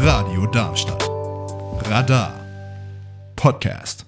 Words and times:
Radio 0.00 0.46
Darmstadt. 0.46 1.10
Radar. 1.90 2.32
Podcast. 3.34 4.04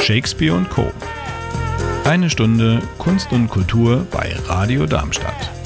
Shakespeare 0.00 0.54
und 0.54 0.70
Co. 0.70 0.92
Eine 2.04 2.30
Stunde 2.30 2.80
Kunst 2.98 3.32
und 3.32 3.48
Kultur 3.48 4.06
bei 4.12 4.32
Radio 4.46 4.86
Darmstadt. 4.86 5.59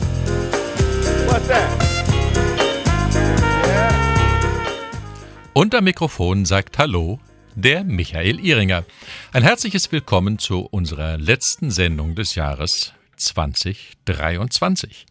Unter 5.57 5.82
Mikrofon 5.82 6.44
sagt 6.46 6.79
Hallo 6.79 7.21
der 7.54 7.85
Michael 7.85 8.40
Ihringer. 8.40 8.85
Ein 9.32 9.45
herzliches 9.45 9.93
Willkommen 9.93 10.40
zu 10.40 10.62
unserer 10.62 11.17
letzten 11.17 11.71
Sendung 11.71 12.17
des 12.17 12.35
Jahres 12.35 12.93
2023. 13.14 15.07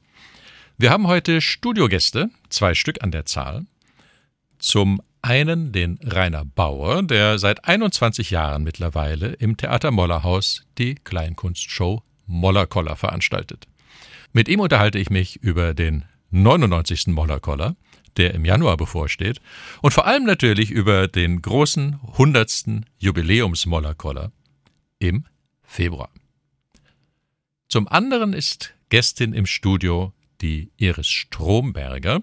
Wir 0.77 0.91
haben 0.91 1.07
heute 1.07 1.39
Studiogäste, 1.39 2.29
zwei 2.49 2.73
Stück 2.73 3.01
an 3.01 3.11
der 3.11 3.25
Zahl. 3.25 3.65
Zum 4.59 5.01
einen 5.21 5.71
den 5.71 5.97
Rainer 6.03 6.43
Bauer, 6.43 7.03
der 7.03 7.39
seit 7.39 7.63
21 7.63 8.29
Jahren 8.29 8.63
mittlerweile 8.63 9.27
im 9.27 9.55
Theater 9.55 9.91
Mollerhaus 9.91 10.63
die 10.77 10.95
Kleinkunstshow 10.95 12.03
Mollerkoller 12.25 12.97
veranstaltet. 12.97 13.69
Mit 14.33 14.49
ihm 14.49 14.59
unterhalte 14.59 14.99
ich 14.99 15.09
mich 15.09 15.37
über 15.37 15.73
den 15.73 16.03
99. 16.31 17.07
Mollerkoller, 17.07 17.77
der 18.17 18.33
im 18.33 18.45
Januar 18.45 18.77
bevorsteht, 18.77 19.41
und 19.81 19.93
vor 19.93 20.05
allem 20.05 20.23
natürlich 20.23 20.71
über 20.71 21.07
den 21.07 21.41
großen 21.41 21.99
100. 22.13 22.85
Jubiläums-Mollerkoller 22.99 24.31
im 24.99 25.25
Februar. 25.63 26.09
Zum 27.67 27.87
anderen 27.87 28.33
ist 28.33 28.73
Gästin 28.89 29.33
im 29.33 29.45
Studio 29.45 30.13
die 30.41 30.71
Iris 30.77 31.07
Stromberger, 31.07 32.21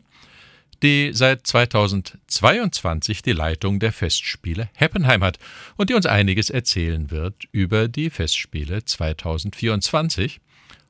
die 0.83 1.11
seit 1.13 1.47
2022 1.47 3.23
die 3.23 3.33
Leitung 3.33 3.81
der 3.81 3.93
Festspiele 3.93 4.71
Heppenheim 4.75 5.23
hat 5.23 5.39
und 5.77 5.91
die 5.91 5.95
uns 5.95 6.07
einiges 6.07 6.51
erzählen 6.51 7.11
wird 7.11 7.45
über 7.53 7.89
die 7.89 8.11
Festspiele 8.11 8.85
2024 8.85 10.41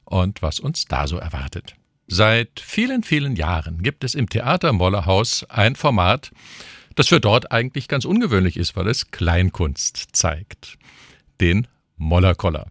und 0.05 0.43
was 0.43 0.61
uns 0.61 0.85
da 0.85 1.07
so 1.07 1.17
erwartet. 1.17 1.75
Seit 2.13 2.59
vielen, 2.59 3.05
vielen 3.05 3.37
Jahren 3.37 3.85
gibt 3.85 4.03
es 4.03 4.17
im 4.17 4.29
Theater 4.29 4.73
Mollerhaus 4.73 5.47
ein 5.49 5.77
Format, 5.77 6.33
das 6.97 7.07
für 7.07 7.21
dort 7.21 7.53
eigentlich 7.53 7.87
ganz 7.87 8.05
ungewöhnlich 8.05 8.57
ist, 8.57 8.75
weil 8.75 8.89
es 8.89 9.13
Kleinkunst 9.13 10.09
zeigt. 10.11 10.77
Den 11.41 11.69
Mollerkoller. 11.99 12.67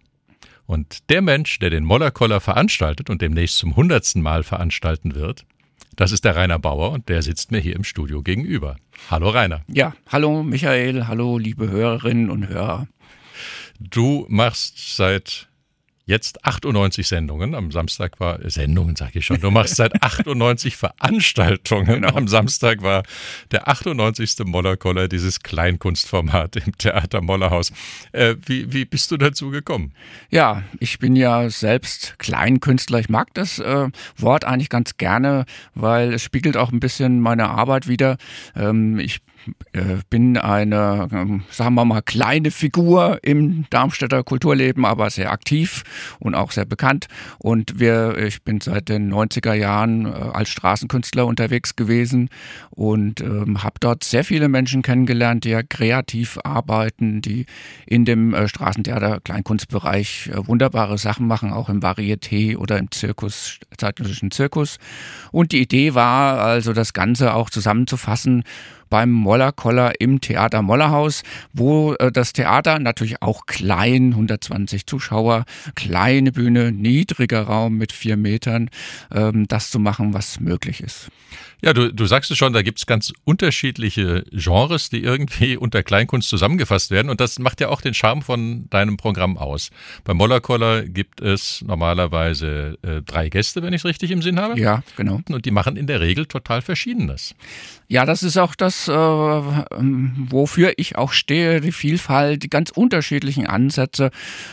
Und 0.66 1.10
der 1.10 1.22
Mensch, 1.22 1.58
der 1.60 1.70
den 1.70 1.86
Mollerkoller 1.86 2.42
veranstaltet 2.42 3.10
und 3.10 3.22
demnächst 3.22 3.60
zum 3.60 3.78
hundertsten 3.78 4.22
Mal 4.22 4.44
veranstalten 4.44 5.16
wird, 5.16 5.45
das 5.95 6.12
ist 6.12 6.26
der 6.26 6.36
Rainer 6.36 6.60
Bauer 6.60 6.92
und 6.92 7.08
der 7.08 7.22
sitzt 7.22 7.50
mir 7.50 7.60
hier 7.60 7.78
im 7.78 7.86
Studio 7.86 8.22
gegenüber. 8.22 8.76
Hallo 9.10 9.30
Rainer. 9.30 9.62
Ja, 9.70 9.95
hallo 10.10 10.44
Michael, 10.44 11.08
hallo 11.08 11.38
liebe 11.38 11.70
Hörerinnen 11.70 12.30
und 12.30 12.50
Hörer. 12.50 12.90
Du 13.80 14.26
machst 14.28 14.98
seit 14.98 15.48
jetzt 16.09 16.43
98 16.43 17.07
Sendungen. 17.07 17.53
Am 17.53 17.71
Samstag 17.71 18.19
war 18.19 18.39
Sendungen, 18.49 18.95
sage 18.95 19.19
ich 19.19 19.25
schon. 19.25 19.39
Du 19.39 19.52
machst 19.52 19.75
seit 19.75 20.02
98 20.03 20.75
Veranstaltungen. 20.75 22.02
Genau. 22.02 22.15
Am 22.15 22.27
Samstag 22.27 22.81
war 22.81 23.03
der 23.52 23.67
98. 23.67 24.45
Mollerkoller, 24.45 25.07
dieses 25.07 25.41
Kleinkunstformat 25.41 26.55
im 26.55 26.75
Theater 26.77 27.21
Mollerhaus. 27.21 27.71
Äh, 28.11 28.36
wie, 28.45 28.73
wie 28.73 28.86
bist 28.86 29.11
du 29.11 29.17
dazu 29.17 29.52
gekommen? 29.52 29.93
Ja, 30.31 30.64
ich 30.80 30.98
bin 30.98 31.15
ja 31.15 31.48
selbst 31.49 32.15
Kleinkünstler. 32.17 32.99
Ich 32.99 33.09
mag 33.09 33.31
das 33.36 33.59
äh, 33.59 33.87
Wort 34.17 34.45
eigentlich 34.45 34.69
ganz 34.69 34.98
gerne, 34.98 35.45
weil 35.75 36.14
es 36.14 36.23
spiegelt 36.23 36.58
auch 36.58 36.71
ein 36.71 36.80
bisschen 36.80 37.21
meine 37.21 37.49
Arbeit 37.49 37.87
wieder. 37.87 38.17
Ähm, 38.55 38.98
ich 38.98 39.17
äh, 39.17 39.19
bin 40.10 40.38
eine, 40.38 41.08
ähm, 41.11 41.44
sagen 41.50 41.76
wir 41.76 41.86
mal, 41.86 42.02
kleine 42.02 42.52
Figur 42.52 43.20
im 43.22 43.66
Darmstädter 43.70 44.23
Kulturleben, 44.23 44.86
aber 44.86 45.10
sehr 45.10 45.32
aktiv 45.32 45.83
und 46.20 46.36
auch 46.36 46.52
sehr 46.52 46.66
bekannt. 46.66 47.08
Und 47.38 47.80
wir, 47.80 48.17
ich 48.17 48.44
bin 48.44 48.61
seit 48.61 48.89
den 48.89 49.14
90er 49.14 49.54
Jahren 49.54 50.05
äh, 50.05 50.10
als 50.10 50.49
Straßenkünstler 50.49 51.26
unterwegs 51.26 51.76
gewesen 51.76 52.30
und 52.72 53.22
ähm, 53.22 53.64
habe 53.64 53.76
dort 53.80 54.04
sehr 54.04 54.23
viele 54.23 54.49
Menschen 54.49 54.82
kennengelernt, 54.82 55.44
die 55.44 55.49
ja 55.49 55.64
kreativ 55.64 56.39
arbeiten, 56.44 57.22
die 57.22 57.45
in 57.86 58.05
dem 58.05 58.33
äh, 58.33 58.48
Straßentheater 58.48 59.20
Kleinkunstbereich 59.22 60.32
äh, 60.33 60.48
wunderbare 60.48 60.98
Sachen 60.98 61.28
machen, 61.28 61.54
auch 61.54 61.70
im 61.70 61.82
Varieté 61.82 62.58
oder 62.58 62.78
im 62.78 62.92
Zirkus, 62.92 63.60
zeitgenössischen 63.78 64.32
Zirkus. 64.32 64.78
Und 65.32 65.52
die 65.52 65.61
Idee 65.61 65.94
war 65.94 66.39
also, 66.39 66.73
das 66.73 66.94
Ganze 66.94 67.33
auch 67.33 67.49
zusammenzufassen 67.49 68.44
beim 68.89 69.11
Mollerkoller 69.11 70.00
im 70.00 70.22
Theater 70.22 70.61
Mollerhaus, 70.61 71.23
wo 71.54 71.94
äh, 71.94 72.11
das 72.11 72.33
Theater 72.33 72.80
natürlich 72.80 73.22
auch 73.22 73.45
klein, 73.45 74.11
120 74.11 74.86
Zuschauer, 74.86 75.45
kleine 75.76 76.32
Bühne, 76.32 76.72
niedriger 76.72 77.44
Raum 77.44 77.78
mit 77.78 77.92
vier 77.92 78.17
Metern, 78.17 78.70
ähm, 79.14 79.48
das 79.48 79.72
zu 79.72 79.80
machen, 79.80 80.14
was 80.14 80.39
möglich 80.39 80.82
ist. 80.82 81.10
Ja, 81.61 81.73
du, 81.73 81.94
du 81.94 82.05
sagst 82.05 82.32
es 82.32 82.38
schon, 82.38 82.54
da 82.54 82.61
gibt's 82.61 82.86
ganz 82.86 83.11
unterschiedliche 83.26 84.23
Genres, 84.32 84.89
die 84.89 85.04
irgendwie 85.04 85.58
unter 85.58 85.83
Kleinkunst 85.83 86.30
zusammengefasst 86.30 86.89
werden. 86.92 87.10
Und 87.10 87.20
das 87.20 87.38
macht 87.39 87.60
ja 87.60 87.67
auch 87.70 87.82
den 87.82 87.94
Charme 87.94 88.22
von 88.22 88.70
deinem 88.70 88.98
Programm 88.98 89.38
aus. 89.38 89.70
Beim 90.05 90.17
Mollerkoller 90.17 90.83
gibt 90.83 91.22
es 91.22 91.61
normalerweise 91.61 92.78
äh, 92.82 93.02
drei 93.02 93.30
Gäste, 93.30 93.61
wenn 93.61 93.73
ich 93.73 93.82
es 93.82 93.86
richtig 93.86 94.11
im 94.11 94.22
Sinn 94.22 94.39
habe. 94.39 94.60
Ja, 94.60 94.83
genau. 94.95 95.20
Und 95.30 95.45
die 95.45 95.52
machen 95.52 95.76
in 95.76 95.88
der 95.88 95.99
Regel 95.99 96.26
total 96.26 96.61
Verschiedenes. 96.61 97.36
Ja, 97.92 98.05
das 98.05 98.22
ist 98.22 98.38
auch 98.38 98.54
das, 98.54 98.88
äh, 98.88 98.92
wofür 98.94 100.73
ich 100.77 100.95
auch 100.95 101.11
stehe, 101.11 101.60
die 101.60 101.72
Vielfalt, 101.72 102.44
die 102.44 102.50
ganz 102.50 102.70
unterschiedlichen 102.70 103.48
Ansätze, 103.48 104.11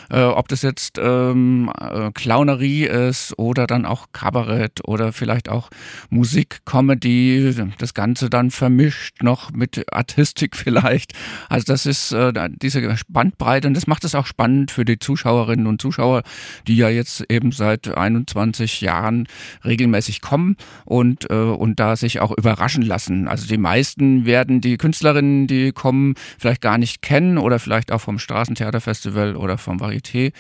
äh, 0.09 0.23
ob 0.23 0.49
das 0.49 0.63
jetzt 0.63 0.99
ähm, 0.99 1.71
äh, 1.79 2.13
Clownerie 2.13 2.87
ist 2.87 3.39
oder 3.39 3.67
dann 3.67 3.85
auch 3.85 4.07
Kabarett 4.13 4.89
oder 4.89 5.13
vielleicht 5.13 5.51
auch 5.51 5.69
Musik, 6.09 6.61
Comedy, 6.65 7.55
das 7.77 7.93
Ganze 7.93 8.31
dann 8.31 8.51
vermischt 8.51 9.23
noch 9.23 9.53
mit 9.53 9.85
Artistik 9.93 10.57
vielleicht. 10.57 11.13
Also 11.51 11.67
das 11.67 11.85
ist 11.85 12.13
äh, 12.13 12.33
diese 12.63 12.97
Bandbreite 13.07 13.69
und 13.69 13.75
das 13.75 13.87
macht 13.87 14.05
es 14.05 14.15
auch 14.15 14.25
spannend 14.25 14.71
für 14.71 14.87
die 14.87 14.99
Zuschauerinnen 14.99 15.67
und 15.67 15.83
Zuschauer, 15.83 16.23
die 16.67 16.77
ja 16.77 16.89
jetzt 16.89 17.23
eben 17.31 17.53
seit 17.53 17.95
21 17.95 18.81
Jahren 18.81 19.29
regelmäßig 19.63 20.23
kommen 20.23 20.57
und, 20.87 21.29
äh, 21.29 21.35
und 21.35 21.79
da 21.81 21.97
sich 21.97 22.21
auch 22.21 22.35
überraschen 22.35 22.81
lassen 22.81 23.26
also 23.29 23.47
die 23.47 23.59
meisten 23.59 24.27
werden 24.27 24.61
die 24.61 24.77
Künstlerinnen, 24.77 25.47
die 25.47 25.73
kommen, 25.73 26.15
vielleicht 26.39 26.61
gar 26.61 26.79
nicht 26.79 27.03
kennen 27.03 27.39
oder 27.39 27.59
vielleicht 27.59 27.93
auch 27.93 28.01
vom 28.01 28.19
Straßentheaterfestival 28.19 29.37
oder 29.37 29.59
vom 29.59 29.79
Varieté 29.79 30.33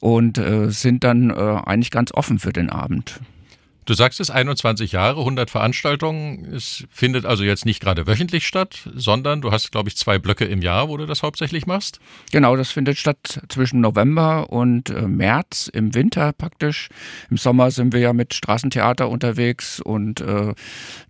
und 0.00 0.38
äh, 0.38 0.70
sind 0.70 1.04
dann 1.04 1.30
äh, 1.30 1.34
eigentlich 1.34 1.90
ganz 1.90 2.12
offen 2.12 2.38
für 2.38 2.52
den 2.52 2.70
Abend. 2.70 3.20
Du 3.90 3.94
sagst 3.94 4.20
es, 4.20 4.30
21 4.30 4.92
Jahre, 4.92 5.18
100 5.18 5.50
Veranstaltungen. 5.50 6.44
Es 6.54 6.84
findet 6.92 7.26
also 7.26 7.42
jetzt 7.42 7.66
nicht 7.66 7.80
gerade 7.80 8.06
wöchentlich 8.06 8.46
statt, 8.46 8.88
sondern 8.94 9.40
du 9.40 9.50
hast, 9.50 9.72
glaube 9.72 9.88
ich, 9.88 9.96
zwei 9.96 10.20
Blöcke 10.20 10.44
im 10.44 10.62
Jahr, 10.62 10.88
wo 10.88 10.96
du 10.96 11.06
das 11.06 11.24
hauptsächlich 11.24 11.66
machst. 11.66 11.98
Genau, 12.30 12.54
das 12.54 12.70
findet 12.70 12.98
statt 12.98 13.40
zwischen 13.48 13.80
November 13.80 14.48
und 14.50 14.90
äh, 14.90 15.08
März, 15.08 15.68
im 15.74 15.92
Winter 15.92 16.32
praktisch. 16.32 16.88
Im 17.30 17.36
Sommer 17.36 17.72
sind 17.72 17.92
wir 17.92 17.98
ja 17.98 18.12
mit 18.12 18.32
Straßentheater 18.32 19.08
unterwegs 19.08 19.80
und 19.80 20.20
äh, 20.20 20.54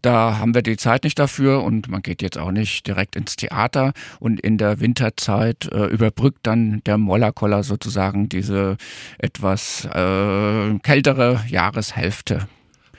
da 0.01 0.39
haben 0.39 0.55
wir 0.55 0.63
die 0.63 0.79
Zeit 0.79 1.05
nicht 1.05 1.19
dafür 1.19 1.63
und 1.63 1.89
man 1.89 2.01
geht 2.01 2.23
jetzt 2.23 2.39
auch 2.39 2.51
nicht 2.51 2.87
direkt 2.87 3.15
ins 3.15 3.37
Theater. 3.37 3.93
Und 4.21 4.41
in 4.41 4.57
der 4.57 4.81
Winterzeit 4.81 5.71
äh, 5.71 5.85
überbrückt 5.85 6.47
dann 6.47 6.83
der 6.87 6.97
Mollerkoller 6.97 7.63
sozusagen 7.63 8.31
diese 8.31 8.79
etwas 9.19 9.85
äh, 9.85 10.79
kältere 10.79 11.45
Jahreshälfte. 11.47 12.49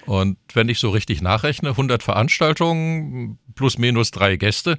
Und 0.06 0.38
wenn 0.54 0.70
ich 0.70 0.80
so 0.80 0.90
richtig 0.90 1.22
nachrechne, 1.22 1.70
100 1.70 2.04
Veranstaltungen 2.04 3.40
plus 3.56 3.78
minus 3.78 4.12
drei 4.12 4.36
Gäste, 4.36 4.78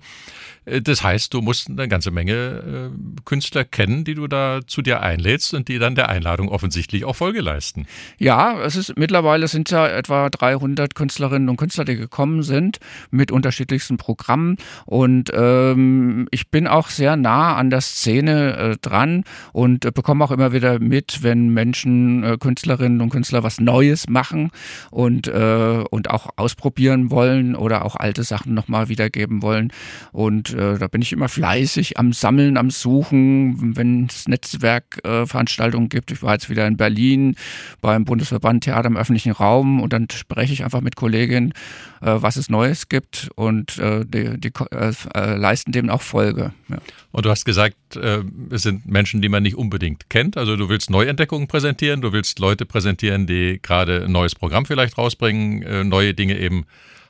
das 0.64 1.02
heißt, 1.02 1.34
du 1.34 1.40
musst 1.40 1.68
eine 1.68 1.88
ganze 1.88 2.10
Menge 2.10 2.92
äh, 2.92 3.22
Künstler 3.24 3.64
kennen, 3.64 4.04
die 4.04 4.14
du 4.14 4.28
da 4.28 4.60
zu 4.66 4.80
dir 4.80 5.00
einlädst 5.00 5.54
und 5.54 5.68
die 5.68 5.78
dann 5.78 5.96
der 5.96 6.08
Einladung 6.08 6.48
offensichtlich 6.48 7.04
auch 7.04 7.16
Folge 7.16 7.40
leisten. 7.40 7.86
Ja, 8.18 8.60
es 8.62 8.76
ist 8.76 8.96
mittlerweile 8.96 9.48
sind 9.48 9.70
ja 9.70 9.88
etwa 9.88 10.30
300 10.30 10.94
Künstlerinnen 10.94 11.48
und 11.48 11.56
Künstler, 11.56 11.84
die 11.84 11.96
gekommen 11.96 12.44
sind 12.44 12.78
mit 13.10 13.32
unterschiedlichsten 13.32 13.96
Programmen 13.96 14.56
und 14.86 15.30
ähm, 15.34 16.28
ich 16.30 16.48
bin 16.50 16.68
auch 16.68 16.90
sehr 16.90 17.16
nah 17.16 17.56
an 17.56 17.70
der 17.70 17.80
Szene 17.80 18.56
äh, 18.56 18.76
dran 18.80 19.24
und 19.52 19.84
äh, 19.84 19.90
bekomme 19.90 20.24
auch 20.24 20.30
immer 20.30 20.52
wieder 20.52 20.78
mit, 20.78 21.22
wenn 21.22 21.48
Menschen, 21.48 22.22
äh, 22.22 22.36
Künstlerinnen 22.38 23.00
und 23.00 23.10
Künstler 23.10 23.42
was 23.42 23.60
Neues 23.60 24.08
machen 24.08 24.50
und 24.90 25.26
äh, 25.26 25.84
und 25.90 26.10
auch 26.10 26.30
ausprobieren 26.36 27.10
wollen 27.10 27.56
oder 27.56 27.84
auch 27.84 27.96
alte 27.96 28.22
Sachen 28.22 28.54
nochmal 28.54 28.88
wiedergeben 28.88 29.42
wollen. 29.42 29.72
Und 30.12 30.51
äh, 30.52 30.78
da 30.78 30.88
bin 30.88 31.02
ich 31.02 31.12
immer 31.12 31.28
fleißig 31.28 31.98
am 31.98 32.12
Sammeln, 32.12 32.56
am 32.56 32.70
Suchen, 32.70 33.76
wenn 33.76 34.06
es 34.06 34.28
Netzwerkveranstaltungen 34.28 35.86
äh, 35.86 35.88
gibt. 35.88 36.10
Ich 36.10 36.22
war 36.22 36.34
jetzt 36.34 36.50
wieder 36.50 36.66
in 36.66 36.76
Berlin 36.76 37.36
beim 37.80 38.04
Bundesverband 38.04 38.64
Theater 38.64 38.88
im 38.88 38.96
öffentlichen 38.96 39.32
Raum 39.32 39.80
und 39.80 39.92
dann 39.92 40.08
spreche 40.12 40.52
ich 40.52 40.64
einfach 40.64 40.80
mit 40.80 40.96
Kolleginnen, 40.96 41.52
äh, 42.00 42.14
was 42.16 42.36
es 42.36 42.48
Neues 42.48 42.88
gibt 42.88 43.30
und 43.34 43.78
äh, 43.78 44.04
die, 44.04 44.38
die 44.38 44.52
äh, 44.70 44.92
äh, 45.14 45.36
leisten 45.36 45.72
dem 45.72 45.90
auch 45.90 46.02
Folge. 46.02 46.52
Ja. 46.68 46.78
Und 47.12 47.26
du 47.26 47.30
hast 47.30 47.44
gesagt, 47.44 47.76
es 47.94 48.62
sind 48.62 48.86
Menschen, 48.86 49.20
die 49.20 49.28
man 49.28 49.42
nicht 49.42 49.56
unbedingt 49.56 50.08
kennt. 50.08 50.38
Also 50.38 50.56
du 50.56 50.70
willst 50.70 50.88
Neuentdeckungen 50.88 51.46
präsentieren, 51.46 52.00
du 52.00 52.14
willst 52.14 52.38
Leute 52.38 52.64
präsentieren, 52.64 53.26
die 53.26 53.60
gerade 53.60 54.04
ein 54.04 54.12
neues 54.12 54.34
Programm 54.34 54.64
vielleicht 54.64 54.96
rausbringen, 54.96 55.90
neue 55.90 56.14
Dinge 56.14 56.38
eben 56.38 56.64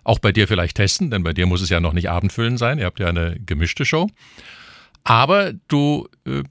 auch 0.04 0.18
bei 0.18 0.32
dir 0.32 0.48
vielleicht 0.48 0.76
testen, 0.76 1.10
denn 1.10 1.22
bei 1.22 1.32
dir 1.32 1.46
muss 1.46 1.62
es 1.62 1.68
ja 1.68 1.80
noch 1.80 1.92
nicht 1.92 2.10
abendfüllend 2.10 2.58
sein. 2.58 2.78
Ihr 2.78 2.86
habt 2.86 3.00
ja 3.00 3.08
eine 3.08 3.38
gemischte 3.44 3.84
Show. 3.84 4.08
Aber 5.04 5.52
du 5.68 6.08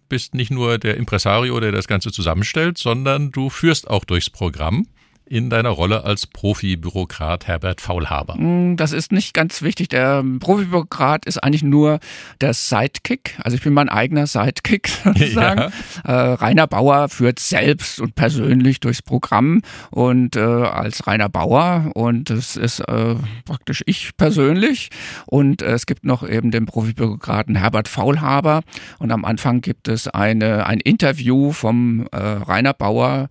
bist 0.09 0.35
nicht 0.35 0.51
nur 0.51 0.77
der 0.77 0.97
Impresario, 0.97 1.59
der 1.59 1.71
das 1.71 1.87
Ganze 1.87 2.11
zusammenstellt, 2.11 2.77
sondern 2.77 3.31
du 3.31 3.49
führst 3.49 3.89
auch 3.89 4.03
durchs 4.03 4.29
Programm 4.29 4.87
in 5.31 5.49
deiner 5.49 5.69
Rolle 5.69 6.03
als 6.03 6.27
Profibürokrat 6.27 7.47
Herbert 7.47 7.79
Faulhaber? 7.79 8.35
Mm, 8.35 8.75
das 8.75 8.91
ist 8.91 9.13
nicht 9.13 9.33
ganz 9.33 9.61
wichtig. 9.61 9.87
Der 9.87 10.23
Profibürokrat 10.39 11.25
ist 11.25 11.41
eigentlich 11.41 11.63
nur 11.63 11.99
der 12.41 12.53
Sidekick. 12.53 13.39
Also 13.41 13.55
ich 13.55 13.63
bin 13.63 13.71
mein 13.71 13.87
eigener 13.87 14.27
Sidekick 14.27 14.89
sozusagen. 15.03 15.71
Ja. 16.05 16.31
Äh, 16.31 16.33
Rainer 16.33 16.67
Bauer 16.67 17.07
führt 17.07 17.39
selbst 17.39 18.01
und 18.01 18.15
persönlich 18.15 18.81
durchs 18.81 19.01
Programm 19.01 19.61
und 19.89 20.35
äh, 20.35 20.41
als 20.41 21.07
Rainer 21.07 21.29
Bauer 21.29 21.91
und 21.93 22.29
das 22.29 22.57
ist 22.57 22.81
äh, 22.81 23.15
praktisch 23.45 23.83
ich 23.85 24.17
persönlich 24.17 24.89
und 25.27 25.61
es 25.61 25.85
gibt 25.85 26.03
noch 26.03 26.27
eben 26.27 26.51
den 26.51 26.65
Profibürokraten 26.65 27.55
Herbert 27.55 27.87
Faulhaber 27.87 28.63
und 28.99 29.11
am 29.11 29.23
Anfang 29.23 29.61
gibt 29.61 29.87
es 29.87 30.09
eine, 30.09 30.65
ein 30.65 30.81
Interview 30.81 31.53
vom 31.53 32.07
äh, 32.11 32.17
Rainer 32.17 32.73
Bauer 32.73 33.29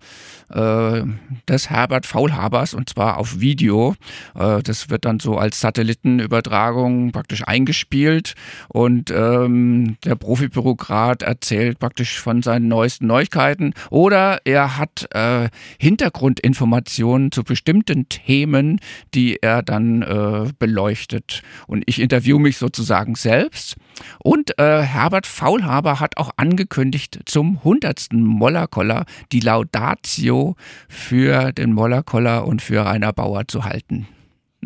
äh, 0.53 1.03
des 1.47 1.69
Herbert 1.69 2.05
Faulhabers 2.05 2.73
und 2.73 2.89
zwar 2.89 3.17
auf 3.17 3.39
Video. 3.39 3.95
Äh, 4.35 4.61
das 4.63 4.89
wird 4.89 5.05
dann 5.05 5.19
so 5.19 5.37
als 5.37 5.59
Satellitenübertragung 5.59 7.11
praktisch 7.11 7.47
eingespielt 7.47 8.35
und 8.69 9.11
ähm, 9.11 9.97
der 10.03 10.15
Profibürokrat 10.15 11.23
erzählt 11.23 11.79
praktisch 11.79 12.19
von 12.19 12.41
seinen 12.41 12.67
neuesten 12.67 13.07
Neuigkeiten 13.07 13.73
oder 13.89 14.39
er 14.45 14.77
hat 14.77 15.07
äh, 15.11 15.49
Hintergrundinformationen 15.79 17.31
zu 17.31 17.43
bestimmten 17.43 18.09
Themen, 18.09 18.79
die 19.13 19.41
er 19.41 19.63
dann 19.63 20.01
äh, 20.01 20.51
beleuchtet. 20.59 21.41
Und 21.67 21.83
ich 21.85 21.99
interview 21.99 22.39
mich 22.39 22.57
sozusagen 22.57 23.15
selbst. 23.15 23.75
Und 24.19 24.57
äh, 24.59 24.81
Herbert 24.81 25.27
Faulhaber 25.27 25.99
hat 25.99 26.17
auch 26.17 26.31
angekündigt, 26.37 27.19
zum 27.25 27.57
100. 27.57 28.07
Mollerkoller 28.13 29.05
die 29.31 29.39
Laudatio 29.39 30.40
für 30.89 31.51
den 31.51 31.73
Mollerkoller 31.73 32.45
und 32.45 32.61
für 32.61 32.85
Rainer 32.85 33.13
Bauer 33.13 33.47
zu 33.47 33.63
halten. 33.63 34.07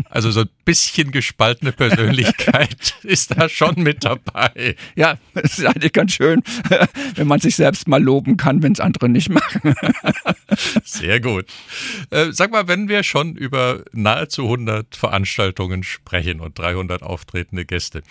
Also 0.10 0.30
so 0.30 0.42
ein 0.42 0.50
bisschen 0.66 1.12
gespaltene 1.12 1.72
Persönlichkeit 1.72 2.96
ist 3.04 3.38
da 3.38 3.48
schon 3.48 3.76
mit 3.78 4.04
dabei. 4.04 4.76
Ja, 4.96 5.18
das 5.34 5.58
ist 5.58 5.66
eigentlich 5.66 5.94
ganz 5.94 6.14
schön, 6.14 6.44
wenn 7.16 7.28
man 7.28 7.40
sich 7.40 7.56
selbst 7.56 7.88
mal 7.88 8.04
loben 8.04 8.36
kann, 8.36 8.62
wenn 8.62 8.74
es 8.74 8.82
andere 8.82 9.08
nicht 9.08 9.30
machen. 9.30 9.74
Sehr 10.84 11.22
gut. 11.22 11.46
Äh, 12.10 12.32
sag 12.32 12.52
mal, 12.52 12.68
wenn 12.68 12.90
wir 12.90 13.04
schon 13.04 13.36
über 13.36 13.84
nahezu 13.94 14.44
100 14.44 14.96
Veranstaltungen 14.96 15.84
sprechen 15.84 16.42
und 16.42 16.60
300 16.60 17.02
auftretende 17.02 17.64
Gäste, 17.64 18.04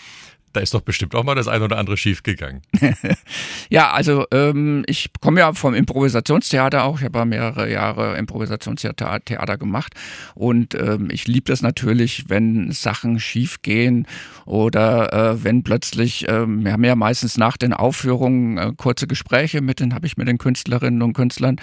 da 0.54 0.60
ist 0.60 0.72
doch 0.72 0.80
bestimmt 0.80 1.14
auch 1.14 1.24
mal 1.24 1.34
das 1.34 1.48
ein 1.48 1.62
oder 1.62 1.78
andere 1.78 1.96
schiefgegangen. 1.96 2.62
ja, 3.70 3.90
also 3.90 4.24
ähm, 4.30 4.84
ich 4.86 5.10
komme 5.20 5.40
ja 5.40 5.52
vom 5.52 5.74
Improvisationstheater 5.74 6.84
auch. 6.84 6.98
Ich 6.98 7.04
habe 7.04 7.18
ja 7.18 7.24
mehrere 7.24 7.70
Jahre 7.70 8.16
Improvisationstheater 8.16 9.58
gemacht 9.58 9.94
und 10.34 10.74
ähm, 10.74 11.08
ich 11.10 11.26
liebe 11.26 11.50
das 11.50 11.60
natürlich, 11.60 12.28
wenn 12.28 12.70
Sachen 12.70 13.18
schiefgehen 13.18 14.06
oder 14.46 15.12
äh, 15.12 15.44
wenn 15.44 15.64
plötzlich, 15.64 16.28
äh, 16.28 16.46
wir 16.46 16.72
haben 16.72 16.84
ja 16.84 16.94
meistens 16.94 17.36
nach 17.36 17.56
den 17.56 17.72
Aufführungen 17.72 18.58
äh, 18.58 18.72
kurze 18.76 19.06
Gespräche 19.06 19.60
mit 19.60 19.80
den, 19.80 19.94
habe 19.94 20.06
ich 20.06 20.16
mit 20.16 20.28
den 20.28 20.38
Künstlerinnen 20.38 21.02
und 21.02 21.14
Künstlern, 21.14 21.56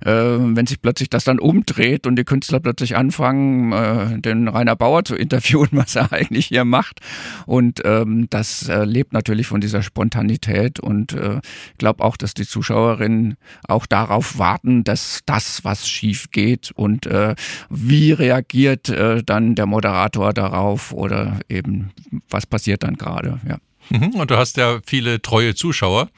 äh, 0.00 0.10
wenn 0.10 0.66
sich 0.66 0.80
plötzlich 0.80 1.10
das 1.10 1.24
dann 1.24 1.38
umdreht 1.38 2.06
und 2.06 2.16
die 2.16 2.24
Künstler 2.24 2.60
plötzlich 2.60 2.96
anfangen, 2.96 3.72
äh, 3.72 4.20
den 4.20 4.48
Rainer 4.48 4.76
Bauer 4.76 5.04
zu 5.04 5.14
interviewen, 5.16 5.68
was 5.72 5.96
er 5.96 6.12
eigentlich 6.12 6.46
hier 6.46 6.64
macht 6.64 7.00
und 7.44 7.82
ähm, 7.84 8.28
das 8.38 8.68
äh, 8.68 8.84
lebt 8.84 9.12
natürlich 9.12 9.48
von 9.48 9.60
dieser 9.60 9.82
Spontanität 9.82 10.78
und 10.78 11.12
äh, 11.12 11.40
glaube 11.76 12.04
auch, 12.04 12.16
dass 12.16 12.34
die 12.34 12.46
Zuschauerinnen 12.46 13.36
auch 13.66 13.84
darauf 13.84 14.38
warten, 14.38 14.84
dass 14.84 15.22
das, 15.26 15.64
was 15.64 15.88
schief 15.88 16.30
geht 16.30 16.70
und 16.70 17.06
äh, 17.06 17.34
wie 17.68 18.12
reagiert 18.12 18.90
äh, 18.90 19.24
dann 19.24 19.56
der 19.56 19.66
Moderator 19.66 20.32
darauf 20.32 20.92
oder 20.92 21.40
eben 21.48 21.90
was 22.30 22.46
passiert 22.46 22.84
dann 22.84 22.94
gerade. 22.94 23.40
Ja. 23.48 23.58
Mhm, 23.90 24.14
und 24.14 24.30
du 24.30 24.36
hast 24.36 24.56
ja 24.56 24.78
viele 24.86 25.20
treue 25.20 25.56
Zuschauer. 25.56 26.08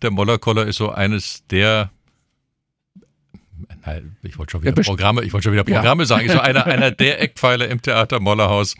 Der 0.00 0.10
Mollerkoller 0.10 0.66
ist 0.66 0.76
so 0.76 0.90
eines 0.90 1.46
der 1.48 1.90
ich 4.22 4.38
wollte 4.38 4.52
schon 4.52 4.62
wieder 4.62 4.72
Programme, 4.72 5.24
ich 5.24 5.32
wollte 5.32 5.44
schon 5.44 5.52
wieder 5.52 5.64
Programme 5.64 6.02
ja. 6.02 6.06
sagen, 6.06 6.26
ist 6.26 6.32
so 6.32 6.40
einer, 6.40 6.66
einer 6.66 6.90
der 6.90 7.20
Eckpfeiler 7.22 7.68
im 7.68 7.82
Theater 7.82 8.20
Mollerhaus. 8.20 8.76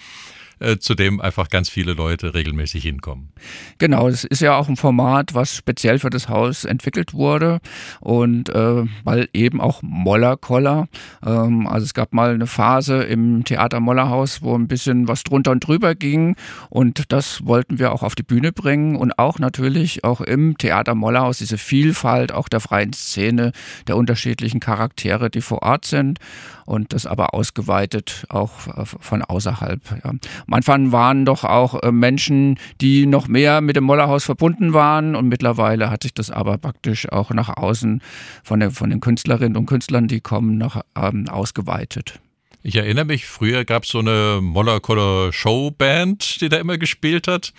Äh, 0.60 0.76
zu 0.78 0.94
dem 0.94 1.22
einfach 1.22 1.48
ganz 1.48 1.70
viele 1.70 1.94
Leute 1.94 2.34
regelmäßig 2.34 2.82
hinkommen. 2.82 3.30
Genau, 3.78 4.08
es 4.08 4.24
ist 4.24 4.42
ja 4.42 4.56
auch 4.58 4.68
ein 4.68 4.76
Format, 4.76 5.32
was 5.32 5.56
speziell 5.56 5.98
für 5.98 6.10
das 6.10 6.28
Haus 6.28 6.66
entwickelt 6.66 7.14
wurde 7.14 7.60
und 8.00 8.50
äh, 8.50 8.84
weil 9.04 9.30
eben 9.32 9.58
auch 9.58 9.80
Mollerkoller. 9.80 10.88
Ähm, 11.24 11.66
also 11.66 11.86
es 11.86 11.94
gab 11.94 12.12
mal 12.12 12.34
eine 12.34 12.46
Phase 12.46 13.04
im 13.04 13.42
Theater 13.44 13.80
Mollerhaus, 13.80 14.42
wo 14.42 14.54
ein 14.54 14.68
bisschen 14.68 15.08
was 15.08 15.22
drunter 15.22 15.52
und 15.52 15.66
drüber 15.66 15.94
ging 15.94 16.36
und 16.68 17.10
das 17.10 17.46
wollten 17.46 17.78
wir 17.78 17.92
auch 17.92 18.02
auf 18.02 18.14
die 18.14 18.22
Bühne 18.22 18.52
bringen 18.52 18.96
und 18.96 19.18
auch 19.18 19.38
natürlich 19.38 20.04
auch 20.04 20.20
im 20.20 20.58
Theater 20.58 20.94
Mollerhaus 20.94 21.38
diese 21.38 21.56
Vielfalt 21.56 22.32
auch 22.32 22.50
der 22.50 22.60
freien 22.60 22.92
Szene, 22.92 23.52
der 23.86 23.96
unterschiedlichen 23.96 24.60
Charaktere, 24.60 25.30
die 25.30 25.40
vor 25.40 25.62
Ort 25.62 25.86
sind 25.86 26.18
und 26.66 26.92
das 26.92 27.06
aber 27.06 27.32
ausgeweitet 27.32 28.26
auch 28.28 28.52
von 28.84 29.22
außerhalb. 29.22 29.80
Ja. 30.04 30.12
Am 30.50 30.54
Anfang 30.54 30.90
waren 30.90 31.24
doch 31.24 31.44
auch 31.44 31.80
äh, 31.80 31.92
Menschen, 31.92 32.58
die 32.80 33.06
noch 33.06 33.28
mehr 33.28 33.60
mit 33.60 33.76
dem 33.76 33.84
Mollerhaus 33.84 34.24
verbunden 34.24 34.72
waren 34.72 35.14
und 35.14 35.28
mittlerweile 35.28 35.90
hat 35.90 36.02
sich 36.02 36.12
das 36.12 36.32
aber 36.32 36.58
praktisch 36.58 37.08
auch 37.12 37.30
nach 37.30 37.56
außen 37.56 38.02
von, 38.42 38.58
der, 38.58 38.72
von 38.72 38.90
den 38.90 38.98
Künstlerinnen 38.98 39.56
und 39.56 39.66
Künstlern, 39.66 40.08
die 40.08 40.20
kommen, 40.20 40.58
noch 40.58 40.80
ähm, 40.96 41.28
ausgeweitet. 41.28 42.18
Ich 42.64 42.74
erinnere 42.74 43.04
mich, 43.04 43.26
früher 43.26 43.64
gab 43.64 43.84
es 43.84 43.90
so 43.90 44.00
eine 44.00 44.40
Mollerkoller 44.42 45.32
Showband, 45.32 46.40
die 46.40 46.48
da 46.48 46.56
immer 46.56 46.78
gespielt 46.78 47.28
hat. 47.28 47.52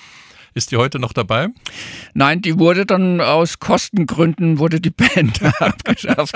Ist 0.54 0.72
die 0.72 0.78
heute 0.78 1.00
noch 1.00 1.14
dabei? 1.14 1.48
Nein, 2.14 2.42
die 2.42 2.60
wurde 2.60 2.86
dann 2.86 3.22
aus 3.22 3.60
Kostengründen 3.60 4.60
wurde 4.60 4.82
die 4.82 4.90
Band 4.90 5.42
abgeschafft. 5.62 6.36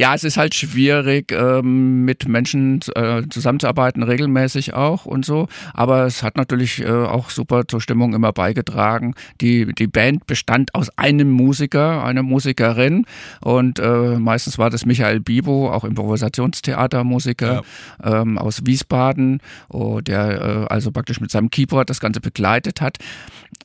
Ja, 0.00 0.14
es 0.14 0.24
ist 0.24 0.38
halt 0.38 0.54
schwierig, 0.54 1.30
ähm, 1.30 2.06
mit 2.06 2.26
Menschen 2.26 2.80
äh, 2.94 3.22
zusammenzuarbeiten, 3.28 4.02
regelmäßig 4.02 4.72
auch 4.72 5.04
und 5.04 5.26
so. 5.26 5.46
Aber 5.74 6.06
es 6.06 6.22
hat 6.22 6.38
natürlich 6.38 6.80
äh, 6.80 6.88
auch 6.88 7.28
super 7.28 7.68
zur 7.68 7.82
Stimmung 7.82 8.14
immer 8.14 8.32
beigetragen. 8.32 9.12
Die, 9.42 9.66
die 9.74 9.88
Band 9.88 10.26
bestand 10.26 10.74
aus 10.74 10.88
einem 10.96 11.30
Musiker, 11.30 12.02
einer 12.02 12.22
Musikerin 12.22 13.04
und 13.42 13.78
äh, 13.78 14.18
meistens 14.18 14.56
war 14.56 14.70
das 14.70 14.86
Michael 14.86 15.20
Bibo, 15.20 15.70
auch 15.70 15.84
Improvisationstheatermusiker 15.84 17.62
ja. 18.02 18.22
ähm, 18.22 18.38
aus 18.38 18.64
Wiesbaden, 18.64 19.42
oh, 19.68 20.00
der 20.00 20.40
äh, 20.40 20.72
also 20.72 20.92
praktisch 20.92 21.20
mit 21.20 21.30
seinem 21.30 21.50
Keyboard 21.50 21.90
das 21.90 22.00
Ganze 22.00 22.22
begleitet 22.22 22.80
hat. 22.80 22.96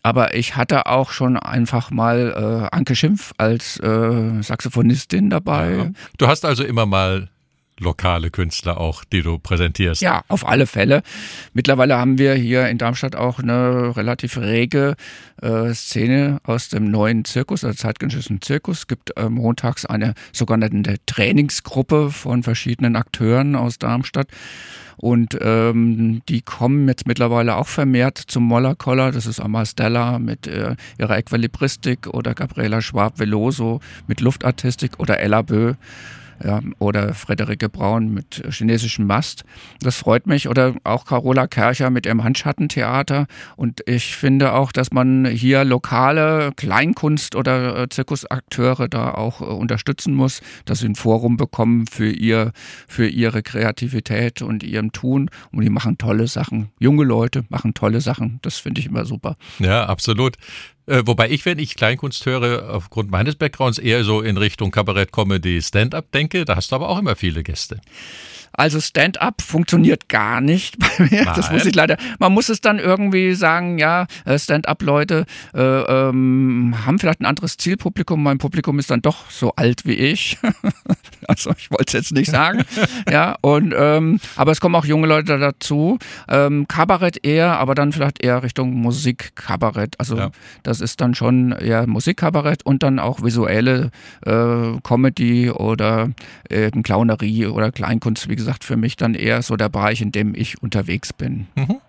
Aber 0.06 0.36
ich 0.36 0.56
hatte 0.56 0.86
auch 0.86 1.10
schon 1.10 1.36
einfach 1.36 1.90
mal 1.90 2.70
äh, 2.72 2.76
Anke 2.76 2.96
Schimpf 2.96 3.34
als 3.38 3.80
äh, 3.80 4.40
Saxophonistin 4.44 5.32
dabei. 5.32 5.72
Ja. 5.72 5.92
Du 6.20 6.28
hast 6.28 6.46
also 6.46 6.64
immer 6.64 6.86
mal 6.86 7.30
lokale 7.80 8.30
Künstler 8.30 8.80
auch, 8.80 9.04
die 9.04 9.22
du 9.22 9.38
präsentierst. 9.38 10.02
Ja, 10.02 10.24
auf 10.28 10.48
alle 10.48 10.68
Fälle. 10.68 11.04
Mittlerweile 11.54 11.98
haben 11.98 12.18
wir 12.18 12.34
hier 12.34 12.68
in 12.70 12.78
Darmstadt 12.78 13.16
auch 13.16 13.40
eine 13.40 13.96
relativ 13.96 14.38
rege 14.38 14.96
äh, 15.42 15.74
Szene 15.74 16.40
aus 16.44 16.70
dem 16.70 16.90
neuen 16.90 17.26
Zirkus, 17.26 17.64
also 17.64 17.76
zeitgenössischen 17.76 18.42
Zirkus. 18.42 18.80
Es 18.80 18.88
gibt 18.88 19.18
äh, 19.18 19.30
montags 19.30 19.86
eine 19.86 20.14
sogenannte 20.32 20.96
Trainingsgruppe 21.06 22.12
von 22.12 22.44
verschiedenen 22.44 22.96
Akteuren 22.96 23.56
aus 23.56 23.78
Darmstadt. 23.78 24.28
Und 24.98 25.38
ähm, 25.42 26.22
die 26.30 26.42
kommen 26.42 26.88
jetzt 26.88 27.06
mittlerweile 27.06 27.58
auch 27.58 27.68
vermehrt 27.68 28.18
zum 28.18 28.44
Mollerkoller. 28.44 29.12
Das 29.12 29.26
ist 29.26 29.42
Amal 29.42 29.66
Stella 29.66 30.20
mit 30.20 30.48
äh, 30.48 30.76
ihrer 30.98 31.18
Equilibristik 31.18 32.08
oder 32.08 32.34
Gabriela 32.34 32.82
Schwab-Veloso 32.82 33.82
mit 34.08 34.22
Luftartistik 34.22 35.00
oder 35.00 35.20
Ella 35.20 35.42
Bö 35.42 35.74
ja, 36.44 36.62
oder 36.80 37.14
Frederike 37.14 37.70
Braun 37.70 38.14
mit 38.14 38.44
chinesischem 38.50 39.06
Mast. 39.06 39.44
Das 39.82 39.98
freut 39.98 40.28
mich. 40.28 40.50
Oder 40.50 40.76
auch 40.84 41.06
Carola 41.06 41.48
Kercher 41.48 41.90
mit 41.90 42.06
ihrem 42.06 42.24
Handschattentheater. 42.24 43.28
Und 43.56 43.82
ich 43.88 44.16
finde 44.16 44.54
auch, 44.54 44.72
dass 44.72 44.92
man 44.92 45.26
hier 45.26 45.64
lokale 45.64 46.52
Kleinkunst- 46.56 47.36
oder 47.36 47.84
äh, 47.84 47.90
Zirkusakteure 47.90 48.88
da 48.88 49.14
auch 49.14 49.42
äh, 49.42 49.46
unterstützen 49.46 50.14
muss, 50.14 50.42
dass 50.66 50.80
sie 50.80 50.90
ein 50.90 50.96
Forum 50.96 51.38
bekommen 51.38 51.88
für 51.88 52.10
ihr, 52.10 52.52
für 52.88 53.08
ihre 53.08 53.44
Kreativität 53.44 54.42
und 54.42 54.64
ihrem 54.64 54.92
Tun. 54.92 55.30
Und 55.52 55.62
die 55.62 55.70
machen 55.70 55.98
tolle 55.98 56.28
Sachen. 56.28 56.70
Junge 56.80 57.04
Leute 57.04 57.46
machen 57.50 57.74
tolle 57.74 58.02
Sachen. 58.02 58.40
Das 58.42 58.58
finde 58.58 58.82
ich 58.82 58.88
immer 58.88 59.06
super. 59.06 59.36
Ja, 59.60 59.86
absolut. 59.86 60.36
Äh, 60.88 61.04
wobei 61.06 61.30
ich, 61.30 61.46
wenn 61.46 61.60
ich 61.60 61.76
Kleinkunst 61.76 62.26
höre, 62.26 62.74
aufgrund 62.74 63.10
meines 63.10 63.36
Backgrounds 63.36 63.78
eher 63.78 64.04
so 64.04 64.22
in 64.22 64.38
Richtung 64.38 64.72
Kabarett, 64.72 65.12
Comedy, 65.12 65.62
Stand-up 65.62 66.12
denke. 66.12 66.46
Da 66.46 66.56
hast 66.56 66.72
du 66.72 66.76
aber 66.76 66.90
auch 66.90 67.00
immer 67.00 67.16
viele 67.16 67.44
Gäste. 67.44 67.82
Also 68.58 68.80
Stand-up 68.80 69.42
funktioniert 69.42 70.10
gar 70.10 70.42
nicht 70.42 70.80
bei 70.98 71.06
mir. 71.06 71.26
Nein. 71.26 71.34
Das 71.36 71.52
muss 71.52 71.66
ich 71.66 71.76
leider. 71.76 71.98
Man 72.20 72.34
muss 72.34 72.50
es 72.50 72.62
dann 72.62 72.80
irgendwie 72.80 73.34
sagen, 73.34 73.78
ja, 73.78 74.08
äh, 74.24 74.40
Stand-up-Leute 74.40 75.26
äh, 75.54 75.62
ähm, 75.62 76.76
haben 76.86 77.00
vielleicht 77.00 77.22
ein 77.22 77.26
anderes 77.26 77.58
Zielpublikum. 77.58 78.24
Mein 78.24 78.38
Publikum 78.38 78.80
ist 78.80 78.90
dann 78.90 79.02
doch 79.02 79.30
so 79.30 79.54
alt 79.56 79.86
wie 79.86 79.94
ich. 79.94 80.38
also 81.28 81.52
ich 81.58 81.70
wollte 81.70 81.86
es 81.88 81.94
jetzt 81.94 82.14
nicht 82.14 82.32
sagen. 82.32 82.64
ja, 83.12 83.36
und 83.42 83.74
ähm, 83.78 84.20
aber 84.36 84.52
es 84.52 84.62
kommen 84.62 84.76
auch 84.76 84.86
junge 84.86 85.08
Leute 85.08 85.38
dazu. 85.38 86.00
Ähm, 86.30 86.68
Kabarett 86.68 87.26
eher, 87.26 87.60
aber 87.60 87.76
dann 87.76 87.92
vielleicht 87.92 88.24
eher 88.24 88.44
Richtung 88.44 88.74
Musikkabarett. 88.74 90.00
Also 90.00 90.18
ja. 90.18 90.32
das 90.64 90.82
ist 90.82 91.02
dann 91.02 91.14
schon 91.14 91.52
eher 91.52 91.88
Musikkabarett 91.88 92.66
und 92.66 92.84
dann 92.84 93.00
auch 93.00 93.22
visuelle 93.22 93.92
äh, 94.26 94.80
Comedy 94.84 95.50
oder 95.50 96.10
eben 96.50 96.84
Clownerie 96.84 97.48
oder 97.48 97.72
Kleinkunst, 97.72 98.30
wie 98.30 98.36
gesagt 98.36 98.45
gesagt, 98.46 98.64
für 98.64 98.78
mich 98.78 98.96
dann 98.96 99.16
eher 99.16 99.42
so 99.42 99.56
der 99.56 99.70
Bereich, 99.70 100.02
in 100.02 100.12
dem 100.12 100.36
ich 100.36 100.62
unterwegs 100.62 101.12
bin. 101.12 101.48
Mhm. 101.56 101.82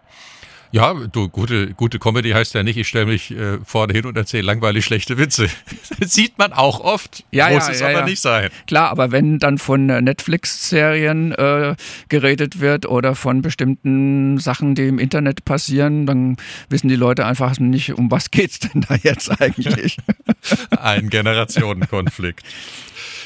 Ja, 0.72 0.94
du, 0.94 1.28
gute, 1.28 1.74
gute 1.74 1.98
Comedy 1.98 2.30
heißt 2.30 2.54
ja 2.54 2.62
nicht, 2.62 2.76
ich 2.76 2.88
stelle 2.88 3.06
mich 3.06 3.30
äh, 3.30 3.58
vorne 3.64 3.92
hin 3.92 4.06
und 4.06 4.16
erzähle 4.16 4.42
langweilig 4.42 4.84
schlechte 4.84 5.18
Witze. 5.18 5.48
Das 5.98 6.12
sieht 6.12 6.36
man 6.36 6.52
auch 6.52 6.80
oft, 6.80 7.24
ja, 7.30 7.48
muss 7.48 7.66
ja, 7.68 7.72
es 7.72 7.80
ja, 7.80 7.88
aber 7.88 8.00
ja. 8.00 8.04
nicht 8.04 8.20
sein. 8.20 8.50
Klar, 8.66 8.90
aber 8.90 9.12
wenn 9.12 9.38
dann 9.38 9.56
von 9.56 9.86
Netflix-Serien 9.86 11.32
äh, 11.32 11.74
geredet 12.08 12.60
wird 12.60 12.86
oder 12.86 13.14
von 13.14 13.40
bestimmten 13.40 14.38
Sachen, 14.38 14.74
die 14.74 14.88
im 14.88 14.98
Internet 14.98 15.44
passieren, 15.44 16.06
dann 16.06 16.36
wissen 16.68 16.88
die 16.88 16.96
Leute 16.96 17.24
einfach 17.24 17.58
nicht, 17.58 17.94
um 17.94 18.10
was 18.10 18.30
geht's 18.30 18.58
denn 18.58 18.84
da 18.86 18.96
jetzt 18.96 19.40
eigentlich. 19.40 19.96
Ein 20.70 21.08
Generationenkonflikt. 21.08 22.42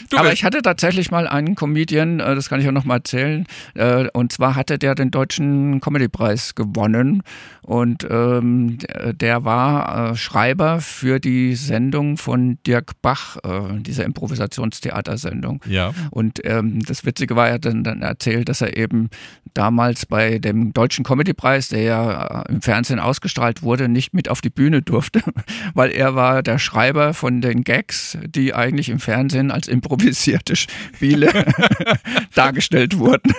Du 0.08 0.16
Aber 0.16 0.32
ich 0.32 0.44
hatte 0.44 0.62
tatsächlich 0.62 1.10
mal 1.10 1.28
einen 1.28 1.54
Comedian, 1.54 2.20
äh, 2.20 2.34
das 2.34 2.48
kann 2.48 2.60
ich 2.60 2.68
auch 2.68 2.72
noch 2.72 2.84
mal 2.84 2.96
erzählen, 2.96 3.46
äh, 3.74 4.08
und 4.12 4.32
zwar 4.32 4.54
hatte 4.54 4.78
der 4.78 4.94
den 4.94 5.10
deutschen 5.10 5.80
Comedypreis 5.80 6.54
gewonnen 6.54 7.22
und 7.62 8.06
ähm, 8.10 8.78
der 9.12 9.44
war 9.44 10.12
äh, 10.12 10.16
Schreiber 10.16 10.80
für 10.80 11.20
die 11.20 11.54
Sendung 11.54 12.16
von 12.16 12.58
Dirk 12.66 13.00
Bach, 13.02 13.36
dieser 13.80 14.04
Improvisationstheatersendung. 14.04 15.62
Ja. 15.66 15.92
Und 16.10 16.40
ähm, 16.44 16.80
das 16.84 17.04
Witzige 17.04 17.36
war, 17.36 17.48
er 17.48 17.54
hat 17.54 17.64
dann, 17.64 17.84
dann 17.84 18.02
erzählt, 18.02 18.48
dass 18.48 18.60
er 18.60 18.76
eben 18.76 19.10
damals 19.54 20.06
bei 20.06 20.38
dem 20.38 20.72
deutschen 20.72 21.04
Comedypreis, 21.04 21.68
der 21.68 21.82
ja 21.82 22.42
im 22.48 22.62
Fernsehen 22.62 22.98
ausgestrahlt 22.98 23.62
wurde, 23.62 23.88
nicht 23.88 24.14
mit 24.14 24.28
auf 24.28 24.40
die 24.40 24.50
Bühne 24.50 24.82
durfte, 24.82 25.22
weil 25.74 25.90
er 25.90 26.14
war 26.14 26.42
der 26.42 26.58
Schreiber 26.58 27.14
von 27.14 27.40
den 27.40 27.64
Gags, 27.64 28.18
die 28.26 28.54
eigentlich 28.54 28.88
im 28.88 29.00
Fernsehen 29.00 29.50
als 29.50 29.68
improvisierte 29.68 30.56
Spiele 30.56 31.30
dargestellt 32.34 32.98
wurden. 32.98 33.32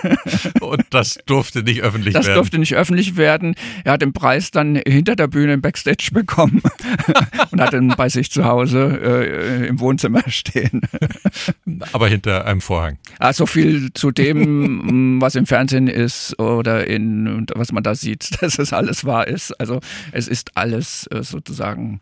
Und 0.60 0.84
das 0.90 1.18
durfte 1.26 1.62
nicht 1.62 1.82
öffentlich 1.82 2.14
das 2.14 2.26
werden. 2.26 2.36
Das 2.36 2.42
durfte 2.42 2.58
nicht 2.58 2.74
öffentlich 2.74 3.16
werden. 3.16 3.54
Er 3.84 3.92
hat 3.92 4.02
den 4.02 4.12
Preis 4.12 4.50
dann 4.50 4.76
hinter 4.86 5.16
der 5.16 5.28
Bühne 5.28 5.54
im 5.54 5.60
Backstage 5.60 6.10
bekommen 6.12 6.62
und 7.50 7.60
hat 7.60 7.72
ihn 7.72 7.88
bei 7.96 8.08
sich 8.08 8.30
zu 8.30 8.44
Hause 8.44 9.00
äh, 9.02 9.66
im 9.66 9.80
Wohnzimmer 9.80 10.22
stehen. 10.28 10.82
Aber 11.92 12.08
hinter 12.08 12.46
einem 12.46 12.60
Vorhang. 12.60 12.98
Also 13.18 13.46
viel 13.46 13.92
zu 13.92 14.10
dem, 14.10 15.20
was 15.20 15.34
im 15.34 15.46
Fernsehen 15.46 15.88
ist 15.88 16.38
oder 16.38 16.86
in 16.86 17.46
was 17.54 17.72
man 17.72 17.82
da 17.82 17.94
sieht, 17.94 18.42
dass 18.42 18.58
es 18.58 18.72
alles 18.72 19.04
wahr 19.04 19.26
ist. 19.26 19.52
Also 19.60 19.80
es 20.12 20.28
ist 20.28 20.56
alles 20.56 21.06
äh, 21.08 21.22
sozusagen 21.22 22.00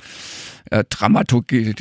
äh, 0.70 0.84
Dramaturgie 0.88 1.74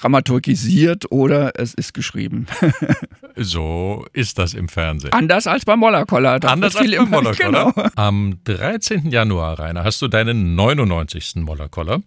dramaturgisiert 0.00 1.10
oder 1.10 1.52
es 1.56 1.74
ist 1.74 1.94
geschrieben. 1.94 2.46
so 3.36 4.06
ist 4.12 4.38
das 4.38 4.54
im 4.54 4.68
Fernsehen. 4.68 5.12
Anders 5.12 5.46
als 5.46 5.64
beim 5.64 5.78
Mollerkoller. 5.78 6.38
Anders 6.44 6.76
als 6.76 6.90
beim 6.90 7.10
Mollerkoller. 7.10 7.38
Genau. 7.48 7.72
Am 7.96 8.40
13. 8.44 9.10
Januar, 9.10 9.58
Rainer, 9.58 9.84
hast 9.84 10.02
du 10.02 10.08
deinen 10.08 10.54
99. 10.54 11.36
Mollerkoller. 11.36 12.00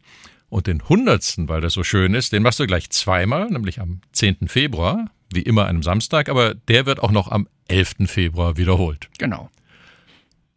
Und 0.50 0.68
den 0.68 0.82
100., 0.82 1.48
weil 1.48 1.62
das 1.62 1.74
so 1.74 1.84
schön 1.84 2.14
ist, 2.14 2.34
den 2.34 2.44
machst 2.44 2.60
du 2.60 2.68
gleich 2.68 2.90
zweimal, 2.90 3.50
nämlich 3.50 3.80
am 3.80 4.02
10. 4.12 4.50
Februar, 4.50 5.06
wie 5.34 5.42
immer 5.42 5.66
einem 5.66 5.82
Samstag, 5.82 6.28
aber 6.28 6.54
der 6.54 6.86
wird 6.86 7.02
auch 7.02 7.12
noch 7.12 7.32
am 7.32 7.48
11. 7.70 8.08
Februar 8.08 8.58
wiederholt. 8.58 9.10
Genau. 9.18 9.50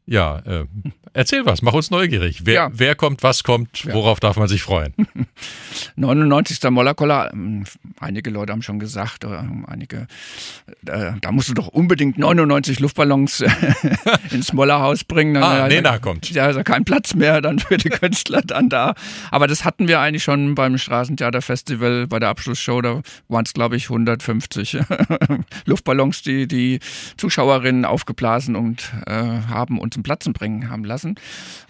Ja, 0.07 0.41
äh, 0.41 0.67
erzähl 1.15 1.47
was, 1.47 1.63
mach 1.63 1.73
uns 1.73 1.91
neugierig. 1.91 2.43
Wer, 2.45 2.55
ja. 2.55 2.71
wer 2.73 2.95
kommt, 2.95 3.23
was 3.23 3.43
kommt, 3.43 3.87
worauf 3.91 4.19
ja. 4.19 4.29
darf 4.29 4.37
man 4.37 4.49
sich 4.49 4.63
freuen? 4.63 4.93
99. 5.97 6.59
Mollerkoller, 6.71 7.31
ähm, 7.33 7.65
einige 8.01 8.29
Leute 8.29 8.53
haben 8.53 8.61
schon 8.61 8.79
gesagt, 8.79 9.25
einige, 9.25 10.07
äh, 10.87 11.13
da 11.21 11.33
musst 11.33 11.49
du 11.49 11.55
doch 11.55 11.69
unbedingt 11.69 12.19
99 12.19 12.81
Luftballons 12.81 13.41
äh, 13.41 13.51
ins 14.31 14.53
Mollerhaus 14.53 15.05
bringen. 15.05 15.43
ah, 15.43 15.69
Nena 15.69 15.99
kommt. 15.99 16.31
Ja, 16.31 16.49
ist 16.49 16.57
ja 16.57 16.65
kein 16.65 16.85
Platz 16.85 17.15
mehr 17.15 17.41
dann 17.41 17.59
für 17.59 17.79
die 17.79 17.89
Künstler 17.91 18.43
dann 18.43 18.69
da. 18.69 18.95
Aber 19.31 19.47
das 19.47 19.65
hatten 19.65 19.89
wir 19.89 20.01
eigentlich 20.01 20.25
schon 20.25 20.55
beim 20.55 20.77
Straßentheaterfestival 20.77 22.09
bei 22.09 22.19
der 22.19 22.29
Abschlussshow, 22.29 22.83
da 22.83 23.01
waren 23.29 23.45
es 23.47 23.55
glaube 23.55 23.77
ich 23.77 23.85
150 23.85 24.79
Luftballons, 25.65 26.21
die 26.23 26.47
die 26.47 26.81
Zuschauerinnen 27.17 27.87
aufgeblasen 27.87 28.55
und 28.55 28.93
äh, 29.07 29.13
haben 29.49 29.79
und 29.79 29.94
zum 29.95 30.03
Platzen 30.03 30.33
bringen 30.33 30.69
haben 30.69 30.85
lassen 30.85 31.15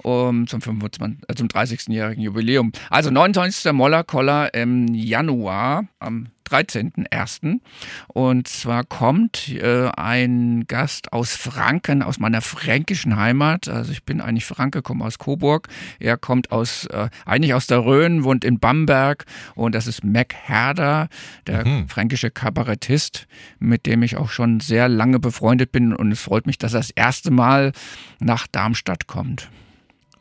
um, 0.02 0.46
zum, 0.46 0.60
25, 0.60 1.28
äh, 1.28 1.34
zum 1.34 1.48
30-jährigen 1.48 2.22
Jubiläum. 2.22 2.72
Also 2.90 3.10
29. 3.10 3.72
Moller-Koller 3.72 4.52
im 4.54 4.92
Januar 4.92 5.86
am 5.98 6.28
13.01. 6.48 7.60
Und 8.08 8.48
zwar 8.48 8.84
kommt 8.84 9.48
äh, 9.48 9.88
ein 9.96 10.66
Gast 10.66 11.12
aus 11.12 11.34
Franken, 11.34 12.02
aus 12.02 12.18
meiner 12.18 12.40
fränkischen 12.40 13.16
Heimat. 13.16 13.68
Also 13.68 13.92
ich 13.92 14.04
bin 14.04 14.20
eigentlich 14.20 14.44
Franke, 14.44 14.82
komme 14.82 15.04
aus 15.04 15.18
Coburg. 15.18 15.68
Er 15.98 16.16
kommt 16.16 16.52
aus, 16.52 16.86
äh, 16.86 17.08
eigentlich 17.24 17.54
aus 17.54 17.66
der 17.66 17.84
Rhön, 17.84 18.24
wohnt 18.24 18.44
in 18.44 18.58
Bamberg. 18.58 19.24
Und 19.54 19.74
das 19.74 19.86
ist 19.86 20.04
Mac 20.04 20.34
Herder, 20.34 21.08
der 21.46 21.66
mhm. 21.66 21.88
fränkische 21.88 22.30
Kabarettist, 22.30 23.26
mit 23.58 23.86
dem 23.86 24.02
ich 24.02 24.16
auch 24.16 24.30
schon 24.30 24.60
sehr 24.60 24.88
lange 24.88 25.18
befreundet 25.18 25.72
bin. 25.72 25.94
Und 25.94 26.12
es 26.12 26.20
freut 26.20 26.46
mich, 26.46 26.58
dass 26.58 26.74
er 26.74 26.80
das 26.80 26.90
erste 26.90 27.30
Mal 27.30 27.72
nach 28.20 28.46
Darmstadt 28.46 29.06
kommt. 29.06 29.48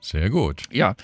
Sehr 0.06 0.30
gut. 0.30 0.64
Ja, 0.70 0.96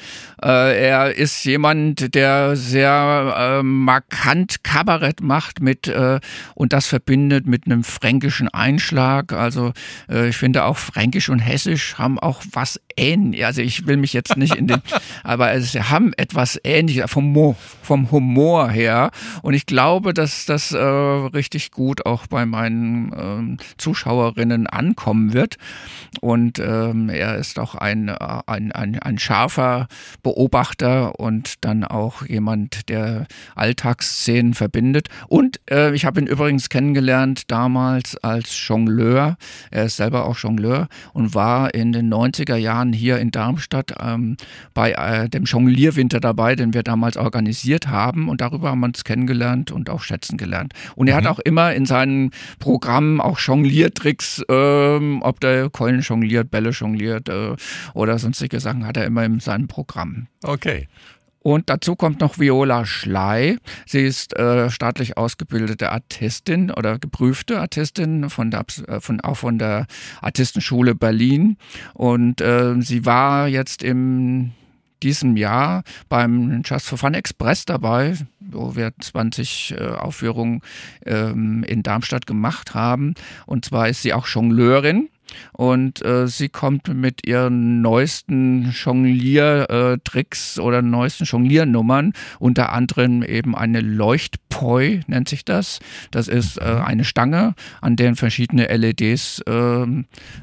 äh, 0.44 0.88
er 0.88 1.16
ist 1.16 1.46
jemand, 1.46 2.14
der 2.14 2.58
sehr 2.58 3.60
äh, 3.60 3.64
markant 3.64 4.62
Kabarett 4.66 5.22
macht 5.22 5.62
mit 5.62 5.88
äh, 5.88 6.20
und 6.54 6.74
das 6.74 6.88
verbindet 6.88 7.48
mit 7.48 7.66
einem 7.66 7.86
fränkischen 7.86 8.50
Einschlag. 8.50 9.32
Also 9.32 9.72
äh, 10.10 10.28
ich 10.28 10.36
finde 10.36 10.66
auch 10.66 10.76
Fränkisch 10.76 11.30
und 11.30 11.40
Hessisch 11.40 11.98
haben 11.98 12.20
auch 12.20 12.42
was 12.52 12.82
ähnlich. 12.98 13.46
Also 13.46 13.62
ich 13.62 13.88
will 13.88 13.96
mich 13.96 14.12
jetzt 14.12 14.36
nicht 14.36 14.56
in 14.56 14.68
den, 14.68 14.82
aber 15.24 15.62
sie 15.62 15.82
haben 15.82 16.12
etwas 16.18 16.60
ähnliches 16.66 17.10
vom, 17.10 17.56
vom 17.82 18.12
Humor 18.12 18.70
her. 18.70 19.12
Und 19.42 19.54
ich 19.54 19.66
glaube, 19.66 20.14
dass 20.14 20.46
das 20.46 20.74
äh, 20.74 20.78
richtig 20.78 21.72
gut 21.72 22.06
auch 22.06 22.28
bei 22.28 22.46
meinen 22.46 23.14
ähm, 23.18 23.58
Zuschauerinnen 23.78 24.68
ankommen 24.68 25.32
wird. 25.32 25.56
Und 26.20 26.60
ähm, 26.60 27.08
er 27.08 27.38
ist 27.38 27.60
auch 27.60 27.76
ein, 27.76 28.10
ein, 28.10 28.74
ein 28.74 28.89
ein, 28.90 29.00
ein 29.00 29.20
scharfer 29.20 29.88
Beobachter 30.24 31.20
und 31.20 31.66
dann 31.66 31.84
auch 31.84 32.26
jemand, 32.26 32.90
der 32.90 33.28
Alltagsszenen 33.56 34.54
verbindet. 34.54 35.10
Und 35.28 35.60
äh, 35.70 35.94
ich 35.94 36.06
habe 36.06 36.20
ihn 36.20 36.28
übrigens 36.28 36.70
kennengelernt 36.70 37.52
damals 37.52 38.18
als 38.18 38.68
Jongleur. 38.68 39.38
Er 39.72 39.86
ist 39.86 39.98
selber 39.98 40.26
auch 40.26 40.38
Jongleur 40.38 40.88
und 41.14 41.36
war 41.36 41.74
in 41.74 41.92
den 41.92 42.12
90er 42.14 42.56
Jahren 42.56 42.94
hier 42.94 43.20
in 43.20 43.32
Darmstadt 43.32 43.94
ähm, 44.00 44.38
bei 44.74 44.92
äh, 44.92 45.30
dem 45.30 45.44
Jonglierwinter 45.44 46.20
dabei, 46.20 46.56
den 46.56 46.74
wir 46.74 46.84
damals 46.84 47.18
organisiert 47.18 47.88
haben. 47.88 48.30
Und 48.30 48.42
darüber 48.42 48.72
haben 48.72 48.80
wir 48.80 48.88
uns 48.88 49.04
kennengelernt 49.04 49.72
und 49.72 49.90
auch 49.90 50.02
schätzen 50.02 50.38
gelernt. 50.38 50.74
Und 50.96 51.08
er 51.08 51.16
mhm. 51.16 51.26
hat 51.26 51.32
auch 51.32 51.40
immer 51.40 51.74
in 51.74 51.86
seinen 51.86 52.32
Programmen 52.60 53.22
auch 53.22 53.40
Jongliertricks, 53.40 54.44
ähm, 54.50 55.22
ob 55.22 55.40
der 55.40 55.70
Keulen 55.70 56.02
jongliert, 56.02 56.52
Bälle 56.52 56.70
jongliert 56.72 57.30
äh, 57.30 57.56
oder 57.94 58.18
sonstige 58.20 58.60
Sachen 58.60 58.79
Sachen 58.80 58.86
hat 58.86 58.98
er 58.98 59.06
immer 59.06 59.26
in 59.26 59.40
seinem 59.40 59.68
Programm. 59.68 60.28
Okay. 60.44 60.88
Und 61.42 61.70
dazu 61.70 61.96
kommt 61.96 62.20
noch 62.20 62.38
Viola 62.38 62.86
Schley. 62.86 63.58
Sie 63.86 64.02
ist 64.02 64.36
äh, 64.38 64.70
staatlich 64.70 65.18
ausgebildete 65.18 65.90
Artistin 65.92 66.70
oder 66.70 67.00
geprüfte 67.00 67.60
Artistin 67.60 68.30
von 68.30 68.52
der, 68.52 68.66
äh, 68.88 69.00
von, 69.00 69.22
auch 69.22 69.38
von 69.38 69.58
der 69.58 69.88
Artistenschule 70.22 70.96
Berlin. 70.96 71.58
Und 71.94 72.42
äh, 72.42 72.76
sie 72.82 73.06
war 73.06 73.48
jetzt 73.48 73.84
im 73.84 74.52
diesem 75.02 75.38
Jahr 75.38 75.84
beim 76.10 76.62
Just 76.66 76.88
for 76.88 76.98
Fun 76.98 77.14
Express 77.14 77.64
dabei, 77.64 78.18
wo 78.42 78.76
wir 78.76 78.92
20 79.00 79.76
äh, 79.78 79.88
Aufführungen 79.92 80.62
ähm, 81.06 81.64
in 81.64 81.84
Darmstadt 81.84 82.28
gemacht 82.28 82.74
haben. 82.74 83.14
Und 83.46 83.64
zwar 83.64 83.88
ist 83.88 84.02
sie 84.02 84.14
auch 84.14 84.28
Jongleurin 84.28 85.08
und 85.54 86.04
äh, 86.04 86.28
sie 86.28 86.50
kommt 86.50 86.94
mit 86.94 87.28
ihren 87.28 87.82
neuesten 87.82 88.72
Jongliertricks 88.72 90.60
oder 90.60 90.82
neuesten 90.82 91.26
Jongliernummern, 91.26 92.14
unter 92.40 92.72
anderem 92.72 93.24
eben 93.24 93.56
eine 93.56 93.82
Leuchtpoi 94.50 95.02
nennt 95.08 95.30
sich 95.30 95.46
das. 95.46 95.80
Das 96.12 96.28
ist 96.28 96.58
äh, 96.58 96.76
mhm. 96.76 96.82
eine 96.82 97.04
Stange, 97.04 97.56
an 97.82 97.96
der 97.96 98.16
verschiedene 98.16 98.66
LEDs 98.66 99.42
äh, 99.48 99.86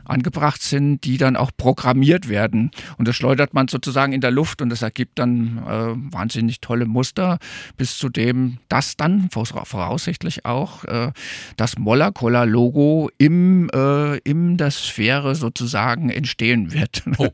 angebracht 0.05 0.63
sind, 0.63 1.05
die 1.05 1.19
dann 1.19 1.37
auch 1.37 1.51
programmiert 1.57 2.29
werden. 2.29 2.71
Und 2.99 3.09
das 3.09 3.17
schleudert 3.17 3.55
man 3.55 3.69
sozusagen 3.69 4.13
in 4.13 4.21
der 4.21 4.31
Luft 4.31 4.63
und 4.63 4.71
das 4.71 4.83
ergibt 4.83 5.19
dann 5.19 5.59
äh, 5.67 6.13
wahnsinnig 6.13 6.61
tolle 6.61 6.87
Muster, 6.87 7.39
bis 7.77 7.99
zu 7.99 8.09
dem 8.09 8.59
das 8.69 8.97
dann 8.97 9.29
voraussichtlich 9.31 10.45
auch 10.45 10.85
äh, 10.85 11.13
das 11.57 11.79
Moller-Collar-Logo 11.79 13.11
im, 13.19 13.69
äh, 13.75 14.19
im 14.19 14.57
das 14.57 14.87
Sphäre 14.87 15.35
sozusagen 15.35 16.11
entstehen 16.11 16.73
wird. 16.73 17.03
Oh, 17.19 17.29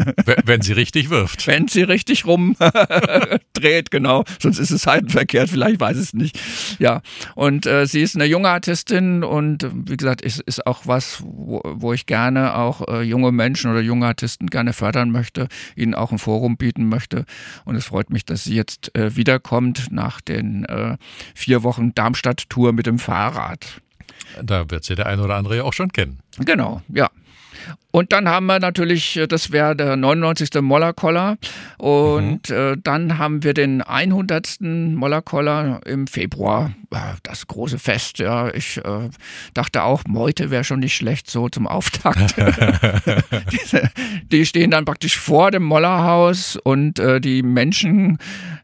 wenn 0.44 0.62
sie 0.62 0.72
richtig 0.72 1.10
wirft. 1.10 1.46
Wenn 1.46 1.68
sie 1.68 1.82
richtig 1.82 2.24
rum 2.24 2.56
dreht, 3.52 3.90
genau. 3.90 4.24
Sonst 4.40 4.58
ist 4.58 4.70
es 4.70 4.82
seitenverkehrt, 4.82 5.50
vielleicht 5.50 5.80
weiß 5.80 5.96
es 5.96 6.14
nicht. 6.14 6.38
Ja, 6.78 7.02
und 7.34 7.66
äh, 7.66 7.86
sie 7.86 8.02
ist 8.02 8.14
eine 8.14 8.24
junge 8.24 8.48
Artistin 8.48 9.24
und 9.24 9.66
wie 9.72 9.96
gesagt, 9.96 10.22
ist, 10.22 10.40
ist 10.40 10.66
auch 10.66 10.82
was, 10.84 11.22
wo, 11.24 11.60
wo 11.64 11.92
ich 11.92 12.06
gerne 12.06 12.54
auch 12.54 12.86
äh, 12.88 13.02
junge 13.02 13.32
Menschen 13.32 13.70
oder 13.70 13.80
junge 13.80 14.06
Artisten 14.06 14.48
gerne 14.48 14.72
fördern 14.72 15.10
möchte, 15.10 15.48
ihnen 15.76 15.94
auch 15.94 16.12
ein 16.12 16.18
Forum 16.18 16.56
bieten 16.56 16.88
möchte. 16.88 17.24
Und 17.64 17.76
es 17.76 17.86
freut 17.86 18.10
mich, 18.10 18.24
dass 18.24 18.44
sie 18.44 18.54
jetzt 18.54 18.94
äh, 18.96 19.16
wiederkommt 19.16 19.88
nach 19.90 20.20
den 20.20 20.64
äh, 20.64 20.96
vier 21.34 21.62
Wochen 21.62 21.94
Darmstadt-Tour 21.94 22.72
mit 22.72 22.86
dem 22.86 22.98
Fahrrad. 22.98 23.80
Da 24.42 24.70
wird 24.70 24.84
sie 24.84 24.94
der 24.94 25.06
eine 25.06 25.22
oder 25.22 25.36
andere 25.36 25.58
ja 25.58 25.62
auch 25.64 25.72
schon 25.72 25.92
kennen. 25.92 26.20
Genau, 26.38 26.82
ja. 26.88 27.10
Und 27.90 28.12
dann 28.12 28.28
haben 28.28 28.46
wir 28.46 28.58
natürlich, 28.58 29.18
äh, 29.18 29.28
das 29.28 29.52
wäre 29.52 29.76
der 29.76 29.96
99. 29.96 30.62
Mollerkoller. 30.62 31.36
Und 31.76 32.48
mhm. 32.48 32.54
äh, 32.54 32.76
dann 32.82 33.18
haben 33.18 33.42
wir 33.44 33.54
den 33.54 33.82
100. 33.82 34.60
Mollerkoller 34.60 35.80
im 35.84 36.06
Februar. 36.06 36.72
Das 37.22 37.46
große 37.46 37.78
Fest, 37.78 38.18
ja. 38.18 38.52
Ich 38.52 38.78
äh, 38.78 39.10
dachte 39.54 39.82
auch, 39.82 40.04
Meute 40.06 40.50
wäre 40.50 40.64
schon 40.64 40.80
nicht 40.80 40.96
schlecht, 40.96 41.30
so 41.30 41.48
zum 41.48 41.66
Auftakt. 41.66 42.34
die, 43.52 43.58
die, 44.30 44.46
stehen 44.46 44.70
dann 44.70 44.84
praktisch 44.84 45.18
vor 45.18 45.50
dem 45.50 45.62
Mollerhaus 45.62 46.56
und 46.56 46.98
äh, 46.98 47.20
die 47.20 47.42
Menschen 47.42 48.18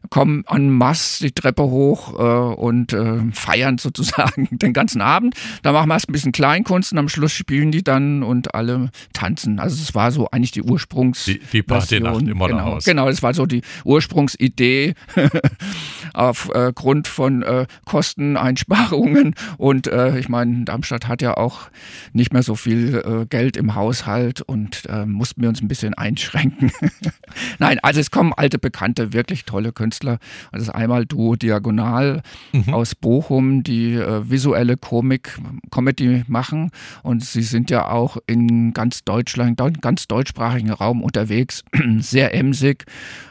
kommen 0.09 0.43
en 0.47 0.69
masse 0.71 1.23
die 1.23 1.31
Treppe 1.31 1.63
hoch 1.63 2.13
äh, 2.17 2.55
und 2.55 2.93
äh, 2.93 3.31
feiern 3.31 3.77
sozusagen 3.77 4.47
den 4.57 4.73
ganzen 4.73 5.01
Abend. 5.01 5.35
Da 5.61 5.71
machen 5.71 5.89
wir 5.89 5.93
erst 5.93 6.09
ein 6.09 6.13
bisschen 6.13 6.31
Kleinkunst 6.31 6.91
und 6.91 6.97
am 6.97 7.09
Schluss 7.09 7.33
spielen 7.33 7.71
die 7.71 7.83
dann 7.83 8.23
und 8.23 8.55
alle 8.55 8.89
tanzen. 9.13 9.59
Also 9.59 9.81
es 9.81 9.93
war 9.95 10.11
so 10.11 10.29
eigentlich 10.31 10.51
die 10.51 10.63
Ursprungs 10.63 11.25
die, 11.25 11.39
die 11.51 11.61
Partynacht 11.61 12.21
im 12.21 12.37
Mollerhaus. 12.37 12.85
Genau, 12.85 13.03
genau, 13.03 13.09
das 13.09 13.21
war 13.23 13.33
so 13.33 13.45
die 13.45 13.61
Ursprungsidee 13.83 14.95
aufgrund 16.13 17.07
äh, 17.07 17.09
von 17.09 17.43
äh, 17.43 17.65
Kosteneinsparungen 17.85 19.35
und 19.57 19.87
äh, 19.87 20.17
ich 20.19 20.29
meine, 20.29 20.65
Darmstadt 20.65 21.07
hat 21.07 21.21
ja 21.21 21.37
auch 21.37 21.69
nicht 22.13 22.33
mehr 22.33 22.43
so 22.43 22.55
viel 22.55 22.95
äh, 22.95 23.25
Geld 23.27 23.57
im 23.57 23.75
Haushalt 23.75 24.41
und 24.41 24.85
äh, 24.87 25.05
mussten 25.05 25.41
wir 25.41 25.49
uns 25.49 25.61
ein 25.61 25.67
bisschen 25.67 25.93
einschränken. 25.93 26.71
Nein, 27.59 27.79
also 27.83 27.99
es 27.99 28.11
kommen 28.11 28.33
alte 28.35 28.57
Bekannte, 28.57 29.13
wirklich 29.13 29.45
tolle 29.45 29.71
Künstler. 29.71 29.98
Das 30.03 30.61
ist 30.61 30.69
einmal 30.69 31.05
Duo 31.05 31.35
Diagonal 31.35 32.21
mhm. 32.51 32.73
aus 32.73 32.95
Bochum, 32.95 33.63
die 33.63 33.93
äh, 33.93 34.29
visuelle 34.29 34.77
Komik, 34.77 35.37
Comedy 35.71 36.23
machen 36.27 36.71
und 37.03 37.23
sie 37.23 37.43
sind 37.43 37.69
ja 37.69 37.89
auch 37.89 38.17
in 38.27 38.73
ganz 38.73 39.03
Deutschland, 39.03 39.59
ganz 39.81 40.07
deutschsprachigen 40.07 40.71
Raum 40.71 41.03
unterwegs, 41.03 41.63
sehr 41.99 42.33
emsig. 42.33 42.85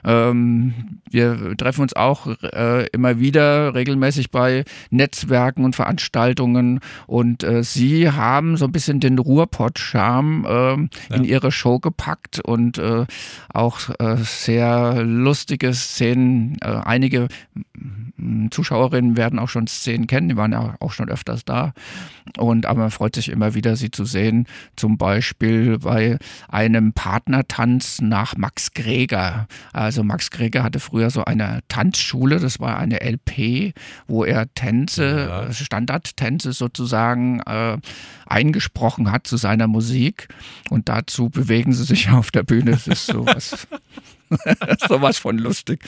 Ähm, 0.04 1.00
wir 1.10 1.56
treffen 1.56 1.82
uns 1.82 1.94
auch 1.94 2.26
äh, 2.42 2.86
immer 2.88 3.18
wieder 3.18 3.74
regelmäßig 3.74 4.30
bei 4.30 4.64
Netzwerken 4.90 5.64
und 5.64 5.76
Veranstaltungen 5.76 6.80
und 7.06 7.42
äh, 7.44 7.62
sie 7.62 8.10
haben 8.10 8.56
so 8.56 8.66
ein 8.66 8.72
bisschen 8.72 9.00
den 9.00 9.18
Ruhrpott-Charme 9.18 10.44
äh, 10.44 10.48
ja. 10.48 11.16
in 11.16 11.24
ihre 11.24 11.52
Show 11.52 11.78
gepackt 11.78 12.40
und 12.40 12.78
äh, 12.78 13.06
auch 13.52 13.80
äh, 13.98 14.16
sehr 14.18 15.02
lustige 15.02 15.72
Szenen. 15.74 16.57
Äh, 16.60 16.80
einige 16.84 17.28
Zuschauerinnen 18.50 19.16
werden 19.16 19.38
auch 19.38 19.48
schon 19.48 19.66
Szenen 19.66 20.06
kennen, 20.06 20.28
die 20.28 20.36
waren 20.36 20.52
ja 20.52 20.74
auch 20.80 20.92
schon 20.92 21.08
öfters 21.08 21.44
da. 21.44 21.72
Und 22.36 22.66
aber 22.66 22.80
man 22.80 22.90
freut 22.90 23.14
sich 23.14 23.28
immer 23.28 23.54
wieder, 23.54 23.76
sie 23.76 23.90
zu 23.90 24.04
sehen. 24.04 24.46
Zum 24.76 24.98
Beispiel 24.98 25.78
bei 25.78 26.18
einem 26.48 26.92
Partnertanz 26.92 28.00
nach 28.00 28.36
Max 28.36 28.72
Greger. 28.72 29.46
Also 29.72 30.02
Max 30.02 30.30
Greger 30.30 30.64
hatte 30.64 30.80
früher 30.80 31.10
so 31.10 31.24
eine 31.24 31.60
Tanzschule, 31.68 32.40
das 32.40 32.58
war 32.58 32.78
eine 32.78 33.00
LP, 33.00 33.72
wo 34.08 34.24
er 34.24 34.52
Tänze, 34.54 35.28
ja. 35.28 35.52
Standardtänze 35.52 36.52
sozusagen 36.52 37.40
äh, 37.40 37.78
eingesprochen 38.26 39.12
hat 39.12 39.26
zu 39.26 39.36
seiner 39.36 39.68
Musik. 39.68 40.28
Und 40.70 40.88
dazu 40.88 41.30
bewegen 41.30 41.72
sie 41.72 41.84
sich 41.84 42.10
auf 42.10 42.30
der 42.30 42.42
Bühne. 42.42 42.72
Das 42.72 42.88
ist 42.88 43.06
sowas, 43.06 43.66
sowas 44.88 45.18
von 45.18 45.38
lustig. 45.38 45.80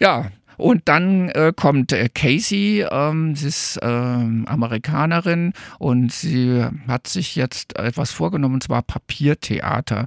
Ja, 0.00 0.30
und 0.56 0.82
dann 0.88 1.30
äh, 1.30 1.52
kommt 1.54 1.92
äh, 1.92 2.08
Casey, 2.08 2.86
ähm, 2.88 3.34
sie 3.34 3.48
ist 3.48 3.76
äh, 3.78 3.86
Amerikanerin 3.86 5.52
und 5.78 6.12
sie 6.12 6.64
hat 6.86 7.06
sich 7.08 7.34
jetzt 7.36 7.76
etwas 7.76 8.12
vorgenommen, 8.12 8.54
und 8.54 8.62
zwar 8.62 8.82
Papiertheater 8.82 10.06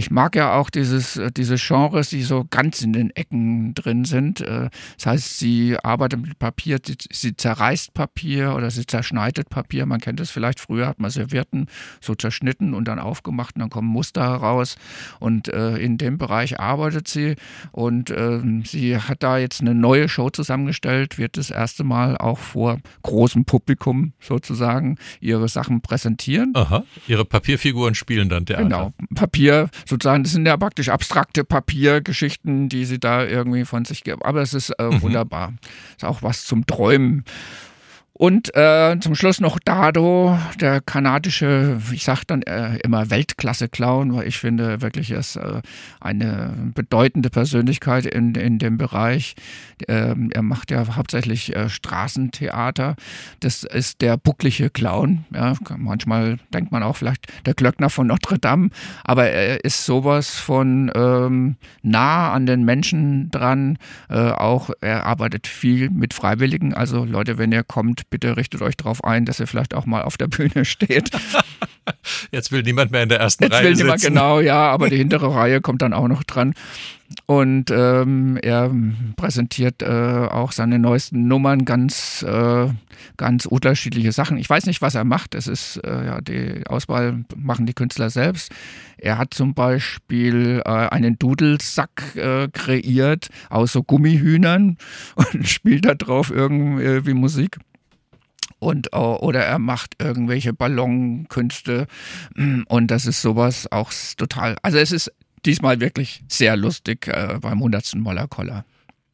ich 0.00 0.10
mag 0.10 0.34
ja 0.34 0.54
auch 0.54 0.70
dieses, 0.70 1.18
äh, 1.18 1.30
diese 1.30 1.56
Genres, 1.56 2.08
die 2.08 2.22
so 2.22 2.46
ganz 2.48 2.80
in 2.80 2.94
den 2.94 3.10
Ecken 3.10 3.74
drin 3.74 4.06
sind. 4.06 4.40
Äh, 4.40 4.70
das 4.96 5.06
heißt, 5.06 5.38
sie 5.38 5.76
arbeitet 5.76 6.22
mit 6.22 6.38
Papier, 6.38 6.78
sie 7.12 7.36
zerreißt 7.36 7.92
Papier 7.92 8.54
oder 8.54 8.70
sie 8.70 8.86
zerschneidet 8.86 9.50
Papier. 9.50 9.84
Man 9.84 10.00
kennt 10.00 10.18
es 10.20 10.30
vielleicht, 10.30 10.58
früher 10.58 10.86
hat 10.86 11.00
man 11.00 11.10
Servierten 11.10 11.66
so 12.00 12.14
zerschnitten 12.14 12.72
und 12.72 12.88
dann 12.88 12.98
aufgemacht 12.98 13.56
und 13.56 13.60
dann 13.60 13.68
kommen 13.68 13.88
Muster 13.88 14.22
heraus. 14.22 14.76
Und 15.18 15.48
äh, 15.48 15.76
in 15.76 15.98
dem 15.98 16.16
Bereich 16.16 16.58
arbeitet 16.58 17.06
sie 17.06 17.36
und 17.70 18.10
ähm, 18.10 18.64
sie 18.64 18.96
hat 18.96 19.22
da 19.22 19.36
jetzt 19.36 19.60
eine 19.60 19.74
neue 19.74 20.08
Show 20.08 20.30
zusammengestellt, 20.30 21.18
wird 21.18 21.36
das 21.36 21.50
erste 21.50 21.84
Mal 21.84 22.16
auch 22.16 22.38
vor 22.38 22.78
großem 23.02 23.44
Publikum 23.44 24.14
sozusagen 24.18 24.96
ihre 25.20 25.48
Sachen 25.48 25.82
präsentieren. 25.82 26.52
Aha, 26.54 26.84
ihre 27.06 27.26
Papierfiguren 27.26 27.94
spielen 27.94 28.30
dann 28.30 28.46
Theater. 28.46 28.62
Genau, 28.62 28.92
Papier 29.14 29.68
sozusagen, 29.90 30.22
das 30.22 30.32
sind 30.32 30.46
ja 30.46 30.56
praktisch 30.56 30.88
abstrakte 30.88 31.44
Papiergeschichten, 31.44 32.68
die 32.68 32.84
sie 32.86 32.98
da 32.98 33.24
irgendwie 33.24 33.64
von 33.64 33.84
sich 33.84 34.02
geben. 34.04 34.22
Aber 34.22 34.40
es 34.40 34.54
ist 34.54 34.70
äh, 34.70 34.84
mhm. 34.84 35.02
wunderbar. 35.02 35.52
Ist 35.96 36.04
auch 36.04 36.22
was 36.22 36.44
zum 36.44 36.66
Träumen. 36.66 37.24
Und 38.12 38.54
äh, 38.54 38.98
zum 39.00 39.14
Schluss 39.14 39.40
noch 39.40 39.58
Dado, 39.58 40.38
der 40.60 40.82
kanadische, 40.82 41.80
ich 41.90 42.04
sage 42.04 42.20
dann 42.26 42.42
äh, 42.42 42.76
immer 42.80 43.08
Weltklasse-Clown, 43.08 44.14
weil 44.14 44.28
ich 44.28 44.36
finde 44.36 44.82
wirklich, 44.82 45.10
er 45.10 45.20
ist 45.20 45.36
äh, 45.36 45.62
eine 46.00 46.52
bedeutende 46.74 47.30
Persönlichkeit 47.30 48.04
in, 48.04 48.34
in 48.34 48.58
dem 48.58 48.76
Bereich. 48.76 49.36
Ähm, 49.88 50.30
er 50.34 50.42
macht 50.42 50.70
ja 50.70 50.96
hauptsächlich 50.96 51.56
äh, 51.56 51.70
Straßentheater. 51.70 52.96
Das 53.40 53.62
ist 53.64 54.02
der 54.02 54.18
bucklige 54.18 54.68
Clown. 54.68 55.24
Ja. 55.32 55.54
Manchmal 55.78 56.38
denkt 56.52 56.72
man 56.72 56.82
auch 56.82 56.96
vielleicht 56.96 57.26
der 57.46 57.54
Glöckner 57.54 57.88
von 57.88 58.06
Notre 58.06 58.38
Dame, 58.38 58.68
aber 59.02 59.30
er 59.30 59.64
ist 59.64 59.86
sowas 59.86 60.34
von 60.36 60.90
ähm, 60.94 61.56
nah 61.82 62.32
an 62.32 62.44
den 62.44 62.64
Menschen 62.64 63.30
dran. 63.30 63.78
Äh, 64.10 64.18
auch 64.18 64.68
er 64.82 65.06
arbeitet 65.06 65.46
viel 65.46 65.88
mit 65.88 66.12
Freiwilligen. 66.12 66.74
Also 66.74 67.06
Leute, 67.06 67.38
wenn 67.38 67.50
ihr 67.50 67.64
kommt, 67.64 67.99
und 68.00 68.10
bitte 68.10 68.36
richtet 68.36 68.62
euch 68.62 68.76
darauf 68.76 69.04
ein, 69.04 69.24
dass 69.24 69.40
ihr 69.40 69.46
vielleicht 69.46 69.74
auch 69.74 69.86
mal 69.86 70.02
auf 70.02 70.16
der 70.16 70.28
Bühne 70.28 70.64
steht. 70.64 71.10
Jetzt 72.30 72.52
will 72.52 72.62
niemand 72.62 72.90
mehr 72.92 73.02
in 73.02 73.08
der 73.08 73.20
ersten 73.20 73.44
Jetzt 73.44 73.54
Reihe 73.54 73.64
will 73.64 73.76
sitzen. 73.76 73.86
niemand, 73.86 74.02
genau, 74.02 74.40
ja, 74.40 74.70
aber 74.70 74.90
die 74.90 74.96
hintere 74.98 75.34
Reihe 75.34 75.60
kommt 75.60 75.82
dann 75.82 75.92
auch 75.92 76.08
noch 76.08 76.22
dran. 76.22 76.54
Und 77.26 77.72
ähm, 77.72 78.38
er 78.40 78.70
präsentiert 79.16 79.82
äh, 79.82 79.86
auch 79.86 80.52
seine 80.52 80.78
neuesten 80.78 81.26
Nummern, 81.26 81.64
ganz, 81.64 82.22
äh, 82.22 82.68
ganz 83.16 83.46
unterschiedliche 83.46 84.12
Sachen. 84.12 84.38
Ich 84.38 84.48
weiß 84.48 84.66
nicht, 84.66 84.80
was 84.80 84.94
er 84.94 85.02
macht. 85.02 85.34
Es 85.34 85.48
ist 85.48 85.78
äh, 85.78 86.06
ja 86.06 86.20
die 86.20 86.62
Auswahl 86.68 87.24
machen 87.36 87.66
die 87.66 87.72
Künstler 87.72 88.10
selbst. 88.10 88.52
Er 88.96 89.18
hat 89.18 89.34
zum 89.34 89.54
Beispiel 89.54 90.62
äh, 90.64 90.68
einen 90.68 91.18
Dudelsack 91.18 92.14
äh, 92.14 92.48
kreiert 92.52 93.28
aus 93.48 93.72
so 93.72 93.82
Gummihühnern 93.82 94.76
und 95.16 95.48
spielt 95.48 95.86
da 95.86 95.94
drauf 95.94 96.30
irgendwie 96.30 97.14
Musik 97.14 97.58
und 98.60 98.92
oder 98.94 99.40
er 99.44 99.58
macht 99.58 99.96
irgendwelche 100.00 100.52
Ballonkünste 100.52 101.88
und 102.66 102.90
das 102.90 103.06
ist 103.06 103.20
sowas 103.20 103.70
auch 103.72 103.92
total. 104.16 104.56
Also 104.62 104.78
es 104.78 104.92
ist 104.92 105.12
diesmal 105.44 105.80
wirklich 105.80 106.22
sehr 106.28 106.56
lustig 106.56 107.08
äh, 107.08 107.38
beim 107.40 107.58
100. 107.58 107.96
Moller 107.96 108.28
Koller. 108.28 108.64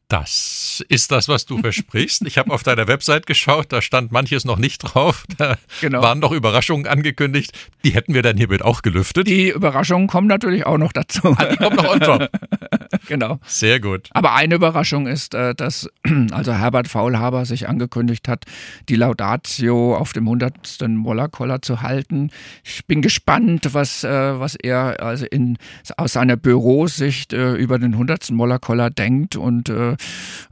Das 0.09 0.85
ist 0.87 1.11
das, 1.11 1.27
was 1.27 1.45
du 1.45 1.57
versprichst. 1.61 2.25
Ich 2.25 2.37
habe 2.37 2.51
auf 2.51 2.63
deiner 2.63 2.87
Website 2.87 3.27
geschaut, 3.27 3.67
da 3.73 3.81
stand 3.81 4.11
manches 4.11 4.45
noch 4.45 4.57
nicht 4.57 4.79
drauf. 4.79 5.25
Da 5.37 5.57
Genau. 5.81 6.01
waren 6.01 6.19
noch 6.19 6.31
Überraschungen 6.31 6.87
angekündigt. 6.87 7.51
Die 7.83 7.91
hätten 7.91 8.13
wir 8.13 8.21
dann 8.21 8.37
hiermit 8.37 8.61
auch 8.61 8.81
gelüftet. 8.81 9.27
Die 9.27 9.49
Überraschungen 9.49 10.07
kommen 10.07 10.27
natürlich 10.27 10.65
auch 10.65 10.77
noch 10.77 10.93
dazu. 10.93 11.35
Ah, 11.37 11.45
die 11.45 11.57
kommt 11.57 11.75
noch 11.75 11.89
on 11.93 11.99
top. 11.99 12.29
genau. 13.07 13.39
Sehr 13.45 13.79
gut. 13.79 14.09
Aber 14.11 14.33
eine 14.33 14.55
Überraschung 14.55 15.07
ist, 15.07 15.33
äh, 15.33 15.53
dass 15.53 15.89
also 16.31 16.53
Herbert 16.53 16.87
Faulhaber 16.87 17.45
sich 17.45 17.67
angekündigt 17.67 18.27
hat, 18.29 18.45
die 18.87 18.95
Laudatio 18.95 19.95
auf 19.97 20.13
dem 20.13 20.23
100. 20.25 20.87
Mollerkoller 20.87 21.61
zu 21.61 21.81
halten. 21.81 22.31
Ich 22.63 22.85
bin 22.85 23.01
gespannt, 23.01 23.73
was, 23.73 24.03
äh, 24.05 24.39
was 24.39 24.55
er 24.55 25.01
also 25.03 25.25
in, 25.25 25.57
aus 25.97 26.13
seiner 26.13 26.37
Bürosicht 26.37 27.33
äh, 27.33 27.53
über 27.55 27.77
den 27.77 27.93
100. 27.93 28.31
Mollerkoller 28.31 28.89
denkt 28.89 29.35
und 29.35 29.69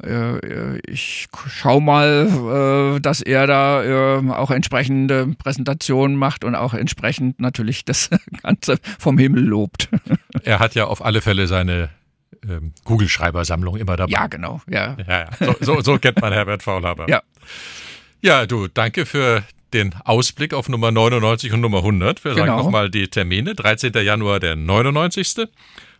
äh, 0.04 0.38
äh, 0.38 0.80
ich 0.88 1.28
schau 1.48 1.80
mal, 1.80 2.96
äh, 2.98 3.00
dass 3.00 3.22
er 3.22 3.48
da 3.48 3.84
äh, 4.20 4.30
auch 4.32 4.52
entsprechende 4.52 5.28
Präsentationen 5.38 6.16
macht 6.18 6.44
und 6.44 6.56
auch 6.56 6.74
entsprechend 6.74 7.40
natürlich 7.40 7.86
das 7.86 8.10
Ganze 8.44 8.78
vom 9.00 9.18
Himmel 9.18 9.44
lobt. 9.44 9.90
Er 10.44 10.60
hat 10.60 10.76
ja 10.76 10.86
auf 10.86 11.04
alle 11.04 11.22
Fälle 11.22 11.48
seine 11.48 11.90
ähm, 12.48 12.74
Kugelschreibersammlung 12.84 13.78
immer 13.78 13.96
dabei. 13.98 14.12
ja, 14.12 14.28
genau, 14.28 14.62
ja. 14.70 14.96
Ja, 15.08 15.20
ja. 15.22 15.30
So, 15.40 15.56
so, 15.60 15.82
so 15.82 15.98
kennt 15.98 16.22
man 16.22 16.34
Herbert 16.34 16.62
Faulhaber. 16.62 17.10
Ja. 17.10 17.24
Ja, 18.22 18.46
du, 18.46 18.68
danke 18.68 19.06
für 19.08 19.44
den 19.74 19.94
Ausblick 20.04 20.54
auf 20.54 20.70
Nummer 20.70 20.92
99 20.92 21.52
und 21.54 21.62
Nummer 21.62 21.80
100. 21.80 22.24
Wir 22.24 22.34
sagen 22.34 22.46
Genau. 22.46 22.58
nochmal 22.58 22.90
die 22.92 23.08
Termine. 23.08 23.56
13. 23.56 23.94
Januar 24.04 24.40
der 24.40 24.56
99. 24.56 25.48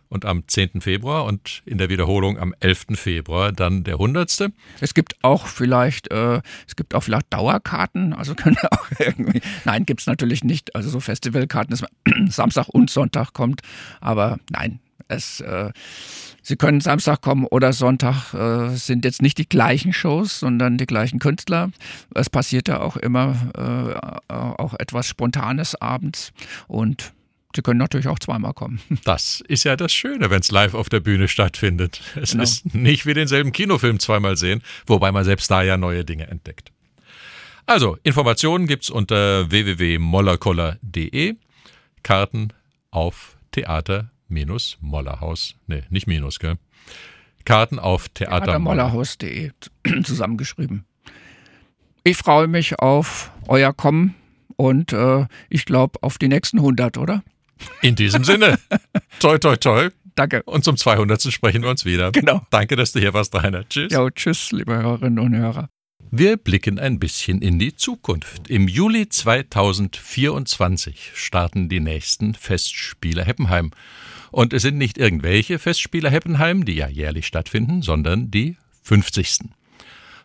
und 0.08 0.24
am 0.24 0.46
10. 0.46 0.80
Februar 0.80 1.24
und 1.24 1.62
in 1.64 1.78
der 1.78 1.88
Wiederholung 1.88 2.38
am 2.38 2.54
11. 2.60 2.86
Februar 2.94 3.52
dann 3.52 3.84
der 3.84 3.94
100. 3.94 4.50
Es 4.80 4.94
gibt 4.94 5.16
auch 5.22 5.46
vielleicht, 5.46 6.10
äh, 6.10 6.40
es 6.66 6.76
gibt 6.76 6.94
auch 6.94 7.02
vielleicht 7.02 7.32
Dauerkarten, 7.32 8.12
also 8.12 8.34
können 8.34 8.58
auch 8.70 8.86
irgendwie. 8.98 9.40
Nein, 9.64 9.86
gibt's 9.86 10.06
natürlich 10.06 10.44
nicht. 10.44 10.74
Also 10.74 10.90
so 10.90 11.00
Festivalkarten, 11.00 11.70
dass 11.76 11.82
man 11.82 12.30
Samstag 12.30 12.68
und 12.68 12.90
Sonntag 12.90 13.32
kommt. 13.32 13.62
Aber 14.00 14.38
nein, 14.50 14.80
es, 15.08 15.40
äh, 15.40 15.72
Sie 16.42 16.54
können 16.54 16.80
Samstag 16.80 17.22
kommen 17.22 17.44
oder 17.44 17.72
Sonntag. 17.72 18.32
Äh, 18.32 18.74
es 18.74 18.86
sind 18.86 19.04
jetzt 19.04 19.20
nicht 19.20 19.38
die 19.38 19.48
gleichen 19.48 19.92
Shows, 19.92 20.38
sondern 20.38 20.78
die 20.78 20.86
gleichen 20.86 21.18
Künstler. 21.18 21.70
Es 22.14 22.30
passiert 22.30 22.68
ja 22.68 22.80
auch 22.80 22.96
immer 22.96 23.34
äh, 23.56 24.32
auch 24.32 24.74
etwas 24.74 25.08
Spontanes 25.08 25.74
abends 25.74 26.32
und 26.68 27.12
Sie 27.56 27.62
können 27.62 27.78
natürlich 27.78 28.06
auch 28.06 28.18
zweimal 28.20 28.52
kommen. 28.52 28.80
Das 29.04 29.42
ist 29.48 29.64
ja 29.64 29.74
das 29.76 29.92
Schöne, 29.92 30.30
wenn 30.30 30.40
es 30.40 30.50
live 30.52 30.74
auf 30.74 30.88
der 30.88 31.00
Bühne 31.00 31.26
stattfindet. 31.26 32.00
Es 32.14 32.32
Genau. 32.32 32.44
ist 32.44 32.72
nicht 32.74 33.06
wie 33.06 33.14
denselben 33.14 33.50
Kinofilm 33.52 33.98
zweimal 33.98 34.36
sehen, 34.36 34.62
wobei 34.86 35.10
man 35.10 35.24
selbst 35.24 35.50
da 35.50 35.62
ja 35.62 35.76
neue 35.76 36.04
Dinge 36.04 36.28
entdeckt. 36.28 36.70
Also, 37.64 37.96
Informationen 38.04 38.68
gibt's 38.68 38.90
unter 38.90 39.50
www.mollerkoller.de. 39.50 41.34
Karten 42.04 42.48
auf 42.92 43.36
Theater-Mollerhaus. 43.52 45.56
Nee, 45.66 45.82
nicht 45.90 46.06
Minus, 46.06 46.38
gell? 46.38 46.56
Karten 47.44 47.78
auf 47.78 48.08
Theater 48.10 48.58
Moller. 48.58 48.84
Mollerhaus.de 48.84 49.50
zusammengeschrieben. 50.04 50.84
Ich 52.04 52.16
freue 52.18 52.46
mich 52.46 52.78
auf 52.78 53.32
euer 53.48 53.72
Kommen 53.72 54.14
und 54.56 54.92
äh, 54.92 55.26
ich 55.48 55.64
glaube 55.64 55.98
auf 56.02 56.18
die 56.18 56.28
nächsten 56.28 56.58
100, 56.58 56.98
oder? 56.98 57.22
In 57.82 57.94
diesem 57.94 58.24
Sinne, 58.24 58.58
toi, 59.20 59.38
toi, 59.38 59.56
toi. 59.56 59.90
Danke. 60.14 60.42
Und 60.44 60.64
zum 60.64 60.76
200. 60.76 61.22
sprechen 61.32 61.62
wir 61.62 61.70
uns 61.70 61.84
wieder. 61.84 62.12
Genau. 62.12 62.46
Danke, 62.50 62.76
dass 62.76 62.92
du 62.92 63.00
hier 63.00 63.12
warst, 63.12 63.34
Rainer. 63.34 63.68
Tschüss. 63.68 63.92
Ja, 63.92 64.08
tschüss, 64.10 64.52
liebe 64.52 64.74
Hörerinnen 64.74 65.18
und 65.18 65.36
Hörer. 65.36 65.68
Wir 66.10 66.36
blicken 66.36 66.78
ein 66.78 66.98
bisschen 66.98 67.42
in 67.42 67.58
die 67.58 67.74
Zukunft. 67.74 68.48
Im 68.48 68.68
Juli 68.68 69.08
2024 69.08 71.12
starten 71.14 71.68
die 71.68 71.80
nächsten 71.80 72.34
Festspiele 72.34 73.24
Heppenheim. 73.24 73.72
Und 74.30 74.52
es 74.52 74.62
sind 74.62 74.78
nicht 74.78 74.98
irgendwelche 74.98 75.58
Festspiele 75.58 76.10
Heppenheim, 76.10 76.64
die 76.64 76.74
ja 76.74 76.88
jährlich 76.88 77.26
stattfinden, 77.26 77.82
sondern 77.82 78.30
die 78.30 78.56
50. 78.84 79.50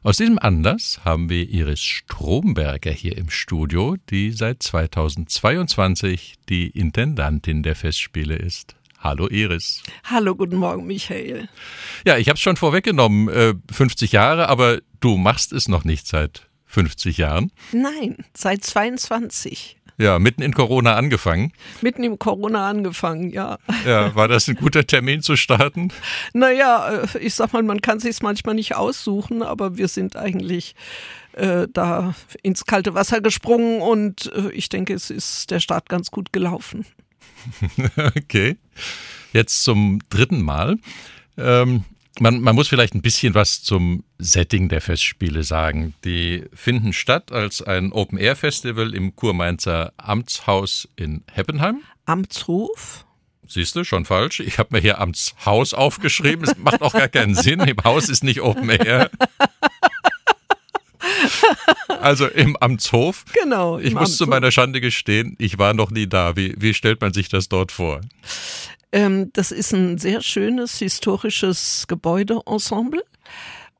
Aus 0.04 0.18
diesem 0.18 0.40
Anlass 0.40 1.02
haben 1.06 1.30
wir 1.30 1.48
Iris 1.48 1.80
Stromberger 1.80 2.90
hier 2.90 3.16
im 3.20 3.30
Studio, 3.30 3.98
die 4.10 4.32
seit 4.32 4.64
2022 4.64 6.38
die 6.50 6.72
Intendantin 6.72 7.62
der 7.62 7.76
Festspiele 7.76 8.36
ist. 8.36 8.74
Hallo 8.98 9.28
Iris. 9.30 9.84
Hallo, 10.04 10.34
guten 10.34 10.56
Morgen, 10.56 10.88
Michael. 10.88 11.48
Ja, 12.04 12.18
ich 12.18 12.30
habe 12.30 12.38
es 12.38 12.42
schon 12.42 12.58
vorweggenommen, 12.58 13.30
äh, 13.30 13.54
50 13.72 14.12
Jahre, 14.12 14.50
aber 14.50 14.80
du 15.02 15.18
machst 15.18 15.54
es 15.54 15.68
noch 15.68 15.84
nicht 15.84 16.08
seit 16.08 16.50
50 16.66 17.18
Jahren. 17.18 17.52
Nein, 17.72 18.26
seit 18.34 18.64
22. 18.64 19.78
Ja, 20.02 20.18
mitten 20.18 20.42
in 20.42 20.56
Corona 20.56 20.96
angefangen. 20.96 21.54
Mitten 21.82 22.04
im 22.04 22.18
Corona 22.18 22.68
angefangen, 22.68 23.30
ja. 23.30 23.60
Ja, 23.86 24.16
war 24.16 24.28
das 24.28 24.48
ein 24.48 24.56
guter 24.56 24.88
Termin 24.88 25.22
zu 25.22 25.36
starten? 25.36 25.90
Naja, 26.34 27.04
äh, 27.04 27.20
ich 27.20 27.36
sag 27.36 27.54
mal, 27.54 27.62
man 27.62 27.82
kann 27.82 28.00
sich 28.00 28.20
manchmal 28.24 28.56
nicht 28.56 28.76
aussuchen, 28.76 29.44
aber 29.44 29.78
wir 29.78 29.88
sind 29.88 30.16
eigentlich 30.16 30.74
äh, 31.34 31.68
da 31.72 32.16
ins 32.42 32.66
kalte 32.66 32.96
Wasser 32.96 33.22
gesprungen 33.22 33.80
und 33.80 34.32
äh, 34.34 34.52
ich 34.54 34.70
denke, 34.70 34.96
es 34.96 35.12
ist 35.12 35.52
der 35.52 35.60
Start 35.60 35.88
ganz 35.88 36.10
gut 36.10 36.34
gelaufen. 36.34 36.86
Okay. 38.16 38.58
Jetzt 39.34 39.64
zum 39.64 40.00
dritten 40.10 40.42
Mal. 40.42 40.78
Ähm, 41.38 41.86
man, 42.20 42.42
man 42.42 42.56
muss 42.56 42.68
vielleicht 42.68 42.94
ein 42.94 43.02
bisschen 43.02 43.34
was 43.34 43.64
zum 43.64 44.04
Setting 44.18 44.70
der 44.70 44.82
Festspiele 44.82 45.44
sagen. 45.44 45.94
Die 46.04 46.44
finden 46.54 46.94
statt 46.94 47.32
als 47.32 47.62
ein 47.62 47.92
Open-Air-Festival 47.92 48.94
im 48.94 49.16
Kurmainzer 49.16 49.94
Amtshaus 49.98 50.90
in 50.96 51.24
Heppenheim. 51.32 51.82
Amtshof? 52.06 53.06
Siehst 53.48 53.76
du, 53.76 53.84
schon 53.84 54.06
falsch. 54.06 54.40
Ich 54.40 54.60
habe 54.60 54.70
mir 54.72 54.82
hier 54.82 55.00
Amtshaus 55.00 55.74
aufgeschrieben. 55.74 56.46
Es 56.46 56.58
macht 56.58 56.82
auch 56.82 56.94
gar 56.94 57.10
keinen 57.10 57.36
Sinn. 57.36 57.60
Im 57.60 57.84
Haus 57.84 58.08
ist 58.08 58.24
nicht 58.24 58.42
Open 58.42 58.70
Air. 58.70 59.10
Also 62.02 62.28
im 62.28 62.56
Amtshof. 62.58 63.26
Genau. 63.34 63.78
Ich 63.78 63.94
muss 63.94 64.18
zu 64.18 64.24
Amtshof. 64.24 64.28
meiner 64.28 64.52
Schande 64.52 64.82
gestehen, 64.82 65.36
ich 65.40 65.58
war 65.58 65.74
noch 65.74 65.92
nie 65.92 66.08
da. 66.08 66.36
Wie, 66.36 66.56
wie 66.58 66.74
stellt 66.74 67.02
man 67.02 67.14
sich 67.14 67.30
das 67.30 67.50
dort 67.50 67.72
vor? 67.72 68.02
Ähm, 68.92 69.32
das 69.34 69.52
ist 69.52 69.74
ein 69.74 69.98
sehr 69.98 70.22
schönes 70.22 70.78
historisches 70.80 71.86
Gebäudeensemble 71.88 73.04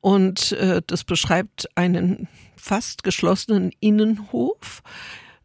und 0.00 0.52
äh, 0.52 0.82
das 0.86 1.04
beschreibt 1.04 1.68
einen 1.76 2.28
fast 2.56 3.02
geschlossenen 3.04 3.72
Innenhof, 3.80 4.82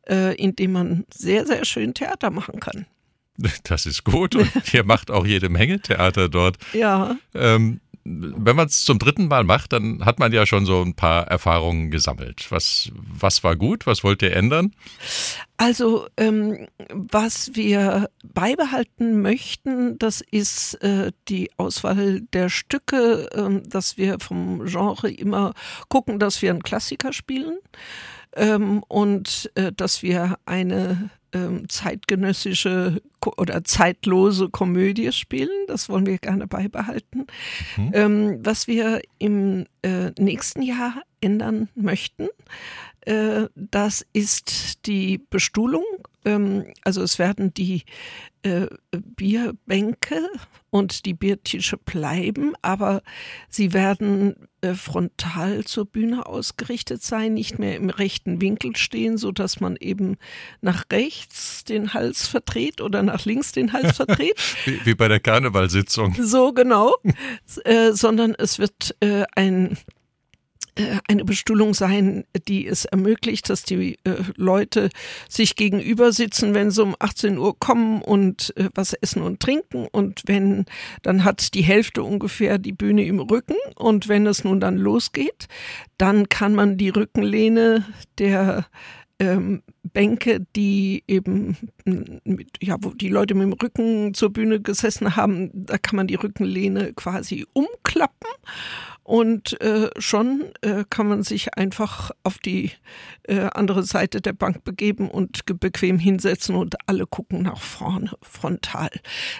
äh, 0.07 0.35
in 0.35 0.55
dem 0.55 0.71
man 0.71 1.05
sehr, 1.13 1.45
sehr 1.45 1.65
schön 1.65 1.93
Theater 1.93 2.31
machen 2.31 2.59
kann. 2.59 2.85
Das 3.65 3.85
ist 3.85 4.03
gut 4.03 4.35
und 4.35 4.49
ihr 4.73 4.83
macht 4.83 5.11
auch 5.11 5.23
jede 5.23 5.49
Menge 5.49 5.79
Theater 5.79 6.27
dort. 6.27 6.57
Ja, 6.73 7.17
Ähm, 7.35 7.81
wenn 8.07 8.55
man 8.55 8.67
es 8.67 8.85
zum 8.85 8.99
dritten 8.99 9.27
Mal 9.27 9.43
macht, 9.43 9.73
dann 9.73 10.05
hat 10.05 10.19
man 10.19 10.31
ja 10.31 10.45
schon 10.45 10.65
so 10.65 10.81
ein 10.81 10.93
paar 10.93 11.27
Erfahrungen 11.27 11.91
gesammelt. 11.91 12.47
Was, 12.49 12.91
was 12.95 13.43
war 13.43 13.55
gut? 13.55 13.85
Was 13.85 14.03
wollt 14.03 14.21
ihr 14.21 14.33
ändern? 14.35 14.71
also 15.57 16.07
ähm, 16.17 16.67
was 16.89 17.55
wir 17.55 18.09
beibehalten 18.23 19.21
möchten, 19.21 19.97
das 19.97 20.21
ist 20.21 20.75
äh, 20.83 21.11
die 21.27 21.49
Auswahl 21.57 22.21
der 22.31 22.49
Stücke, 22.49 23.27
ähm, 23.33 23.67
dass 23.67 23.97
wir 23.97 24.19
vom 24.19 24.65
Genre 24.65 25.09
immer 25.11 25.53
gucken, 25.89 26.19
dass 26.19 26.41
wir 26.43 26.51
einen 26.51 26.61
Klassiker 26.61 27.11
spielen 27.11 27.57
ähm, 28.35 28.83
und 28.87 29.51
äh, 29.55 29.71
dass 29.73 30.03
wir 30.03 30.37
eine 30.45 31.09
ähm, 31.33 31.67
zeitgenössische 31.69 33.01
oder 33.37 33.63
zeitlose 33.63 34.49
Komödie 34.49 35.11
spielen. 35.11 35.49
Das 35.67 35.89
wollen 35.89 36.05
wir 36.05 36.17
gerne 36.17 36.47
beibehalten. 36.47 37.27
Mhm. 37.75 37.91
Ähm, 37.93 38.39
was 38.43 38.67
wir 38.67 39.01
im 39.17 39.65
äh, 39.81 40.11
nächsten 40.17 40.61
Jahr 40.61 41.01
ändern 41.21 41.69
möchten, 41.75 42.27
das 43.55 44.05
ist 44.11 44.85
die 44.85 45.17
Bestuhlung. 45.17 45.85
Ähm, 46.27 46.65
also 46.83 47.01
es 47.01 47.19
werden 47.19 47.53
die 47.53 47.83
äh, 48.43 48.67
Bierbänke 48.91 50.29
und 50.69 51.05
die 51.05 51.13
Biertische 51.13 51.77
bleiben, 51.77 52.53
aber 52.61 53.01
sie 53.49 53.73
werden 53.73 54.35
äh, 54.61 54.73
frontal 54.73 55.63
zur 55.63 55.85
Bühne 55.85 56.25
ausgerichtet 56.25 57.01
sein, 57.01 57.33
nicht 57.33 57.59
mehr 57.59 57.77
im 57.77 57.89
rechten 57.89 58.41
Winkel 58.41 58.75
stehen, 58.75 59.17
so 59.17 59.31
dass 59.31 59.59
man 59.59 59.77
eben 59.77 60.17
nach 60.61 60.85
rechts 60.91 61.63
den 61.63 61.93
Hals 61.93 62.27
verdreht 62.27 62.81
oder 62.81 63.03
nach 63.03 63.25
links 63.25 63.53
den 63.53 63.71
Hals 63.71 63.95
verdreht. 63.95 64.35
Wie, 64.65 64.85
wie 64.85 64.95
bei 64.95 65.07
der 65.07 65.21
Karnevalsitzung. 65.21 66.15
So 66.19 66.51
genau, 66.51 66.95
äh, 67.63 67.93
sondern 67.93 68.35
es 68.37 68.59
wird 68.59 68.95
äh, 68.99 69.23
ein 69.35 69.71
äh, 69.71 69.75
eine 71.07 71.25
Bestuhlung 71.25 71.73
sein, 71.73 72.25
die 72.47 72.67
es 72.67 72.85
ermöglicht, 72.85 73.49
dass 73.49 73.63
die 73.63 73.97
äh, 74.03 74.15
Leute 74.35 74.89
sich 75.29 75.55
gegenüber 75.55 76.11
sitzen, 76.11 76.53
wenn 76.53 76.71
sie 76.71 76.83
um 76.83 76.95
18 76.99 77.37
Uhr 77.37 77.57
kommen 77.57 78.01
und 78.01 78.53
äh, 78.57 78.69
was 78.73 78.93
essen 78.93 79.21
und 79.21 79.39
trinken. 79.39 79.87
Und 79.91 80.23
wenn, 80.25 80.65
dann 81.03 81.23
hat 81.23 81.53
die 81.53 81.63
Hälfte 81.63 82.03
ungefähr 82.03 82.57
die 82.57 82.73
Bühne 82.73 83.05
im 83.05 83.19
Rücken. 83.19 83.57
Und 83.75 84.07
wenn 84.07 84.25
es 84.25 84.43
nun 84.43 84.59
dann 84.59 84.77
losgeht, 84.77 85.47
dann 85.97 86.29
kann 86.29 86.55
man 86.55 86.77
die 86.77 86.89
Rückenlehne 86.89 87.85
der 88.17 88.65
ähm, 89.19 89.63
Bänke, 89.83 90.45
die 90.55 91.03
eben, 91.07 91.57
mit, 91.85 92.49
ja, 92.61 92.77
wo 92.79 92.89
die 92.89 93.09
Leute 93.09 93.33
mit 93.33 93.43
dem 93.43 93.53
Rücken 93.53 94.13
zur 94.13 94.31
Bühne 94.31 94.61
gesessen 94.61 95.15
haben, 95.15 95.49
da 95.53 95.77
kann 95.77 95.95
man 95.95 96.07
die 96.07 96.15
Rückenlehne 96.15 96.93
quasi 96.93 97.45
umklappen 97.53 98.29
und 99.07 99.59
äh, 99.61 99.89
schon 99.99 100.51
äh, 100.59 100.83
kann 100.89 101.07
man 101.07 101.23
sich 101.23 101.53
einfach 101.53 102.11
auf 102.23 102.39
die 102.39 102.71
äh, 103.23 103.47
andere 103.53 103.83
Seite 103.83 104.19
der 104.19 104.33
Bank 104.33 104.65
begeben 104.65 105.09
und 105.09 105.43
bequem 105.61 105.97
hinsetzen 105.97 106.55
und 106.55 106.75
alle 106.87 107.07
gucken 107.07 107.41
nach 107.43 107.61
vorne 107.61 108.11
frontal. 108.21 108.89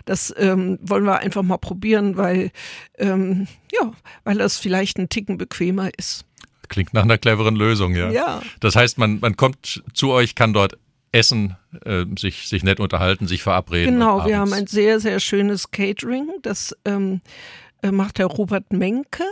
Das 0.05 0.33
ähm, 0.37 0.79
wollen 0.81 1.03
wir 1.03 1.19
einfach 1.19 1.43
mal 1.43 1.57
probieren, 1.57 2.15
weil 2.15 2.51
ähm, 2.97 3.49
ja, 3.73 3.91
weil 4.23 4.37
das 4.37 4.57
vielleicht 4.57 4.99
ein 4.99 5.09
Ticken 5.09 5.37
bequemer 5.37 5.89
ist. 5.97 6.23
Klingt 6.69 6.93
nach 6.93 7.03
einer 7.03 7.17
cleveren 7.17 7.57
Lösung, 7.57 7.93
ja. 7.93 8.09
Ja. 8.09 8.41
Das 8.61 8.77
heißt, 8.77 8.97
man, 8.97 9.19
man 9.19 9.35
kommt 9.35 9.83
zu 9.93 10.11
euch, 10.11 10.35
kann 10.35 10.53
dort 10.53 10.77
essen, 11.11 11.57
äh, 11.83 12.05
sich, 12.17 12.47
sich 12.47 12.63
nett 12.63 12.79
unterhalten, 12.79 13.27
sich 13.27 13.43
verabreden. 13.43 13.95
Genau, 13.95 14.25
wir 14.25 14.37
haben 14.37 14.53
ein 14.53 14.67
sehr, 14.67 15.01
sehr 15.01 15.19
schönes 15.19 15.71
Catering. 15.71 16.29
Das 16.41 16.73
ähm, 16.85 17.19
äh, 17.19 17.66
macht 17.91 18.17
der 18.17 18.27
Robert 18.27 18.71
Menke. 18.73 19.23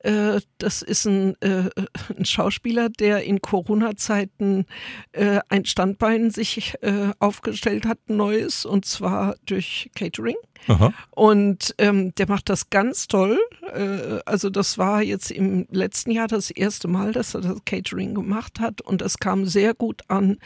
Äh, 0.00 0.40
das 0.58 0.82
ist 0.82 1.06
ein, 1.06 1.34
äh, 1.40 1.70
ein 2.16 2.24
Schauspieler, 2.24 2.90
der 2.90 3.24
in 3.24 3.40
Corona-Zeiten 3.40 4.66
äh, 5.12 5.40
ein 5.48 5.64
Standbein 5.64 6.30
sich 6.30 6.74
äh, 6.82 7.12
aufgestellt 7.18 7.86
hat, 7.86 7.98
neues, 8.08 8.66
und 8.66 8.84
zwar 8.84 9.36
durch 9.46 9.90
Catering. 9.94 10.36
Aha. 10.68 10.92
Und 11.10 11.74
ähm, 11.78 12.14
der 12.14 12.28
macht 12.28 12.48
das 12.48 12.70
ganz 12.70 13.08
toll. 13.08 13.38
Äh, 13.72 14.20
also 14.24 14.50
das 14.50 14.78
war 14.78 15.02
jetzt 15.02 15.30
im 15.30 15.66
letzten 15.70 16.10
Jahr 16.10 16.28
das 16.28 16.50
erste 16.50 16.88
Mal, 16.88 17.12
dass 17.12 17.34
er 17.34 17.42
das 17.42 17.64
Catering 17.64 18.14
gemacht 18.14 18.60
hat 18.60 18.80
und 18.80 19.00
das 19.00 19.18
kam 19.18 19.46
sehr 19.46 19.74
gut 19.74 20.02
an. 20.08 20.38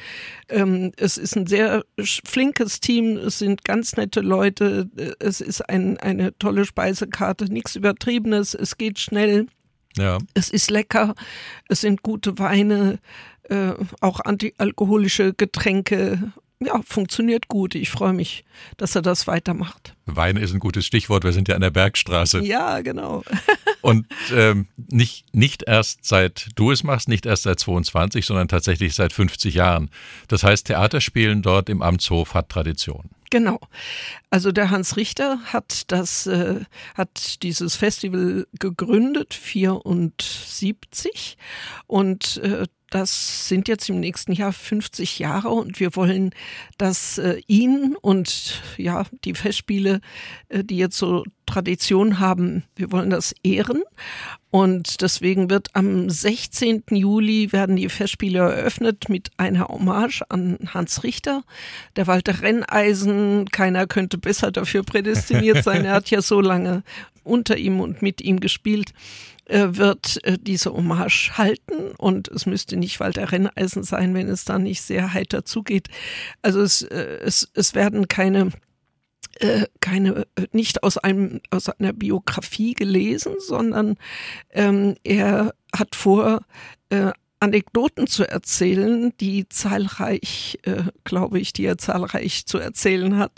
Ähm, 0.49 0.93
es 0.97 1.19
ist 1.19 1.37
ein 1.37 1.47
sehr 1.47 1.85
flinkes 1.99 2.81
Team, 2.81 3.17
es 3.17 3.39
sind 3.39 3.65
ganz 3.65 3.97
nette 3.97 4.21
Leute, 4.21 4.89
äh, 4.97 5.13
es 5.19 5.41
ist 5.41 5.69
ein, 5.69 5.99
eine 5.99 6.37
tolle 6.39 6.65
Speisekarte, 6.65 7.47
nichts 7.47 7.77
Übertriebenes, 7.77 8.55
es 8.55 8.77
geht 8.77 8.99
schnell. 8.99 9.47
Ja. 9.97 10.19
Es 10.35 10.51
ist 10.51 10.71
lecker, 10.71 11.15
es 11.69 11.81
sind 11.81 12.03
gute 12.03 12.39
Weine, 12.39 13.01
äh, 13.45 13.73
auch 14.01 14.21
antialkoholische 14.21 15.35
Getränke. 15.35 16.33
Ja, 16.61 16.81
funktioniert 16.85 17.47
gut. 17.47 17.77
Ich 17.77 17.89
freue 17.89 18.13
mich, 18.13 18.45
dass 18.77 18.97
er 18.97 19.03
das 19.03 19.29
weitermacht. 19.29 19.95
Wein 20.07 20.37
ist 20.37 20.53
ein 20.53 20.59
gutes 20.59 20.85
Stichwort. 20.85 21.23
Wir 21.23 21.33
sind 21.33 21.47
ja 21.47 21.55
an 21.55 21.61
der 21.61 21.71
Bergstraße. 21.71 22.41
Ja, 22.41 22.81
genau. 22.81 23.23
Und 23.81 24.09
ähm, 24.35 24.67
nicht, 24.91 25.33
nicht 25.33 25.63
erst 25.63 26.05
seit 26.05 26.49
du 26.57 26.73
es 26.73 26.83
machst, 26.83 27.09
nicht 27.09 27.27
erst 27.27 27.45
seit 27.45 27.61
22, 27.61 28.27
sondern 28.27 28.49
tatsächlich 28.49 28.97
seit 28.97 29.13
50 29.13 29.55
Jahren. 29.55 29.89
Das 30.27 30.43
heißt, 30.43 30.67
Theaterspielen 30.67 31.43
dort 31.43 31.69
im 31.69 31.81
Amtshof 31.81 32.35
hat 32.35 32.49
Tradition. 32.49 33.09
Genau. 33.31 33.61
Also 34.31 34.53
der 34.53 34.71
Hans 34.71 34.97
Richter 34.97 35.39
hat 35.45 35.93
das, 35.93 36.27
äh, 36.27 36.61
hat 36.95 37.43
dieses 37.43 37.77
Festival 37.77 38.47
gegründet, 38.59 39.35
74. 39.35 41.37
Und 41.87 42.39
äh, 42.39 42.65
das 42.91 43.49
sind 43.49 43.69
jetzt 43.69 43.89
im 43.89 44.01
nächsten 44.01 44.33
Jahr 44.33 44.53
50 44.53 45.19
Jahre 45.19 45.51
und 45.51 45.79
wir 45.79 45.95
wollen, 45.95 46.31
dass 46.79 47.19
äh, 47.19 47.41
ihn 47.47 47.97
und 48.01 48.63
ja, 48.77 49.05
die 49.25 49.35
Festspiele, 49.35 50.01
äh, 50.49 50.65
die 50.65 50.79
jetzt 50.79 50.97
so 50.97 51.25
Tradition 51.47 52.19
haben, 52.19 52.65
wir 52.77 52.93
wollen 52.93 53.11
das 53.11 53.35
ehren. 53.43 53.83
Und 54.51 55.03
deswegen 55.03 55.51
wird 55.51 55.69
am 55.75 56.09
16. 56.09 56.85
Juli 56.91 57.53
werden 57.53 57.77
die 57.77 57.89
Festspiele 57.89 58.39
eröffnet 58.39 59.09
mit 59.09 59.31
einer 59.37 59.69
Hommage 59.69 60.23
an 60.31 60.59
Hans 60.73 61.03
Richter. 61.05 61.43
Der 61.97 62.07
Walter 62.07 62.41
Renneisen, 62.41 63.51
keiner 63.51 63.87
könnte 63.87 64.17
besser 64.17 64.51
dafür 64.51 64.83
prädestiniert 64.83 65.65
sein. 65.65 65.85
Er 65.85 65.93
hat 65.93 66.11
ja 66.11 66.23
so 66.23 66.41
lange 66.41 66.83
unter 67.25 67.59
ihm 67.59 67.81
und 67.81 68.01
mit 68.01 68.23
ihm 68.23 68.41
gespielt 68.41 68.93
wird 69.49 70.25
äh, 70.25 70.39
diese 70.41 70.73
Hommage 70.73 71.33
halten 71.37 71.93
und 71.97 72.29
es 72.29 72.47
müsste 72.47 72.77
nicht 72.77 73.01
Walter 73.01 73.33
Renneisen 73.33 73.83
sein, 73.83 74.15
wenn 74.15 74.29
es 74.29 74.45
da 74.45 74.59
nicht 74.59 74.83
sehr 74.83 75.13
heiter 75.13 75.45
zugeht. 75.45 75.89
Also 76.43 76.61
es, 76.61 76.83
äh, 76.83 77.19
es, 77.25 77.51
es 77.55 77.75
werden 77.75 78.09
keine 78.09 78.51
äh, 79.41 79.67
keine 79.81 80.27
äh, 80.37 80.47
nicht 80.53 80.83
aus 80.83 80.99
einem 80.99 81.41
aus 81.51 81.69
einer 81.69 81.93
Biografie 81.93 82.75
gelesen, 82.75 83.35
sondern 83.39 83.97
ähm, 84.51 84.97
er 85.05 85.55
hat 85.75 85.95
vor 85.95 86.43
äh, 86.91 87.13
Anekdoten 87.41 88.09
zu 88.09 88.29
erzählen, 88.29 89.13
die 89.21 89.49
zahlreich, 89.49 90.59
äh, 90.63 90.83
glaube 91.05 91.39
ich, 91.39 91.53
die 91.53 91.67
er 91.67 91.79
zahlreich 91.79 92.47
zu 92.47 92.59
erzählen 92.59 93.17
hat, 93.19 93.33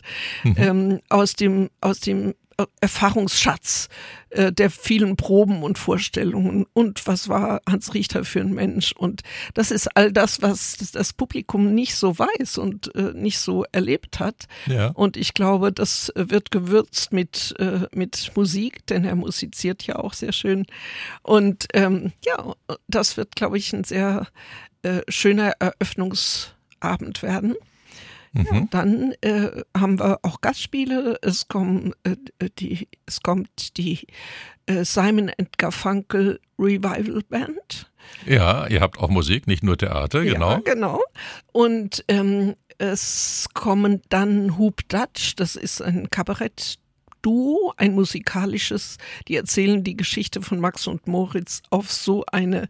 ähm, 0.57 1.01
aus 1.09 1.35
dem 1.35 1.71
aus 1.81 2.01
dem 2.01 2.35
Erfahrungsschatz 2.81 3.89
äh, 4.31 4.53
der 4.53 4.71
vielen 4.71 5.17
Proben 5.17 5.63
und 5.63 5.79
Vorstellungen 5.79 6.67
und 6.73 7.07
was 7.07 7.29
war 7.29 7.61
Hans 7.69 7.95
Richter 7.95 8.25
für 8.25 8.41
ein 8.41 8.55
Mensch 8.55 8.93
und 8.93 9.23
das 9.55 9.71
ist 9.71 9.97
all 9.97 10.13
das, 10.13 10.43
was 10.43 10.77
das 10.93 11.13
Publikum 11.13 11.75
nicht 11.75 11.95
so 11.95 12.19
weiß 12.19 12.59
und 12.59 12.95
äh, 12.95 13.13
nicht 13.15 13.39
so 13.39 13.65
erlebt 13.73 14.21
hat 14.21 14.47
Ja. 14.67 14.89
und 14.89 15.17
ich 15.17 15.35
glaube, 15.35 15.73
das 15.73 16.13
wird 16.15 16.51
gewürzt 16.51 17.13
mit 17.13 17.55
äh, 17.59 17.87
mit 17.95 18.33
Musik, 18.37 18.87
denn 18.87 19.05
er 19.05 19.17
musiziert 19.17 19.83
ja 19.87 19.97
auch 19.97 20.13
sehr 20.13 20.33
schön 20.33 20.67
und 21.23 21.67
ähm, 21.75 22.13
ja, 22.25 22.55
das 22.89 23.17
wird, 23.17 23.37
glaube 23.37 23.59
ich, 23.59 23.73
ein 23.73 23.85
sehr 23.85 24.27
äh, 24.83 25.01
schöner 25.09 25.53
Eröffnungsabend 25.59 27.23
werden. 27.23 27.55
Ja, 28.33 28.67
dann 28.71 29.13
äh, 29.23 29.63
haben 29.77 29.99
wir 29.99 30.21
auch 30.23 30.41
Gastspiele. 30.41 31.19
Es 31.23 31.49
kommen 31.49 31.95
äh, 32.05 32.17
die, 32.59 32.89
es 33.07 33.23
kommt 33.23 33.77
die 33.77 34.07
äh, 34.67 34.85
Simon 34.85 35.33
and 35.39 35.59
Garfunkel 35.59 36.41
Revival 36.59 37.23
Band. 37.29 37.91
Ja, 38.27 38.69
ihr 38.69 38.81
habt 38.81 38.99
auch 38.99 39.11
Musik, 39.11 39.47
nicht 39.47 39.65
nur 39.65 39.77
Theater, 39.77 40.25
genau. 40.25 40.53
Ja, 40.53 40.59
genau. 40.61 41.03
Und 41.53 42.05
ähm, 42.09 42.55
es 42.79 43.49
kommen 43.53 44.01
dann 44.09 44.57
Hoop 44.59 44.89
Dutch. 44.89 45.35
Das 45.37 45.57
ist 45.57 45.83
ein 45.83 46.09
Kabarett. 46.11 46.79
Duo, 47.23 47.75
ein 47.77 47.95
musikalisches, 47.95 48.97
die 49.29 49.37
erzählen 49.37 49.85
die 49.85 49.95
Geschichte 49.95 50.41
von 50.41 50.59
Max 50.59 50.87
und 50.87 51.07
Moritz 51.07 51.61
auf 51.69 51.93
so 51.93 52.25
eine 52.33 52.67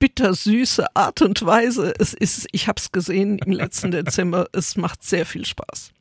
bittersüße 0.00 0.96
Art 0.96 1.22
und 1.22 1.44
Weise. 1.46 1.94
Es 1.98 2.14
ist, 2.14 2.48
ich 2.50 2.66
habe 2.66 2.80
es 2.80 2.90
gesehen 2.90 3.38
im 3.38 3.52
letzten 3.52 3.92
Dezember, 3.92 4.46
es 4.52 4.76
macht 4.76 5.04
sehr 5.04 5.24
viel 5.24 5.44
Spaß. 5.44 5.92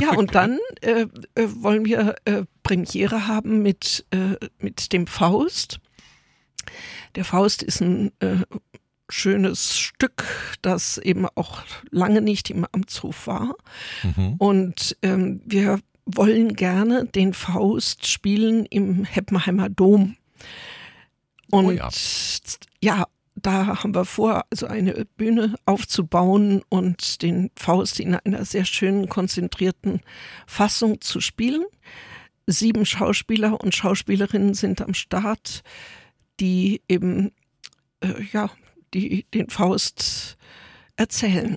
Ja, 0.00 0.14
und 0.14 0.34
dann 0.34 0.58
äh, 0.82 1.06
äh, 1.34 1.48
wollen 1.54 1.86
wir 1.86 2.16
äh, 2.26 2.42
Premiere 2.62 3.26
haben 3.26 3.62
mit, 3.62 4.04
äh, 4.10 4.36
mit 4.58 4.92
dem 4.92 5.06
Faust. 5.06 5.78
Der 7.14 7.24
Faust 7.24 7.62
ist 7.62 7.80
ein 7.80 8.10
äh, 8.18 8.38
schönes 9.08 9.78
Stück, 9.78 10.24
das 10.60 10.98
eben 10.98 11.26
auch 11.36 11.62
lange 11.90 12.20
nicht 12.20 12.50
im 12.50 12.66
Amtshof 12.72 13.28
war. 13.28 13.54
Mhm. 14.02 14.34
Und 14.38 14.96
ähm, 15.02 15.40
wir 15.44 15.78
wollen 16.04 16.54
gerne 16.56 17.06
den 17.06 17.32
Faust 17.32 18.08
spielen 18.08 18.66
im 18.66 19.04
Heppenheimer 19.04 19.68
Dom. 19.68 20.16
Und 21.50 21.66
Oh 21.66 21.70
ja. 21.70 21.88
Ja, 22.84 23.06
da 23.34 23.82
haben 23.82 23.94
wir 23.94 24.04
vor, 24.04 24.44
also 24.50 24.66
eine 24.66 25.06
Bühne 25.16 25.54
aufzubauen 25.64 26.62
und 26.68 27.22
den 27.22 27.50
Faust 27.56 27.98
in 27.98 28.14
einer 28.14 28.44
sehr 28.44 28.66
schönen, 28.66 29.08
konzentrierten 29.08 30.00
Fassung 30.46 31.00
zu 31.00 31.20
spielen. 31.20 31.64
Sieben 32.46 32.84
Schauspieler 32.84 33.58
und 33.60 33.74
Schauspielerinnen 33.74 34.52
sind 34.52 34.82
am 34.82 34.92
Start, 34.92 35.62
die 36.40 36.82
eben 36.86 37.32
äh, 38.00 38.22
ja, 38.32 38.50
die 38.92 39.24
den 39.32 39.48
Faust 39.48 40.36
erzählen. 40.96 41.56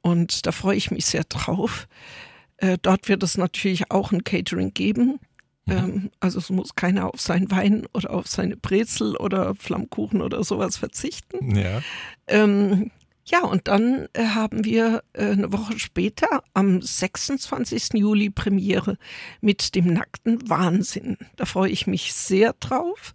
Und 0.00 0.46
da 0.46 0.52
freue 0.52 0.76
ich 0.76 0.90
mich 0.90 1.04
sehr 1.04 1.24
drauf. 1.24 1.86
Äh, 2.56 2.78
dort 2.80 3.08
wird 3.08 3.22
es 3.22 3.36
natürlich 3.36 3.90
auch 3.90 4.10
ein 4.10 4.24
Catering 4.24 4.72
geben. 4.72 5.20
Mhm. 5.66 5.72
Ähm, 5.72 6.10
also 6.20 6.38
es 6.38 6.50
muss 6.50 6.74
keiner 6.74 7.12
auf 7.12 7.20
seinen 7.20 7.50
Wein 7.50 7.86
oder 7.92 8.10
auf 8.10 8.26
seine 8.26 8.56
Brezel 8.56 9.16
oder 9.16 9.54
Flammkuchen 9.54 10.22
oder 10.22 10.42
sowas 10.44 10.76
verzichten. 10.76 11.56
Ja. 11.56 11.82
Ähm, 12.26 12.90
ja, 13.30 13.44
und 13.44 13.68
dann 13.68 14.08
äh, 14.12 14.24
haben 14.24 14.64
wir 14.64 15.04
äh, 15.12 15.26
eine 15.26 15.52
Woche 15.52 15.78
später 15.78 16.42
am 16.52 16.82
26. 16.82 17.90
Juli 17.94 18.28
Premiere 18.28 18.98
mit 19.40 19.76
dem 19.76 19.92
nackten 19.92 20.48
Wahnsinn. 20.48 21.16
Da 21.36 21.44
freue 21.44 21.70
ich 21.70 21.86
mich 21.86 22.12
sehr 22.12 22.54
drauf. 22.58 23.12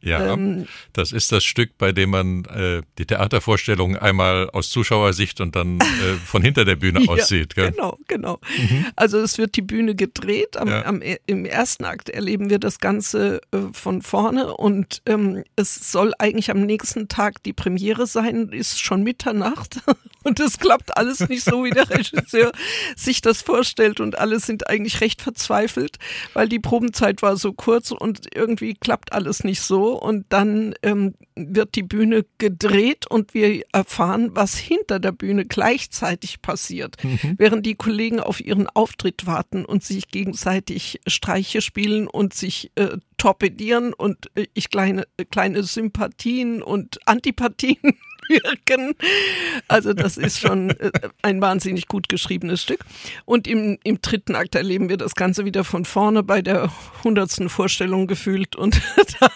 Ja, 0.00 0.34
ähm, 0.34 0.66
das 0.92 1.10
ist 1.10 1.32
das 1.32 1.44
Stück, 1.44 1.76
bei 1.78 1.90
dem 1.90 2.10
man 2.10 2.44
äh, 2.44 2.82
die 2.98 3.06
Theatervorstellung 3.06 3.96
einmal 3.96 4.48
aus 4.50 4.70
Zuschauersicht 4.70 5.40
und 5.40 5.56
dann 5.56 5.80
äh, 5.80 6.14
von 6.24 6.42
hinter 6.42 6.64
der 6.64 6.76
Bühne 6.76 7.02
ja, 7.02 7.08
aussieht. 7.10 7.56
Gell? 7.56 7.72
Genau, 7.72 7.98
genau. 8.06 8.38
Mhm. 8.56 8.86
Also 8.94 9.18
es 9.18 9.36
wird 9.36 9.56
die 9.56 9.62
Bühne 9.62 9.96
gedreht. 9.96 10.56
Am, 10.56 10.68
ja. 10.68 10.84
am, 10.84 11.02
Im 11.26 11.44
ersten 11.44 11.84
Akt 11.84 12.08
erleben 12.08 12.50
wir 12.50 12.60
das 12.60 12.78
Ganze 12.78 13.40
äh, 13.50 13.58
von 13.72 14.02
vorne 14.02 14.54
und 14.56 15.02
ähm, 15.06 15.42
es 15.56 15.90
soll 15.90 16.12
eigentlich 16.18 16.50
am 16.52 16.60
nächsten 16.60 17.08
Tag 17.08 17.42
die 17.42 17.52
Premiere 17.52 18.06
sein, 18.06 18.50
ist 18.50 18.80
schon 18.80 19.02
Mitternacht 19.02 19.55
gemacht. 19.56 19.80
Und 20.24 20.40
es 20.40 20.58
klappt 20.58 20.96
alles 20.96 21.28
nicht 21.28 21.44
so, 21.44 21.64
wie 21.64 21.70
der 21.70 21.88
Regisseur 21.88 22.50
sich 22.96 23.20
das 23.20 23.42
vorstellt. 23.42 24.00
Und 24.00 24.18
alle 24.18 24.40
sind 24.40 24.68
eigentlich 24.68 25.00
recht 25.00 25.22
verzweifelt, 25.22 25.98
weil 26.34 26.48
die 26.48 26.58
Probenzeit 26.58 27.22
war 27.22 27.36
so 27.36 27.52
kurz 27.52 27.92
und 27.92 28.34
irgendwie 28.34 28.74
klappt 28.74 29.12
alles 29.12 29.44
nicht 29.44 29.60
so. 29.60 29.96
Und 30.00 30.26
dann 30.30 30.74
ähm, 30.82 31.14
wird 31.36 31.76
die 31.76 31.84
Bühne 31.84 32.26
gedreht 32.38 33.06
und 33.08 33.34
wir 33.34 33.62
erfahren, 33.72 34.30
was 34.32 34.56
hinter 34.56 34.98
der 34.98 35.12
Bühne 35.12 35.44
gleichzeitig 35.44 36.42
passiert, 36.42 36.96
mhm. 37.04 37.36
während 37.38 37.64
die 37.64 37.76
Kollegen 37.76 38.18
auf 38.18 38.40
ihren 38.40 38.68
Auftritt 38.68 39.26
warten 39.26 39.64
und 39.64 39.84
sich 39.84 40.08
gegenseitig 40.08 41.00
Streiche 41.06 41.60
spielen 41.60 42.08
und 42.08 42.34
sich 42.34 42.72
äh, 42.74 42.96
torpedieren 43.16 43.92
und 43.92 44.30
äh, 44.34 44.46
ich 44.54 44.70
kleine, 44.70 45.06
kleine 45.30 45.62
Sympathien 45.62 46.62
und 46.62 46.98
Antipathien 47.06 47.78
wirken. 48.28 48.94
Also 49.68 49.92
das 49.92 50.16
ist 50.16 50.40
schon 50.40 50.70
äh, 50.70 50.90
ein 51.22 51.40
wahnsinnig 51.40 51.88
gut 51.88 52.08
geschriebenes 52.08 52.62
Stück. 52.62 52.84
Und 53.24 53.46
im, 53.46 53.78
im 53.84 54.00
dritten 54.00 54.34
Akt 54.34 54.54
erleben 54.54 54.88
wir 54.88 54.96
das 54.96 55.14
Ganze 55.14 55.44
wieder 55.44 55.64
von 55.64 55.84
vorne 55.84 56.22
bei 56.22 56.42
der 56.42 56.72
hundertsten 57.04 57.48
Vorstellung 57.48 58.06
gefühlt 58.06 58.56
und 58.56 58.80
da, 59.20 59.30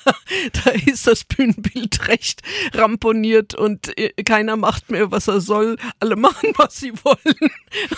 da 0.65 0.71
ist 0.71 1.07
das 1.07 1.25
Bühnenbild 1.25 2.09
recht 2.09 2.43
ramponiert 2.75 3.55
und 3.55 3.97
äh, 3.99 4.11
keiner 4.25 4.57
macht 4.57 4.91
mehr, 4.91 5.11
was 5.11 5.29
er 5.29 5.41
soll. 5.41 5.77
Alle 6.01 6.17
machen, 6.17 6.53
was 6.57 6.77
sie 6.77 6.93
wollen. 7.05 7.51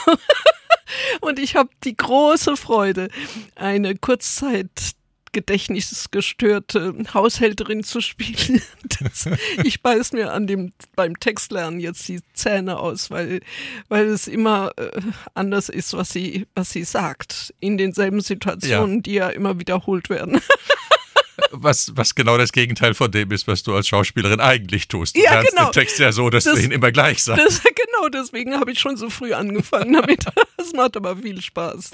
Und 1.20 1.38
ich 1.38 1.56
habe 1.56 1.70
die 1.84 1.96
große 1.96 2.56
Freude, 2.56 3.08
eine 3.54 3.96
Kurzzeit 3.96 4.68
gedächtnisgestörte 5.32 6.94
Haushälterin 7.12 7.84
zu 7.84 8.00
spielen. 8.00 8.62
Das, 9.00 9.26
ich 9.64 9.82
beiß 9.82 10.12
mir 10.12 10.32
an 10.32 10.46
dem 10.46 10.72
beim 10.94 11.18
Textlernen 11.18 11.80
jetzt 11.80 12.06
die 12.08 12.20
Zähne 12.34 12.78
aus, 12.78 13.10
weil 13.10 13.40
weil 13.88 14.06
es 14.06 14.28
immer 14.28 14.70
äh, 14.76 15.00
anders 15.34 15.68
ist, 15.68 15.94
was 15.94 16.10
sie 16.10 16.46
was 16.54 16.70
sie 16.70 16.84
sagt 16.84 17.54
in 17.58 17.78
denselben 17.78 18.20
Situationen, 18.20 18.96
ja. 18.96 19.00
die 19.00 19.14
ja 19.14 19.28
immer 19.30 19.58
wiederholt 19.58 20.10
werden. 20.10 20.40
was, 21.50 21.92
was 21.94 22.14
genau 22.14 22.36
das 22.38 22.52
Gegenteil 22.52 22.94
von 22.94 23.10
dem 23.10 23.30
ist, 23.30 23.46
was 23.46 23.62
du 23.62 23.74
als 23.74 23.88
Schauspielerin 23.88 24.40
eigentlich 24.40 24.88
tust. 24.88 25.16
Du 25.16 25.20
ja, 25.20 25.32
lernst 25.32 25.50
genau. 25.50 25.68
den 25.68 25.72
Text 25.72 25.98
ja 25.98 26.12
so, 26.12 26.30
dass 26.30 26.44
das, 26.44 26.54
du 26.54 26.62
ihn 26.62 26.70
immer 26.70 26.92
gleich 26.92 27.22
sagst. 27.22 27.44
Das, 27.44 27.62
genau, 27.62 28.08
deswegen 28.08 28.54
habe 28.54 28.72
ich 28.72 28.78
schon 28.78 28.96
so 28.96 29.10
früh 29.10 29.32
angefangen 29.32 29.92
damit. 30.00 30.26
Das 30.56 30.72
macht 30.72 30.96
aber 30.96 31.16
viel 31.16 31.40
Spaß. 31.40 31.90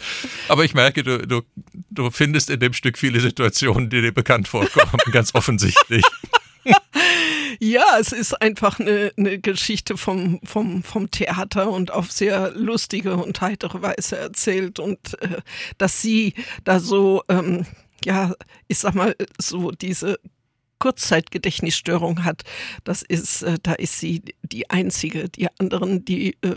Aber 0.49 0.65
ich 0.65 0.75
merke, 0.75 1.03
du, 1.03 1.27
du, 1.27 1.43
du 1.91 2.11
findest 2.11 2.51
in 2.51 2.61
dem 2.61 2.73
Stück 2.73 2.99
viele 2.99 3.21
Situationen, 3.21 3.91
die 3.91 4.03
dir 4.03 4.13
bekannt 4.13 4.49
vorkommen, 4.49 4.99
ganz 5.13 5.35
offensichtlich. 5.35 6.05
Ja, 7.61 7.99
es 7.99 8.13
ist 8.13 8.41
einfach 8.41 8.79
eine, 8.79 9.13
eine 9.17 9.39
Geschichte 9.39 9.97
vom, 9.97 10.39
vom, 10.45 10.83
vom 10.83 11.11
Theater 11.11 11.71
und 11.71 11.91
auf 11.91 12.13
sehr 12.13 12.53
lustige 12.53 13.17
und 13.17 13.41
heitere 13.41 13.83
Weise 13.83 14.17
erzählt 14.17 14.79
und 14.79 15.21
äh, 15.23 15.41
dass 15.77 16.01
sie 16.01 16.35
da 16.65 16.79
so 16.79 17.23
ähm, 17.29 17.67
ja, 18.05 18.35
ich 18.69 18.79
sag 18.79 18.95
mal, 18.95 19.15
so 19.39 19.71
diese 19.71 20.19
Kurzzeitgedächtnisstörung 20.79 22.25
hat, 22.25 22.43
das 22.85 23.03
ist, 23.03 23.43
äh, 23.43 23.59
da 23.63 23.73
ist 23.75 23.99
sie 23.99 24.23
die 24.43 24.71
einzige. 24.71 25.29
Die 25.29 25.49
anderen, 25.59 26.05
die 26.05 26.37
äh, 26.43 26.57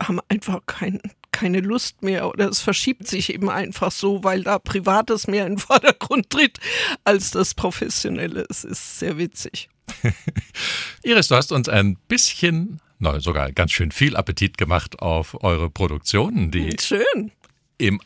haben 0.00 0.20
einfach 0.28 0.60
kein, 0.66 1.00
keine 1.32 1.60
Lust 1.60 2.02
mehr 2.02 2.28
oder 2.28 2.48
es 2.48 2.60
verschiebt 2.60 3.06
sich 3.06 3.32
eben 3.32 3.50
einfach 3.50 3.92
so, 3.92 4.24
weil 4.24 4.44
da 4.44 4.58
Privates 4.58 5.26
mehr 5.26 5.46
in 5.46 5.54
den 5.54 5.58
Vordergrund 5.58 6.30
tritt 6.30 6.58
als 7.04 7.30
das 7.30 7.54
Professionelle. 7.54 8.46
Es 8.48 8.64
ist 8.64 8.98
sehr 8.98 9.18
witzig. 9.18 9.68
Iris, 11.02 11.28
du 11.28 11.34
hast 11.36 11.52
uns 11.52 11.68
ein 11.68 11.98
bisschen, 12.08 12.80
na, 12.98 13.20
sogar 13.20 13.52
ganz 13.52 13.72
schön 13.72 13.92
viel 13.92 14.16
Appetit 14.16 14.56
gemacht 14.56 15.00
auf 15.00 15.42
eure 15.44 15.68
Produktionen, 15.68 16.50
die 16.50 16.74
Schön 16.80 17.32
im 17.76 18.00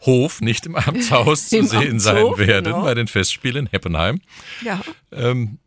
Amtshof, 0.00 0.40
nicht 0.40 0.66
im 0.66 0.76
Amtshaus 0.76 1.48
zu 1.48 1.58
Im 1.58 1.66
sehen 1.66 1.92
Amtshof, 1.92 2.36
sein 2.36 2.46
werden 2.46 2.64
genau. 2.72 2.82
bei 2.82 2.94
den 2.94 3.06
Festspielen 3.06 3.66
in 3.66 3.70
Heppenheim. 3.70 4.20
Ja. 4.64 4.80
Ähm, 5.12 5.58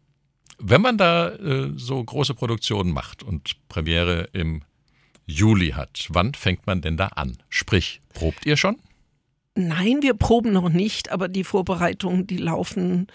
wenn 0.57 0.81
man 0.81 0.97
da 0.97 1.29
äh, 1.29 1.71
so 1.75 2.03
große 2.03 2.33
Produktionen 2.33 2.91
macht 2.91 3.23
und 3.23 3.55
Premiere 3.69 4.29
im 4.33 4.63
Juli 5.25 5.71
hat, 5.71 6.07
wann 6.09 6.33
fängt 6.33 6.67
man 6.67 6.81
denn 6.81 6.97
da 6.97 7.07
an? 7.07 7.37
Sprich, 7.49 8.01
probt 8.13 8.45
ihr 8.45 8.57
schon? 8.57 8.77
Nein, 9.55 9.99
wir 10.01 10.15
proben 10.15 10.51
noch 10.51 10.69
nicht, 10.69 11.11
aber 11.11 11.27
die 11.27 11.43
Vorbereitungen, 11.43 12.25
die 12.25 12.37
laufen 12.37 13.07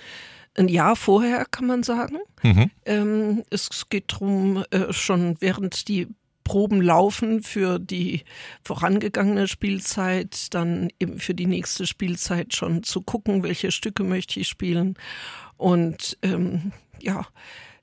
ein 0.55 0.69
Jahr 0.69 0.97
vorher, 0.97 1.45
kann 1.51 1.67
man 1.67 1.83
sagen. 1.83 2.19
Mhm. 2.43 2.71
Ähm, 2.85 3.45
es 3.51 3.89
geht 3.89 4.13
darum, 4.13 4.65
äh, 4.71 4.93
schon 4.93 5.37
während 5.41 5.89
die 5.89 6.09
Proben 6.49 6.81
laufen 6.81 7.43
für 7.43 7.79
die 7.79 8.23
vorangegangene 8.65 9.49
Spielzeit, 9.49 10.55
dann 10.55 10.89
eben 10.99 11.21
für 11.21 11.35
die 11.35 11.45
nächste 11.45 11.87
Spielzeit 11.87 12.57
schon 12.57 12.83
zu 12.83 13.03
gucken, 13.03 13.43
welche 13.43 13.71
Stücke 13.71 14.03
möchte 14.03 14.41
ich 14.41 14.49
spielen 14.49 14.95
und 15.59 16.17
ähm, 16.23 16.73
ja, 17.01 17.27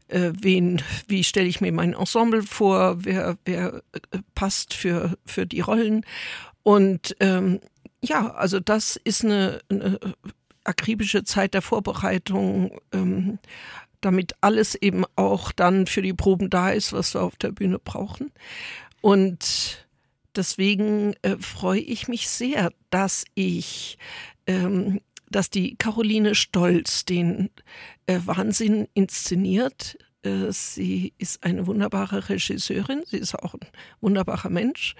äh, 0.07 0.31
wen, 0.41 0.81
wie 1.07 1.23
stelle 1.23 1.47
ich 1.47 1.61
mir 1.61 1.71
mein 1.71 1.93
Ensemble 1.93 2.41
vor, 2.41 3.05
wer, 3.05 3.37
wer 3.45 3.83
äh, 3.93 4.17
passt 4.33 4.73
für, 4.73 5.15
für 5.27 5.45
die 5.45 5.61
Rollen 5.61 6.03
und 6.63 7.15
ähm, 7.19 7.59
ja, 8.01 8.31
also 8.31 8.59
das 8.59 8.95
ist 8.95 9.23
eine, 9.23 9.59
eine 9.69 9.99
akribische 10.63 11.23
Zeit 11.23 11.53
der 11.53 11.61
Vorbereitung. 11.61 12.79
Ähm, 12.91 13.37
damit 14.05 14.35
alles 14.41 14.75
eben 14.75 15.03
auch 15.15 15.51
dann 15.51 15.87
für 15.87 16.01
die 16.01 16.13
Proben 16.13 16.49
da 16.49 16.69
ist, 16.69 16.93
was 16.93 17.15
wir 17.15 17.23
auf 17.23 17.35
der 17.37 17.51
Bühne 17.51 17.79
brauchen. 17.79 18.31
Und 19.01 19.87
deswegen 20.35 21.15
äh, 21.23 21.37
freue 21.39 21.79
ich 21.79 22.07
mich 22.07 22.29
sehr, 22.29 22.71
dass 22.91 23.25
ich, 23.33 23.97
ähm, 24.45 25.01
dass 25.29 25.49
die 25.49 25.75
Caroline 25.75 26.35
Stolz 26.35 27.05
den 27.05 27.49
äh, 28.05 28.19
Wahnsinn 28.25 28.87
inszeniert. 28.93 29.97
Äh, 30.25 30.51
sie 30.51 31.13
ist 31.17 31.43
eine 31.43 31.67
wunderbare 31.67 32.29
Regisseurin, 32.29 33.03
sie 33.05 33.17
ist 33.17 33.35
auch 33.35 33.53
ein 33.53 33.67
wunderbarer 34.01 34.49
Mensch. 34.49 34.95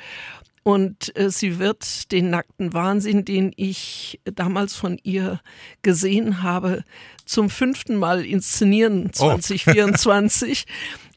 Und 0.67 1.15
äh, 1.15 1.29
sie 1.29 1.59
wird 1.59 2.11
den 2.11 2.31
nackten 2.31 2.73
Wahnsinn, 2.73 3.23
den 3.23 3.53
ich 3.55 4.19
damals 4.23 4.75
von 4.75 4.97
ihr 5.03 5.39
gesehen 5.83 6.41
habe, 6.41 6.83
zum 7.25 7.51
fünften 7.51 7.97
Mal 7.97 8.25
inszenieren 8.25 9.13
2024. 9.13 10.65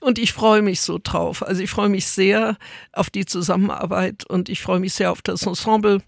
Oh. 0.01 0.07
und 0.07 0.18
ich 0.18 0.35
freue 0.35 0.61
mich 0.61 0.83
so 0.83 0.99
drauf. 1.03 1.42
Also 1.42 1.62
ich 1.62 1.71
freue 1.71 1.88
mich 1.88 2.07
sehr 2.07 2.59
auf 2.92 3.09
die 3.09 3.25
Zusammenarbeit 3.25 4.27
und 4.27 4.51
ich 4.51 4.61
freue 4.61 4.81
mich 4.81 4.92
sehr 4.92 5.11
auf 5.11 5.23
das 5.23 5.47
Ensemble. 5.47 6.03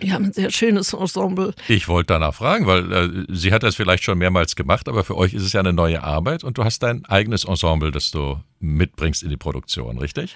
Wir 0.00 0.14
haben 0.14 0.24
ein 0.24 0.32
sehr 0.32 0.50
schönes 0.50 0.92
Ensemble. 0.92 1.54
Ich 1.68 1.88
wollte 1.88 2.14
danach 2.14 2.34
fragen, 2.34 2.66
weil 2.66 2.92
äh, 2.92 3.24
sie 3.28 3.52
hat 3.52 3.62
das 3.62 3.76
vielleicht 3.76 4.02
schon 4.02 4.18
mehrmals 4.18 4.56
gemacht, 4.56 4.88
aber 4.88 5.04
für 5.04 5.16
euch 5.16 5.34
ist 5.34 5.42
es 5.42 5.52
ja 5.52 5.60
eine 5.60 5.72
neue 5.72 6.02
Arbeit 6.02 6.42
und 6.42 6.58
du 6.58 6.64
hast 6.64 6.82
dein 6.82 7.04
eigenes 7.04 7.44
Ensemble, 7.44 7.90
das 7.90 8.10
du 8.10 8.40
mitbringst 8.60 9.22
in 9.22 9.30
die 9.30 9.36
Produktion, 9.36 9.98
richtig? 9.98 10.34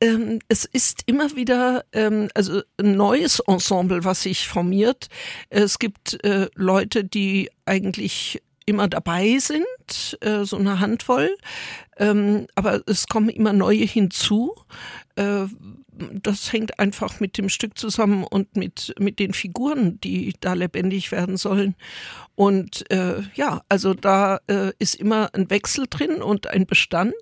Ähm, 0.00 0.40
es 0.48 0.66
ist 0.66 1.02
immer 1.06 1.34
wieder 1.34 1.84
ähm, 1.92 2.28
also 2.34 2.60
ein 2.78 2.96
neues 2.96 3.40
Ensemble, 3.40 4.04
was 4.04 4.22
sich 4.22 4.46
formiert. 4.46 5.08
Es 5.48 5.78
gibt 5.78 6.22
äh, 6.24 6.48
Leute, 6.54 7.04
die 7.04 7.50
eigentlich 7.64 8.42
immer 8.66 8.88
dabei 8.88 9.38
sind, 9.38 10.18
äh, 10.20 10.44
so 10.44 10.58
eine 10.58 10.80
Handvoll. 10.80 11.34
Ähm, 11.98 12.46
aber 12.54 12.82
es 12.86 13.06
kommen 13.06 13.30
immer 13.30 13.52
neue 13.52 13.84
hinzu. 13.84 14.54
Das 16.22 16.52
hängt 16.52 16.78
einfach 16.78 17.20
mit 17.20 17.38
dem 17.38 17.48
Stück 17.48 17.78
zusammen 17.78 18.24
und 18.24 18.56
mit, 18.56 18.94
mit 18.98 19.18
den 19.18 19.32
Figuren, 19.32 20.00
die 20.00 20.34
da 20.40 20.54
lebendig 20.54 21.12
werden 21.12 21.36
sollen. 21.36 21.74
Und 22.34 22.90
äh, 22.90 23.22
ja, 23.34 23.62
also 23.68 23.94
da 23.94 24.40
äh, 24.46 24.72
ist 24.78 24.94
immer 24.96 25.30
ein 25.34 25.50
Wechsel 25.50 25.86
drin 25.88 26.22
und 26.22 26.46
ein 26.46 26.66
Bestand. 26.66 27.14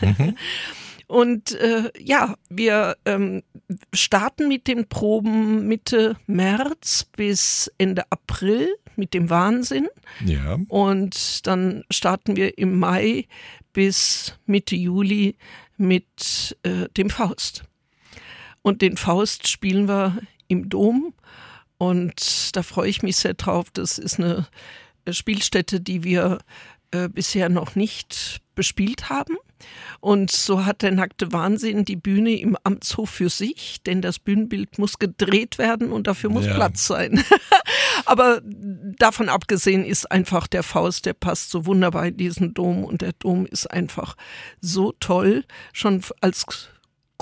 Mhm. 0.00 0.36
Und 1.12 1.52
äh, 1.60 1.90
ja, 1.98 2.36
wir 2.48 2.96
ähm, 3.04 3.42
starten 3.92 4.48
mit 4.48 4.66
den 4.66 4.88
Proben 4.88 5.68
Mitte 5.68 6.16
März 6.26 7.06
bis 7.14 7.70
Ende 7.76 8.10
April 8.10 8.74
mit 8.96 9.12
dem 9.12 9.28
Wahnsinn. 9.28 9.88
Ja. 10.24 10.58
Und 10.68 11.46
dann 11.46 11.84
starten 11.90 12.36
wir 12.36 12.56
im 12.56 12.78
Mai 12.78 13.26
bis 13.74 14.38
Mitte 14.46 14.74
Juli 14.74 15.36
mit 15.76 16.56
äh, 16.62 16.88
dem 16.96 17.10
Faust. 17.10 17.64
Und 18.62 18.82
den 18.82 18.96
Faust 18.96 19.48
spielen 19.48 19.88
wir 19.88 20.18
im 20.48 20.68
Dom. 20.68 21.12
Und 21.78 22.56
da 22.56 22.62
freue 22.62 22.88
ich 22.88 23.02
mich 23.02 23.16
sehr 23.16 23.34
drauf. 23.34 23.66
Das 23.72 23.98
ist 23.98 24.20
eine 24.20 24.46
Spielstätte, 25.10 25.80
die 25.80 26.04
wir 26.04 26.38
äh, 26.92 27.08
bisher 27.08 27.48
noch 27.48 27.74
nicht 27.74 28.40
bespielt 28.54 29.08
haben. 29.08 29.36
Und 30.00 30.30
so 30.30 30.64
hat 30.64 30.82
der 30.82 30.90
nackte 30.90 31.32
Wahnsinn 31.32 31.84
die 31.84 31.96
Bühne 31.96 32.38
im 32.38 32.56
Amtshof 32.64 33.10
für 33.10 33.30
sich, 33.30 33.82
denn 33.84 34.02
das 34.02 34.18
Bühnenbild 34.18 34.78
muss 34.78 34.98
gedreht 34.98 35.58
werden 35.58 35.92
und 35.92 36.06
dafür 36.06 36.30
muss 36.30 36.46
ja. 36.46 36.54
Platz 36.54 36.86
sein. 36.86 37.24
Aber 38.04 38.40
davon 38.44 39.28
abgesehen 39.28 39.84
ist 39.84 40.10
einfach 40.10 40.46
der 40.46 40.62
Faust, 40.62 41.06
der 41.06 41.14
passt 41.14 41.50
so 41.50 41.66
wunderbar 41.66 42.06
in 42.06 42.16
diesen 42.16 42.54
Dom 42.54 42.84
und 42.84 43.00
der 43.00 43.12
Dom 43.12 43.46
ist 43.46 43.70
einfach 43.70 44.16
so 44.60 44.92
toll, 44.98 45.44
schon 45.72 46.02
als 46.20 46.68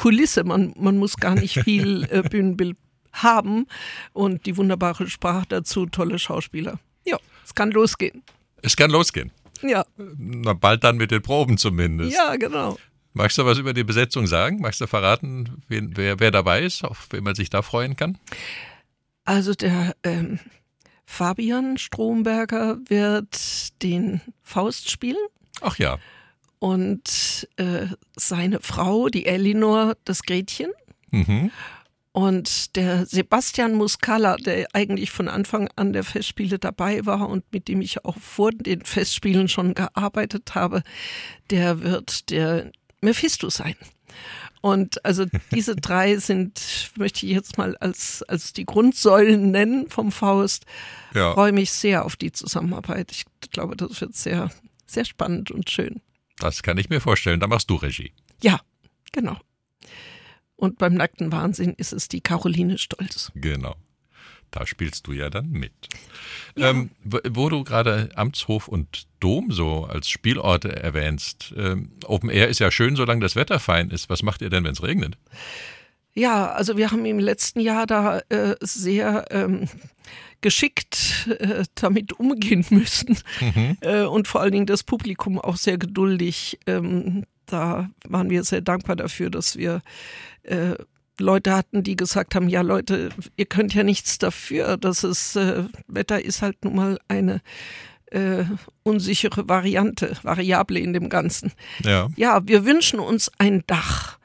Kulisse. 0.01 0.45
Man, 0.45 0.73
man 0.79 0.97
muss 0.97 1.19
gar 1.19 1.35
nicht 1.35 1.61
viel 1.61 2.09
äh, 2.11 2.23
Bühnenbild 2.31 2.79
haben 3.13 3.67
und 4.15 4.47
die 4.47 4.57
wunderbare 4.57 5.11
Sprache 5.11 5.45
dazu, 5.49 5.85
tolle 5.85 6.19
Schauspieler. 6.19 6.79
Ja, 7.05 7.19
es 7.45 7.55
kann 7.55 7.71
losgehen. 7.71 8.23
Es 8.63 8.77
kann 8.77 8.91
losgehen. 8.91 9.31
Ja. 9.61 9.85
Na, 10.17 10.55
bald 10.55 10.85
dann 10.85 10.97
mit 10.97 11.11
den 11.11 11.21
Proben 11.21 11.59
zumindest. 11.59 12.17
Ja, 12.17 12.37
genau. 12.37 12.79
Magst 13.13 13.37
du 13.37 13.45
was 13.45 13.59
über 13.59 13.75
die 13.75 13.85
Besetzung 13.85 14.27
sagen? 14.27 14.61
Magst 14.63 14.81
du 14.81 14.87
verraten, 14.87 15.63
wen, 15.69 15.95
wer, 15.97 16.19
wer 16.19 16.31
dabei 16.31 16.63
ist, 16.63 16.83
auf 16.83 17.09
wen 17.11 17.23
man 17.23 17.35
sich 17.35 17.51
da 17.51 17.61
freuen 17.61 17.95
kann? 17.95 18.17
Also 19.27 19.53
der 19.53 19.95
ähm, 20.03 20.39
Fabian 21.05 21.77
Stromberger 21.77 22.79
wird 22.87 23.83
den 23.83 24.23
Faust 24.43 24.91
spielen. 24.91 25.19
Ach 25.61 25.77
ja. 25.77 25.99
Und 26.61 27.49
äh, 27.57 27.87
seine 28.17 28.61
Frau, 28.61 29.09
die 29.09 29.27
Elinor, 29.27 29.97
das 30.05 30.23
Gretchen. 30.23 30.71
Mhm. 31.11 31.51
Und 32.13 32.77
der 32.77 33.07
Sebastian 33.07 33.75
Muscala, 33.75 34.37
der 34.37 34.67
eigentlich 34.75 35.11
von 35.11 35.29
Anfang 35.29 35.69
an 35.77 35.93
der 35.93 36.05
Festspiele 36.05 36.59
dabei 36.59 37.07
war 37.07 37.29
und 37.29 37.45
mit 37.53 37.69
dem 37.69 37.81
ich 37.81 38.05
auch 38.05 38.19
vor 38.19 38.51
den 38.51 38.85
Festspielen 38.85 39.49
schon 39.49 39.75
gearbeitet 39.75 40.55
habe, 40.55 40.83
der 41.51 41.83
wird 41.83 42.31
der 42.31 42.73
Mephisto 43.01 43.49
sein. 43.49 43.77
Und 44.61 45.05
also 45.05 45.25
diese 45.53 45.77
drei 45.77 46.17
sind, 46.19 46.91
möchte 46.97 47.27
ich 47.27 47.33
jetzt 47.33 47.59
mal 47.59 47.77
als, 47.77 48.23
als 48.25 48.53
die 48.53 48.67
Grundsäulen 48.67 49.51
nennen 49.51 49.89
vom 49.89 50.13
Faust. 50.13 50.67
Ja. 51.15 51.33
Freue 51.33 51.53
mich 51.53 51.71
sehr 51.71 52.05
auf 52.05 52.17
die 52.17 52.33
Zusammenarbeit. 52.33 53.13
Ich 53.13 53.25
glaube, 53.51 53.77
das 53.77 54.01
wird 54.01 54.15
sehr, 54.15 54.51
sehr 54.87 55.05
spannend 55.05 55.51
und 55.51 55.71
schön. 55.71 56.01
Das 56.41 56.63
kann 56.63 56.79
ich 56.79 56.91
mir 56.91 57.01
vorstellen. 57.01 57.39
Da 57.39 57.47
machst 57.47 57.71
du 57.71 57.77
Regie. 57.77 58.13
Ja, 58.43 58.61
genau. 59.13 59.37
Und 60.57 60.79
beim 60.79 60.95
nackten 60.95 61.33
Wahnsinn 61.33 61.75
ist 61.77 61.93
es 61.93 62.09
die 62.09 62.21
Caroline 62.21 62.79
Stolz. 62.79 63.31
Genau. 63.35 63.77
Da 64.51 64.67
spielst 64.67 65.07
du 65.07 65.13
ja 65.13 65.31
dann 65.31 65.51
mit. 65.51 65.73
Ja. 66.57 66.71
Ähm, 66.71 66.91
wo 67.05 67.49
du 67.49 67.63
gerade 67.63 68.11
Amtshof 68.17 68.67
und 68.67 69.07
Dom 69.21 69.53
so 69.53 69.85
als 69.85 70.11
Spielorte 70.11 70.75
erwähnst. 70.75 71.55
Ähm, 71.57 71.93
Open 72.05 72.31
Air 72.31 72.49
ist 72.49 72.59
ja 72.59 72.71
schön, 72.71 72.97
solange 72.97 73.21
das 73.21 73.37
Wetter 73.37 73.61
fein 73.61 73.91
ist. 73.91 74.11
Was 74.11 74.23
macht 74.23 74.43
ihr 74.43 74.51
denn, 74.51 74.65
wenn 74.65 74.73
es 74.73 74.83
regnet? 74.83 75.17
Ja, 76.15 76.51
also 76.53 76.77
wir 76.77 76.91
haben 76.91 77.05
im 77.05 77.19
letzten 77.19 77.61
Jahr 77.61 77.87
da 77.87 78.21
äh, 78.29 78.57
sehr 78.61 79.27
ähm, 79.31 79.69
geschickt 80.41 81.29
äh, 81.39 81.65
damit 81.75 82.13
umgehen 82.15 82.65
müssen 82.71 83.19
mhm. 83.41 83.77
äh, 83.81 84.03
und 84.03 84.27
vor 84.27 84.41
allen 84.41 84.53
Dingen 84.53 84.67
das 84.67 84.83
Publikum 84.83 85.39
auch 85.39 85.57
sehr 85.57 85.79
geduldig. 85.79 86.59
Ähm, 86.67 87.25
da 87.47 87.91
waren 88.09 88.31
wir 88.31 88.45
sehr 88.45 88.61
dankbar 88.61 88.97
dafür, 88.97 89.31
dass 89.31 89.57
wir 89.57 89.83
äh, 90.43 90.75
Leute 91.19 91.55
hatten, 91.55 91.83
die 91.83 91.97
gesagt 91.97 92.35
haben, 92.35 92.49
ja 92.49 92.63
Leute, 92.63 93.11
ihr 93.37 93.47
könnt 93.47 93.75
ja 93.75 93.83
nichts 93.83 94.19
dafür, 94.19 94.77
dass 94.77 95.03
es 95.03 95.37
äh, 95.37 95.65
Wetter 95.87 96.25
ist 96.25 96.43
halt 96.43 96.65
nun 96.65 96.77
mal 96.77 96.99
eine 97.09 97.43
äh, 98.07 98.45
unsichere 98.83 99.49
Variante, 99.49 100.17
Variable 100.23 100.81
in 100.81 100.93
dem 100.93 101.09
Ganzen. 101.09 101.53
Ja. 101.85 102.09
ja, 102.17 102.47
wir 102.47 102.65
wünschen 102.65 102.99
uns 102.99 103.31
ein 103.39 103.63
Dach. 103.67 104.19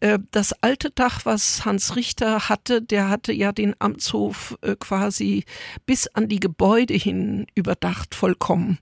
Äh, 0.00 0.18
das 0.30 0.54
alte 0.62 0.90
Dach, 0.90 1.20
was 1.24 1.64
Hans 1.64 1.94
Richter 1.94 2.48
hatte, 2.48 2.82
der 2.82 3.08
hatte 3.08 3.32
ja 3.32 3.52
den 3.52 3.74
Amtshof 3.78 4.56
äh, 4.62 4.74
quasi 4.76 5.44
bis 5.86 6.08
an 6.08 6.28
die 6.28 6.40
Gebäude 6.40 6.94
hin 6.94 7.46
überdacht, 7.54 8.14
vollkommen. 8.14 8.78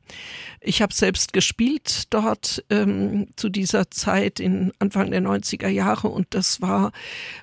Ich 0.61 0.81
habe 0.81 0.95
selbst 0.95 1.33
gespielt 1.33 2.05
dort 2.11 2.65
ähm, 2.71 3.29
zu 3.37 3.49
dieser 3.49 3.91
Zeit 3.91 4.41
in 4.41 4.73
Anfang 4.79 5.11
der 5.11 5.23
90er 5.23 5.69
Jahre 5.69 6.09
und 6.09 6.29
das 6.31 6.61
war 6.61 6.93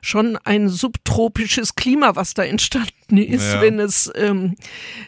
schon 0.01 0.37
ein 0.37 0.69
subtropisches 0.69 1.75
Klima, 1.75 2.15
was 2.15 2.33
da 2.33 2.43
entstanden 2.43 3.17
ist, 3.17 3.53
ja. 3.53 3.61
wenn 3.61 3.79
es 3.79 4.11
ähm, 4.15 4.55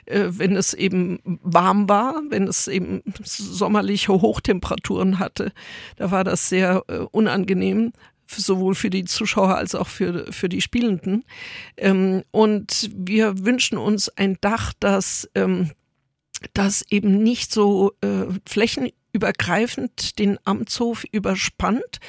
äh, 0.05 0.25
wenn 0.27 0.55
es 0.55 0.73
eben 0.73 1.19
warm 1.23 1.87
war, 1.87 2.21
wenn 2.29 2.47
es 2.47 2.67
eben 2.67 3.01
sommerliche 3.23 4.11
Hochtemperaturen 4.13 5.19
hatte. 5.19 5.53
Da 5.95 6.11
war 6.11 6.23
das 6.23 6.49
sehr 6.49 6.83
äh, 6.87 6.97
unangenehm 7.11 7.93
sowohl 8.27 8.75
für 8.75 8.89
die 8.89 9.05
Zuschauer 9.05 9.55
als 9.55 9.75
auch 9.75 9.87
für, 9.87 10.31
für 10.31 10.49
die 10.49 10.61
Spielenden. 10.61 11.23
Ähm, 11.77 12.23
und 12.31 12.89
wir 12.93 13.45
wünschen 13.45 13.77
uns 13.77 14.09
ein 14.09 14.37
Dach, 14.41 14.73
das, 14.79 15.29
ähm, 15.35 15.71
das 16.53 16.83
eben 16.89 17.23
nicht 17.23 17.51
so 17.51 17.93
äh, 18.01 18.25
flächenübergreifend 18.45 20.19
den 20.19 20.37
Amtshof 20.45 21.03
überspannt, 21.11 21.99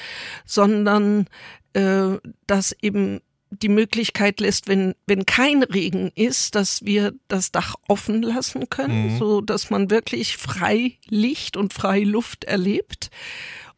sondern 0.45 1.27
äh, 1.73 2.16
das 2.47 2.77
eben 2.83 3.21
die 3.51 3.69
Möglichkeit 3.69 4.41
lässt, 4.41 4.69
wenn, 4.69 4.95
wenn 5.07 5.25
kein 5.25 5.62
Regen 5.62 6.11
ist, 6.14 6.55
dass 6.55 6.85
wir 6.85 7.14
das 7.29 7.51
Dach 7.51 7.77
offen 7.89 8.23
lassen 8.23 8.69
können, 8.69 9.14
mhm. 9.14 9.19
so 9.19 9.41
dass 9.41 9.71
man 9.71 9.91
wirklich 9.91 10.37
frei 10.37 10.99
Licht 11.09 11.57
und 11.57 11.73
frei 11.73 12.01
Luft 12.01 12.45
erlebt. 12.45 13.11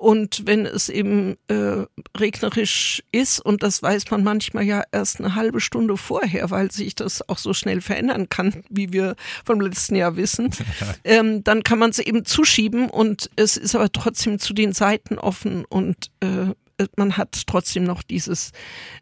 Und 0.01 0.46
wenn 0.46 0.64
es 0.64 0.88
eben 0.88 1.36
äh, 1.48 1.84
regnerisch 2.16 3.03
ist, 3.12 3.38
und 3.38 3.62
das 3.62 3.82
weiß 3.82 4.11
man 4.11 4.24
manchmal 4.24 4.64
ja 4.64 4.82
erst 4.92 5.20
eine 5.20 5.34
halbe 5.34 5.61
Stunde 5.61 5.98
vorher, 5.98 6.48
weil 6.48 6.70
sich 6.70 6.94
das 6.94 7.28
auch 7.28 7.36
so 7.36 7.53
schnell 7.53 7.82
verändern 7.82 8.30
kann, 8.30 8.64
wie 8.70 8.94
wir 8.94 9.14
vom 9.44 9.61
letzten 9.61 9.96
Jahr 9.96 10.16
wissen, 10.16 10.55
ähm, 11.05 11.44
dann 11.44 11.62
kann 11.64 11.78
man 11.78 11.90
es 11.90 11.98
eben 11.98 12.24
zuschieben 12.24 12.88
und 12.88 13.28
es 13.36 13.59
ist 13.59 13.74
aber 13.74 13.92
trotzdem 13.92 14.38
zu 14.38 14.55
den 14.55 14.72
Seiten 14.72 15.18
offen 15.18 15.66
und 15.66 16.11
äh, 16.20 16.55
man 16.96 17.18
hat 17.18 17.42
trotzdem 17.46 17.84
noch 17.84 18.03
dieses 18.03 18.53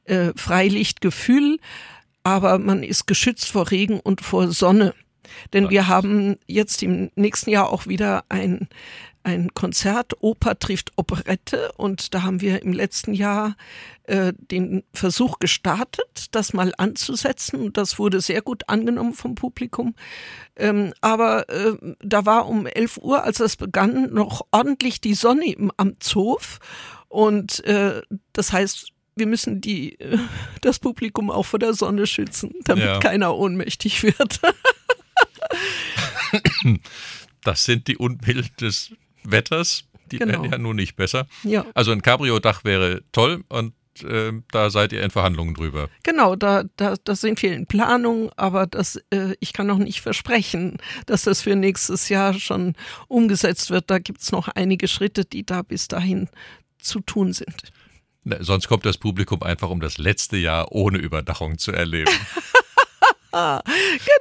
äh, 0.03 0.32
Freilichtgefühl, 0.34 1.61
aber 2.24 2.59
man 2.59 2.82
ist 2.82 3.07
geschützt 3.07 3.49
vor 3.49 3.70
Regen 3.70 4.01
und 4.01 4.20
vor 4.20 4.49
Sonne. 4.49 4.94
Denn 5.53 5.70
wir 5.70 5.88
haben 5.88 6.36
jetzt 6.46 6.82
im 6.82 7.11
nächsten 7.14 7.51
Jahr 7.51 7.70
auch 7.70 7.86
wieder 7.86 8.24
ein 8.30 8.68
ein 9.22 9.52
Konzert, 9.54 10.14
Oper 10.22 10.58
trifft 10.58 10.92
Operette 10.96 11.72
und 11.76 12.14
da 12.14 12.22
haben 12.22 12.40
wir 12.40 12.62
im 12.62 12.72
letzten 12.72 13.12
Jahr 13.12 13.56
äh, 14.04 14.32
den 14.36 14.84
Versuch 14.92 15.38
gestartet, 15.38 16.26
das 16.32 16.52
mal 16.52 16.72
anzusetzen 16.78 17.60
und 17.60 17.76
das 17.76 17.98
wurde 17.98 18.20
sehr 18.20 18.42
gut 18.42 18.68
angenommen 18.68 19.14
vom 19.14 19.34
Publikum. 19.34 19.94
Ähm, 20.56 20.94
aber 21.00 21.48
äh, 21.48 21.76
da 22.00 22.26
war 22.26 22.48
um 22.48 22.66
11 22.66 22.98
Uhr, 22.98 23.24
als 23.24 23.40
es 23.40 23.56
begann, 23.56 24.12
noch 24.12 24.46
ordentlich 24.50 25.00
die 25.00 25.14
Sonne 25.14 25.52
im 25.52 25.70
Amtshof 25.76 26.58
und 27.08 27.64
äh, 27.64 28.02
das 28.32 28.52
heißt, 28.52 28.92
wir 29.16 29.26
müssen 29.26 29.60
die, 29.60 29.98
das 30.60 30.78
Publikum 30.78 31.30
auch 31.30 31.44
vor 31.44 31.58
der 31.58 31.74
Sonne 31.74 32.06
schützen, 32.06 32.52
damit 32.64 32.84
ja. 32.84 32.98
keiner 33.00 33.36
ohnmächtig 33.36 34.02
wird. 34.02 34.40
das 37.42 37.64
sind 37.64 37.88
die 37.88 37.96
Unbilden 37.96 38.50
des 38.60 38.92
Wetters. 39.30 39.84
Die 40.10 40.18
genau. 40.18 40.32
werden 40.32 40.52
ja 40.52 40.58
nun 40.58 40.76
nicht 40.76 40.96
besser. 40.96 41.26
Ja. 41.42 41.66
Also 41.74 41.92
ein 41.92 42.02
Cabrio-Dach 42.02 42.64
wäre 42.64 43.02
toll 43.12 43.44
und 43.48 43.74
äh, 44.02 44.32
da 44.52 44.70
seid 44.70 44.92
ihr 44.92 45.02
in 45.02 45.10
Verhandlungen 45.10 45.54
drüber. 45.54 45.88
Genau, 46.02 46.36
da, 46.36 46.64
da, 46.76 46.94
da 47.02 47.14
sind 47.14 47.42
wir 47.42 47.52
in 47.52 47.66
Planung, 47.66 48.30
aber 48.36 48.66
das, 48.66 48.96
äh, 49.10 49.34
ich 49.40 49.52
kann 49.52 49.66
noch 49.66 49.78
nicht 49.78 50.00
versprechen, 50.00 50.78
dass 51.06 51.22
das 51.22 51.42
für 51.42 51.56
nächstes 51.56 52.08
Jahr 52.08 52.34
schon 52.34 52.74
umgesetzt 53.08 53.70
wird. 53.70 53.90
Da 53.90 53.98
gibt 53.98 54.20
es 54.20 54.32
noch 54.32 54.48
einige 54.48 54.88
Schritte, 54.88 55.24
die 55.24 55.44
da 55.44 55.62
bis 55.62 55.88
dahin 55.88 56.28
zu 56.78 57.00
tun 57.00 57.32
sind. 57.32 57.72
Na, 58.24 58.42
sonst 58.42 58.68
kommt 58.68 58.84
das 58.86 58.98
Publikum 58.98 59.42
einfach, 59.42 59.70
um 59.70 59.80
das 59.80 59.98
letzte 59.98 60.36
Jahr 60.36 60.72
ohne 60.72 60.98
Überdachung 60.98 61.58
zu 61.58 61.72
erleben. 61.72 62.12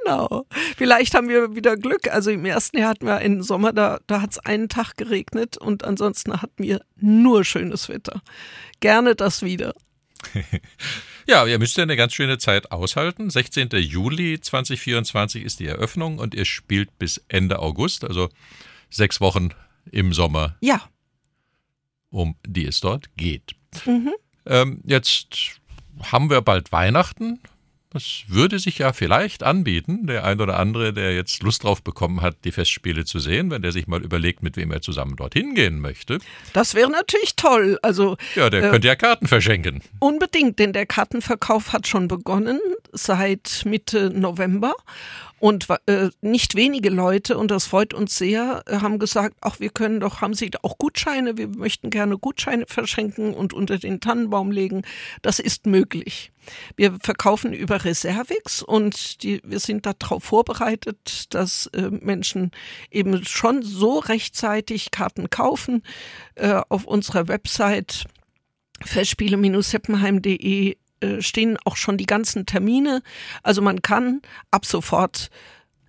genau. 0.02 0.46
Vielleicht 0.76 1.14
haben 1.14 1.28
wir 1.28 1.54
wieder 1.54 1.76
Glück. 1.76 2.08
Also 2.12 2.30
im 2.30 2.44
ersten 2.44 2.78
Jahr 2.78 2.90
hatten 2.90 3.06
wir 3.06 3.16
einen 3.16 3.42
Sommer, 3.42 3.72
da, 3.72 4.00
da 4.06 4.20
hat 4.20 4.32
es 4.32 4.38
einen 4.38 4.68
Tag 4.68 4.96
geregnet 4.96 5.56
und 5.56 5.84
ansonsten 5.84 6.40
hatten 6.40 6.62
wir 6.62 6.80
nur 6.96 7.44
schönes 7.44 7.88
Wetter. 7.88 8.22
Gerne 8.80 9.14
das 9.14 9.42
wieder. 9.42 9.74
ja, 11.26 11.46
ihr 11.46 11.58
müsst 11.58 11.76
ja 11.76 11.84
eine 11.84 11.96
ganz 11.96 12.12
schöne 12.12 12.38
Zeit 12.38 12.72
aushalten. 12.72 13.30
16. 13.30 13.70
Juli 13.70 14.40
2024 14.40 15.44
ist 15.44 15.60
die 15.60 15.66
Eröffnung 15.66 16.18
und 16.18 16.34
ihr 16.34 16.44
spielt 16.44 16.98
bis 16.98 17.22
Ende 17.28 17.60
August, 17.60 18.04
also 18.04 18.28
sechs 18.90 19.20
Wochen 19.20 19.50
im 19.90 20.12
Sommer. 20.12 20.56
Ja. 20.60 20.82
Um 22.10 22.36
die 22.46 22.66
es 22.66 22.80
dort 22.80 23.16
geht. 23.16 23.54
Mhm. 23.84 24.12
Ähm, 24.46 24.80
jetzt 24.84 25.60
haben 26.02 26.30
wir 26.30 26.40
bald 26.40 26.72
Weihnachten. 26.72 27.40
Das 27.90 28.24
würde 28.26 28.58
sich 28.58 28.78
ja 28.78 28.92
vielleicht 28.92 29.42
anbieten, 29.42 30.06
der 30.06 30.24
ein 30.24 30.40
oder 30.42 30.58
andere, 30.58 30.92
der 30.92 31.14
jetzt 31.14 31.42
Lust 31.42 31.64
drauf 31.64 31.82
bekommen 31.82 32.20
hat, 32.20 32.36
die 32.44 32.52
Festspiele 32.52 33.06
zu 33.06 33.18
sehen, 33.18 33.50
wenn 33.50 33.62
der 33.62 33.72
sich 33.72 33.86
mal 33.86 34.02
überlegt, 34.02 34.42
mit 34.42 34.58
wem 34.58 34.70
er 34.72 34.82
zusammen 34.82 35.16
dorthin 35.16 35.54
gehen 35.54 35.80
möchte. 35.80 36.18
Das 36.52 36.74
wäre 36.74 36.90
natürlich 36.90 37.34
toll. 37.36 37.78
Also 37.80 38.18
ja, 38.34 38.50
der 38.50 38.64
äh, 38.64 38.70
könnte 38.70 38.88
ja 38.88 38.94
Karten 38.94 39.26
verschenken. 39.26 39.82
Unbedingt, 40.00 40.58
denn 40.58 40.74
der 40.74 40.84
Kartenverkauf 40.84 41.72
hat 41.72 41.88
schon 41.88 42.08
begonnen 42.08 42.60
seit 42.92 43.62
Mitte 43.64 44.10
November 44.10 44.74
und 45.40 45.66
äh, 45.86 46.10
nicht 46.20 46.54
wenige 46.54 46.90
Leute, 46.90 47.38
und 47.38 47.50
das 47.50 47.66
freut 47.66 47.94
uns 47.94 48.16
sehr, 48.16 48.62
haben 48.68 48.98
gesagt, 48.98 49.36
ach, 49.40 49.60
wir 49.60 49.70
können 49.70 50.00
doch, 50.00 50.20
haben 50.20 50.34
Sie 50.34 50.50
auch 50.62 50.78
Gutscheine, 50.78 51.36
wir 51.36 51.48
möchten 51.48 51.90
gerne 51.90 52.18
Gutscheine 52.18 52.64
verschenken 52.66 53.34
und 53.34 53.52
unter 53.52 53.78
den 53.78 54.00
Tannenbaum 54.00 54.50
legen. 54.50 54.82
Das 55.22 55.38
ist 55.38 55.66
möglich. 55.66 56.32
Wir 56.76 56.96
verkaufen 57.02 57.52
über 57.52 57.84
Reservix 57.84 58.62
und 58.62 59.22
die, 59.22 59.40
wir 59.44 59.60
sind 59.60 59.86
darauf 59.86 60.24
vorbereitet, 60.24 61.34
dass 61.34 61.66
äh, 61.66 61.90
Menschen 61.90 62.50
eben 62.90 63.24
schon 63.24 63.62
so 63.62 63.98
rechtzeitig 63.98 64.90
Karten 64.90 65.30
kaufen. 65.30 65.82
Äh, 66.34 66.60
auf 66.68 66.84
unserer 66.84 67.28
Website 67.28 68.06
festspiele-heppenheim.de 68.84 70.76
stehen 71.20 71.58
auch 71.64 71.76
schon 71.76 71.96
die 71.96 72.06
ganzen 72.06 72.46
Termine. 72.46 73.02
Also 73.42 73.62
man 73.62 73.82
kann 73.82 74.22
ab 74.50 74.66
sofort 74.66 75.30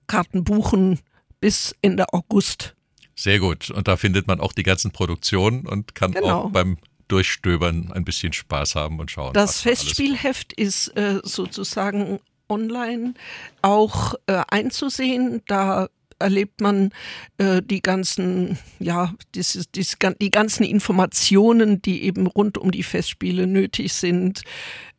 Karten 0.08 0.44
buchen 0.44 1.00
bis 1.40 1.76
Ende 1.82 2.14
August. 2.14 2.76
Sehr 3.16 3.40
gut. 3.40 3.70
Und 3.70 3.88
da 3.88 3.98
findet 3.98 4.28
man 4.28 4.40
auch 4.40 4.54
die 4.54 4.64
ganzen 4.64 4.92
Produktionen 4.92 5.68
und 5.68 5.96
kann 5.96 6.12
genau. 6.12 6.44
auch 6.44 6.52
beim 6.52 6.78
Durchstöbern 7.10 7.92
ein 7.92 8.06
bisschen 8.06 8.34
Spaß 8.34 8.76
haben 8.76 9.00
und 9.00 9.12
schauen. 9.12 9.34
Das 9.34 9.62
Festspielheft 9.62 10.54
ist 10.54 10.96
äh, 10.96 11.20
sozusagen 11.24 12.20
online 12.48 13.14
auch 13.62 14.14
äh, 14.28 14.42
einzusehen. 14.50 15.42
Da 15.48 15.90
erlebt 16.20 16.62
man 16.62 16.92
äh, 17.38 17.62
die 17.62 17.82
ganzen, 17.82 18.58
ja, 18.80 19.14
dieses, 19.36 19.72
dieses, 19.72 19.98
die 20.22 20.32
ganzen 20.32 20.64
Informationen, 20.64 21.82
die 21.82 22.04
eben 22.04 22.28
rund 22.28 22.58
um 22.58 22.72
die 22.72 22.84
Festspiele 22.84 23.48
nötig 23.48 23.94
sind, 23.94 24.44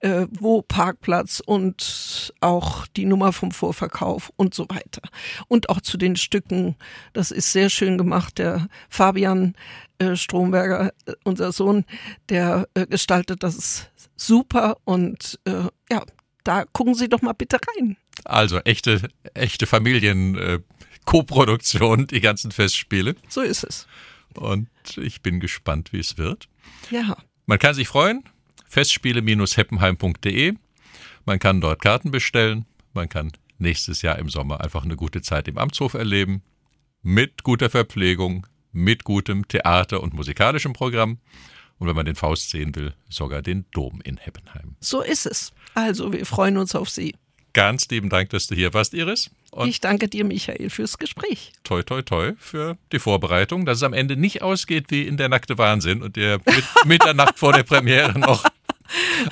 äh, 0.01 0.27
wo 0.31 0.63
Parkplatz 0.63 1.41
und 1.45 2.33
auch 2.41 2.87
die 2.89 3.05
Nummer 3.05 3.33
vom 3.33 3.51
Vorverkauf 3.53 4.33
und 4.37 4.55
so 4.55 4.69
weiter. 4.69 5.03
Und 5.49 5.69
auch 5.69 5.81
zu 5.81 5.97
den 5.97 6.17
Stücken. 6.17 6.77
Das 7.13 7.31
ist 7.31 7.53
sehr 7.53 7.71
schön 7.71 7.99
gemacht. 7.99 8.39
Der 8.39 8.69
Fabian 8.89 9.55
äh, 9.99 10.17
Stromberger, 10.17 10.93
äh, 11.07 11.13
unser 11.25 11.53
Sohn, 11.53 11.85
der 12.29 12.69
äh, 12.75 12.87
gestaltet 12.87 13.43
das 13.43 13.89
super 14.17 14.77
und 14.85 15.39
äh, 15.45 15.65
ja, 15.91 16.05
da 16.45 16.65
gucken 16.73 16.95
Sie 16.95 17.09
doch 17.09 17.23
mal 17.23 17.33
bitte 17.33 17.59
rein. 17.77 17.97
Also 18.25 18.59
echte, 18.61 19.09
echte 19.35 19.67
Familien. 19.67 20.37
Äh 20.37 20.59
Co-Produktion, 21.05 22.07
die 22.07 22.21
ganzen 22.21 22.53
Festspiele. 22.53 23.17
So 23.29 23.41
ist 23.41 23.65
es. 23.65 23.87
Und 24.35 24.69
ich 24.97 25.23
bin 25.23 25.41
gespannt, 25.41 25.93
wie 25.93 25.99
es 25.99 26.19
wird. 26.19 26.49
Ja. 26.91 27.17
Man 27.47 27.59
kann 27.59 27.75
sich 27.75 27.89
freuen. 27.89 28.23
Festspiele-heppenheim.de. 28.71 30.55
Man 31.27 31.39
kann 31.39 31.61
dort 31.61 31.83
Karten 31.83 32.11
bestellen. 32.11 32.65
Man 32.95 33.09
kann 33.09 33.33
nächstes 33.59 34.03
Jahr 34.03 34.19
im 34.19 34.29
Sommer 34.29 34.61
einfach 34.63 34.85
eine 34.85 34.97
gute 34.97 35.21
Zeit 35.23 35.49
im 35.49 35.59
Amtshof 35.59 35.95
erleben. 35.95 36.43
Mit 37.03 37.43
guter 37.43 37.69
Verpflegung, 37.69 38.47
mit 38.73 39.05
gutem 39.05 39.49
Theater- 39.49 40.03
und 40.03 40.15
musikalischem 40.15 40.73
Programm. 40.73 41.19
Und 41.79 41.89
wenn 41.89 41.97
man 41.97 42.07
den 42.07 42.15
Faust 42.15 42.51
sehen 42.51 42.75
will, 42.75 42.95
sogar 43.09 43.43
den 43.43 43.65
Dom 43.73 44.01
in 44.05 44.19
Heppenheim. 44.19 44.77
So 44.81 45.01
ist 45.03 45.27
es. 45.27 45.53
Also, 45.75 46.13
wir 46.13 46.27
freuen 46.27 46.59
uns 46.59 46.75
auf 46.75 46.91
Sie. 46.91 47.15
Ganz 47.53 47.89
lieben 47.89 48.11
Dank, 48.11 48.31
dass 48.31 48.47
du 48.47 48.55
hier 48.55 48.73
warst, 48.75 48.95
Iris. 48.95 49.31
Und 49.51 49.69
ich 49.69 49.81
danke 49.81 50.09
dir, 50.09 50.25
Michael, 50.25 50.71
fürs 50.71 50.99
Gespräch. 50.99 51.53
Toi, 51.65 51.83
toi, 51.83 52.03
toi 52.03 52.33
für 52.39 52.77
die 52.93 53.01
Vorbereitung, 53.01 53.67
dass 53.67 53.79
es 53.79 53.83
am 53.83 53.93
Ende 53.93 54.17
nicht 54.17 54.43
ausgeht 54.43 54.87
wie 54.91 55.03
in 55.03 55.17
der 55.17 55.29
nackte 55.29 55.59
Wahnsinn 55.59 56.03
und 56.03 56.15
der 56.17 56.39
mit 56.47 56.65
Mitternacht 56.85 57.39
vor 57.39 57.53
der 57.53 57.65
Premiere 57.65 58.17
noch 58.19 58.45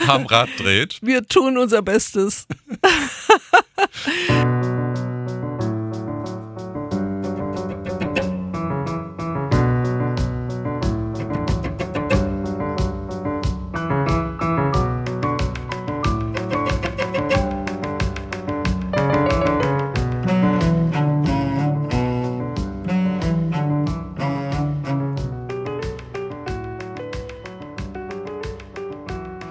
am 0.06 0.26
Rad 0.26 0.48
dreht. 0.58 0.98
Wir 1.02 1.26
tun 1.26 1.58
unser 1.58 1.82
Bestes. 1.82 2.46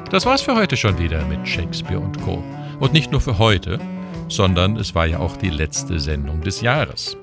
Das 0.10 0.26
war's 0.26 0.42
für 0.42 0.56
heute 0.56 0.78
schon 0.78 0.98
wieder 1.00 1.26
mit 1.26 1.46
Shakespeare 1.46 2.00
und 2.00 2.22
Co. 2.22 2.42
Und 2.80 2.94
nicht 2.94 3.12
nur 3.12 3.20
für 3.20 3.38
heute, 3.40 3.78
sondern 4.30 4.78
es 4.78 4.96
war 4.96 5.06
ja 5.06 5.20
auch 5.20 5.36
die 5.36 5.50
letzte 5.50 6.00
Sendung 6.00 6.40
des 6.40 6.62
Jahres. 6.62 7.18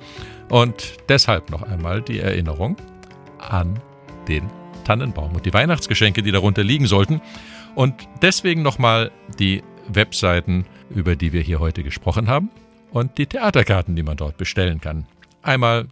Und 0.50 0.92
deshalb 1.08 1.48
noch 1.48 1.62
einmal 1.62 2.02
die 2.02 2.20
Erinnerung 2.20 2.76
an 3.38 3.80
den 4.28 4.50
Tannenbaum 4.84 5.34
und 5.34 5.46
die 5.46 5.54
Weihnachtsgeschenke, 5.54 6.22
die 6.22 6.30
darunter 6.30 6.62
liegen 6.62 6.86
sollten. 6.86 7.22
Und 7.74 7.94
deswegen 8.20 8.60
nochmal 8.60 9.10
die 9.38 9.62
Webseiten, 9.88 10.66
über 10.90 11.16
die 11.16 11.32
wir 11.32 11.40
hier 11.40 11.60
heute 11.60 11.84
gesprochen 11.84 12.28
haben 12.28 12.50
und 12.90 13.16
die 13.16 13.26
Theaterkarten, 13.26 13.96
die 13.96 14.02
man 14.02 14.18
dort 14.18 14.36
bestellen 14.36 14.82
kann. 14.82 15.06
Einmal 15.40 15.88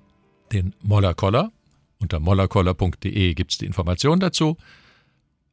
den 0.52 0.74
Mollerkoller. 0.82 1.52
Unter 2.00 2.20
mollerkoller.de 2.20 3.32
gibt 3.32 3.52
es 3.52 3.58
die 3.58 3.66
Informationen 3.66 4.20
dazu 4.20 4.58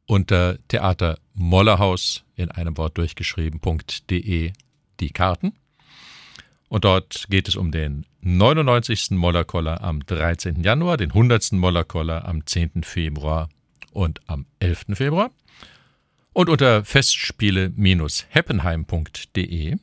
unter 0.09 0.57
Theater 0.67 1.17
Mollerhaus 1.35 2.25
in 2.35 2.49
einem 2.49 2.75
Wort 2.77 2.97
durchgeschrieben.de 2.97 4.51
die 4.99 5.09
Karten. 5.11 5.53
Und 6.67 6.83
dort 6.83 7.27
geht 7.29 7.47
es 7.47 7.55
um 7.55 7.71
den 7.71 8.07
99. 8.21 9.11
Mollerkoller 9.11 9.83
am 9.83 10.03
13. 10.03 10.63
Januar, 10.63 10.97
den 10.97 11.11
100. 11.11 11.51
Mollerkoller 11.51 12.27
am 12.27 12.43
10. 12.43 12.83
Februar 12.83 13.49
und 13.91 14.27
am 14.27 14.47
11. 14.59 14.85
Februar. 14.93 15.29
Und 16.33 16.49
unter 16.49 16.83
Festspiele-heppenheim.de. 16.83 19.75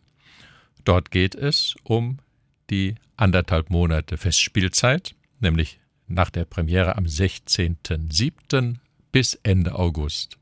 Dort 0.83 1.12
geht 1.12 1.37
es 1.37 1.77
um 1.85 2.18
die 2.70 2.97
anderthalb 3.16 3.70
Monate 3.70 4.16
Festspielzeit, 4.16 5.14
nämlich 5.39 5.79
nach 6.09 6.31
der 6.31 6.47
Premiere 6.47 6.97
am 6.97 7.05
16.07 7.05 8.79
bis 9.13 9.35
Ende 9.43 9.75
August 9.75 10.39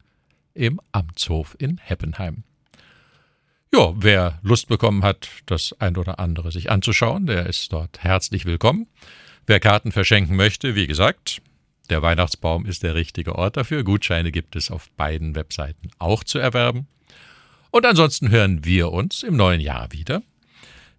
im 0.54 0.80
Amtshof 0.92 1.56
in 1.58 1.78
Heppenheim. 1.78 2.44
Ja, 3.72 3.92
wer 3.96 4.38
Lust 4.42 4.68
bekommen 4.68 5.02
hat, 5.02 5.28
das 5.46 5.74
ein 5.80 5.96
oder 5.96 6.20
andere 6.20 6.52
sich 6.52 6.70
anzuschauen, 6.70 7.26
der 7.26 7.46
ist 7.46 7.72
dort 7.72 8.04
herzlich 8.04 8.44
willkommen. 8.44 8.86
Wer 9.46 9.58
Karten 9.58 9.90
verschenken 9.90 10.36
möchte, 10.36 10.76
wie 10.76 10.86
gesagt, 10.86 11.42
der 11.90 12.00
Weihnachtsbaum 12.00 12.66
ist 12.66 12.82
der 12.82 12.94
richtige 12.94 13.34
Ort 13.34 13.56
dafür. 13.56 13.82
Gutscheine 13.82 14.30
gibt 14.30 14.56
es 14.56 14.70
auf 14.70 14.90
beiden 14.92 15.34
Webseiten 15.34 15.90
auch 15.98 16.24
zu 16.24 16.38
erwerben. 16.38 16.86
Und 17.72 17.84
ansonsten 17.84 18.30
hören 18.30 18.64
wir 18.64 18.92
uns 18.92 19.24
im 19.24 19.36
neuen 19.36 19.60
Jahr 19.60 19.90
wieder, 19.90 20.22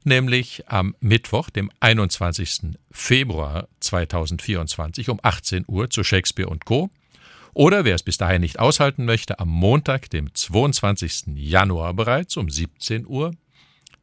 nämlich 0.04 0.68
am 0.68 0.96
Mittwoch, 1.00 1.50
dem 1.50 1.72
21. 1.80 2.78
Februar 2.92 3.70
2024 3.80 5.10
um 5.10 5.20
18 5.24 5.64
Uhr 5.68 5.90
zu 5.90 6.04
Shakespeare 6.04 6.50
und 6.50 6.66
Co 6.66 6.90
Oder 7.56 7.86
wer 7.86 7.96
es 7.96 8.04
bis 8.04 8.18
dahin 8.18 8.42
nicht 8.42 8.60
aushalten 8.60 9.06
möchte, 9.06 9.40
am 9.40 9.48
Montag, 9.48 10.10
dem 10.10 10.32
22. 10.36 11.28
Januar 11.36 11.94
bereits 11.94 12.36
um 12.36 12.50
17 12.50 13.08
Uhr 13.08 13.32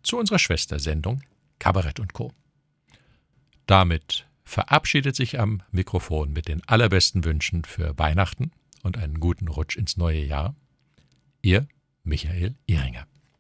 zu 0.03 0.19
unserer 0.19 0.39
Schwestersendung 0.39 1.23
Kabarett 1.59 2.01
und 2.01 2.15
Co. 2.15 2.33
Damit 3.67 4.27
verabschiedet 4.43 5.15
sich 5.15 5.39
am 5.39 5.63
Mikrofon 5.71 6.33
mit 6.33 6.49
den 6.49 6.67
allerbesten 6.67 7.25
Wünschen 7.25 7.65
für 7.67 7.97
Weihnachten 7.99 8.53
und 8.83 8.97
einen 8.97 9.21
guten 9.21 9.49
Rutsch 9.49 9.77
ins 9.77 9.99
neue 9.99 10.25
Jahr. 10.25 10.57
Ihr 11.43 11.69
Michael 12.05 12.55
Ehringer. 12.67 13.07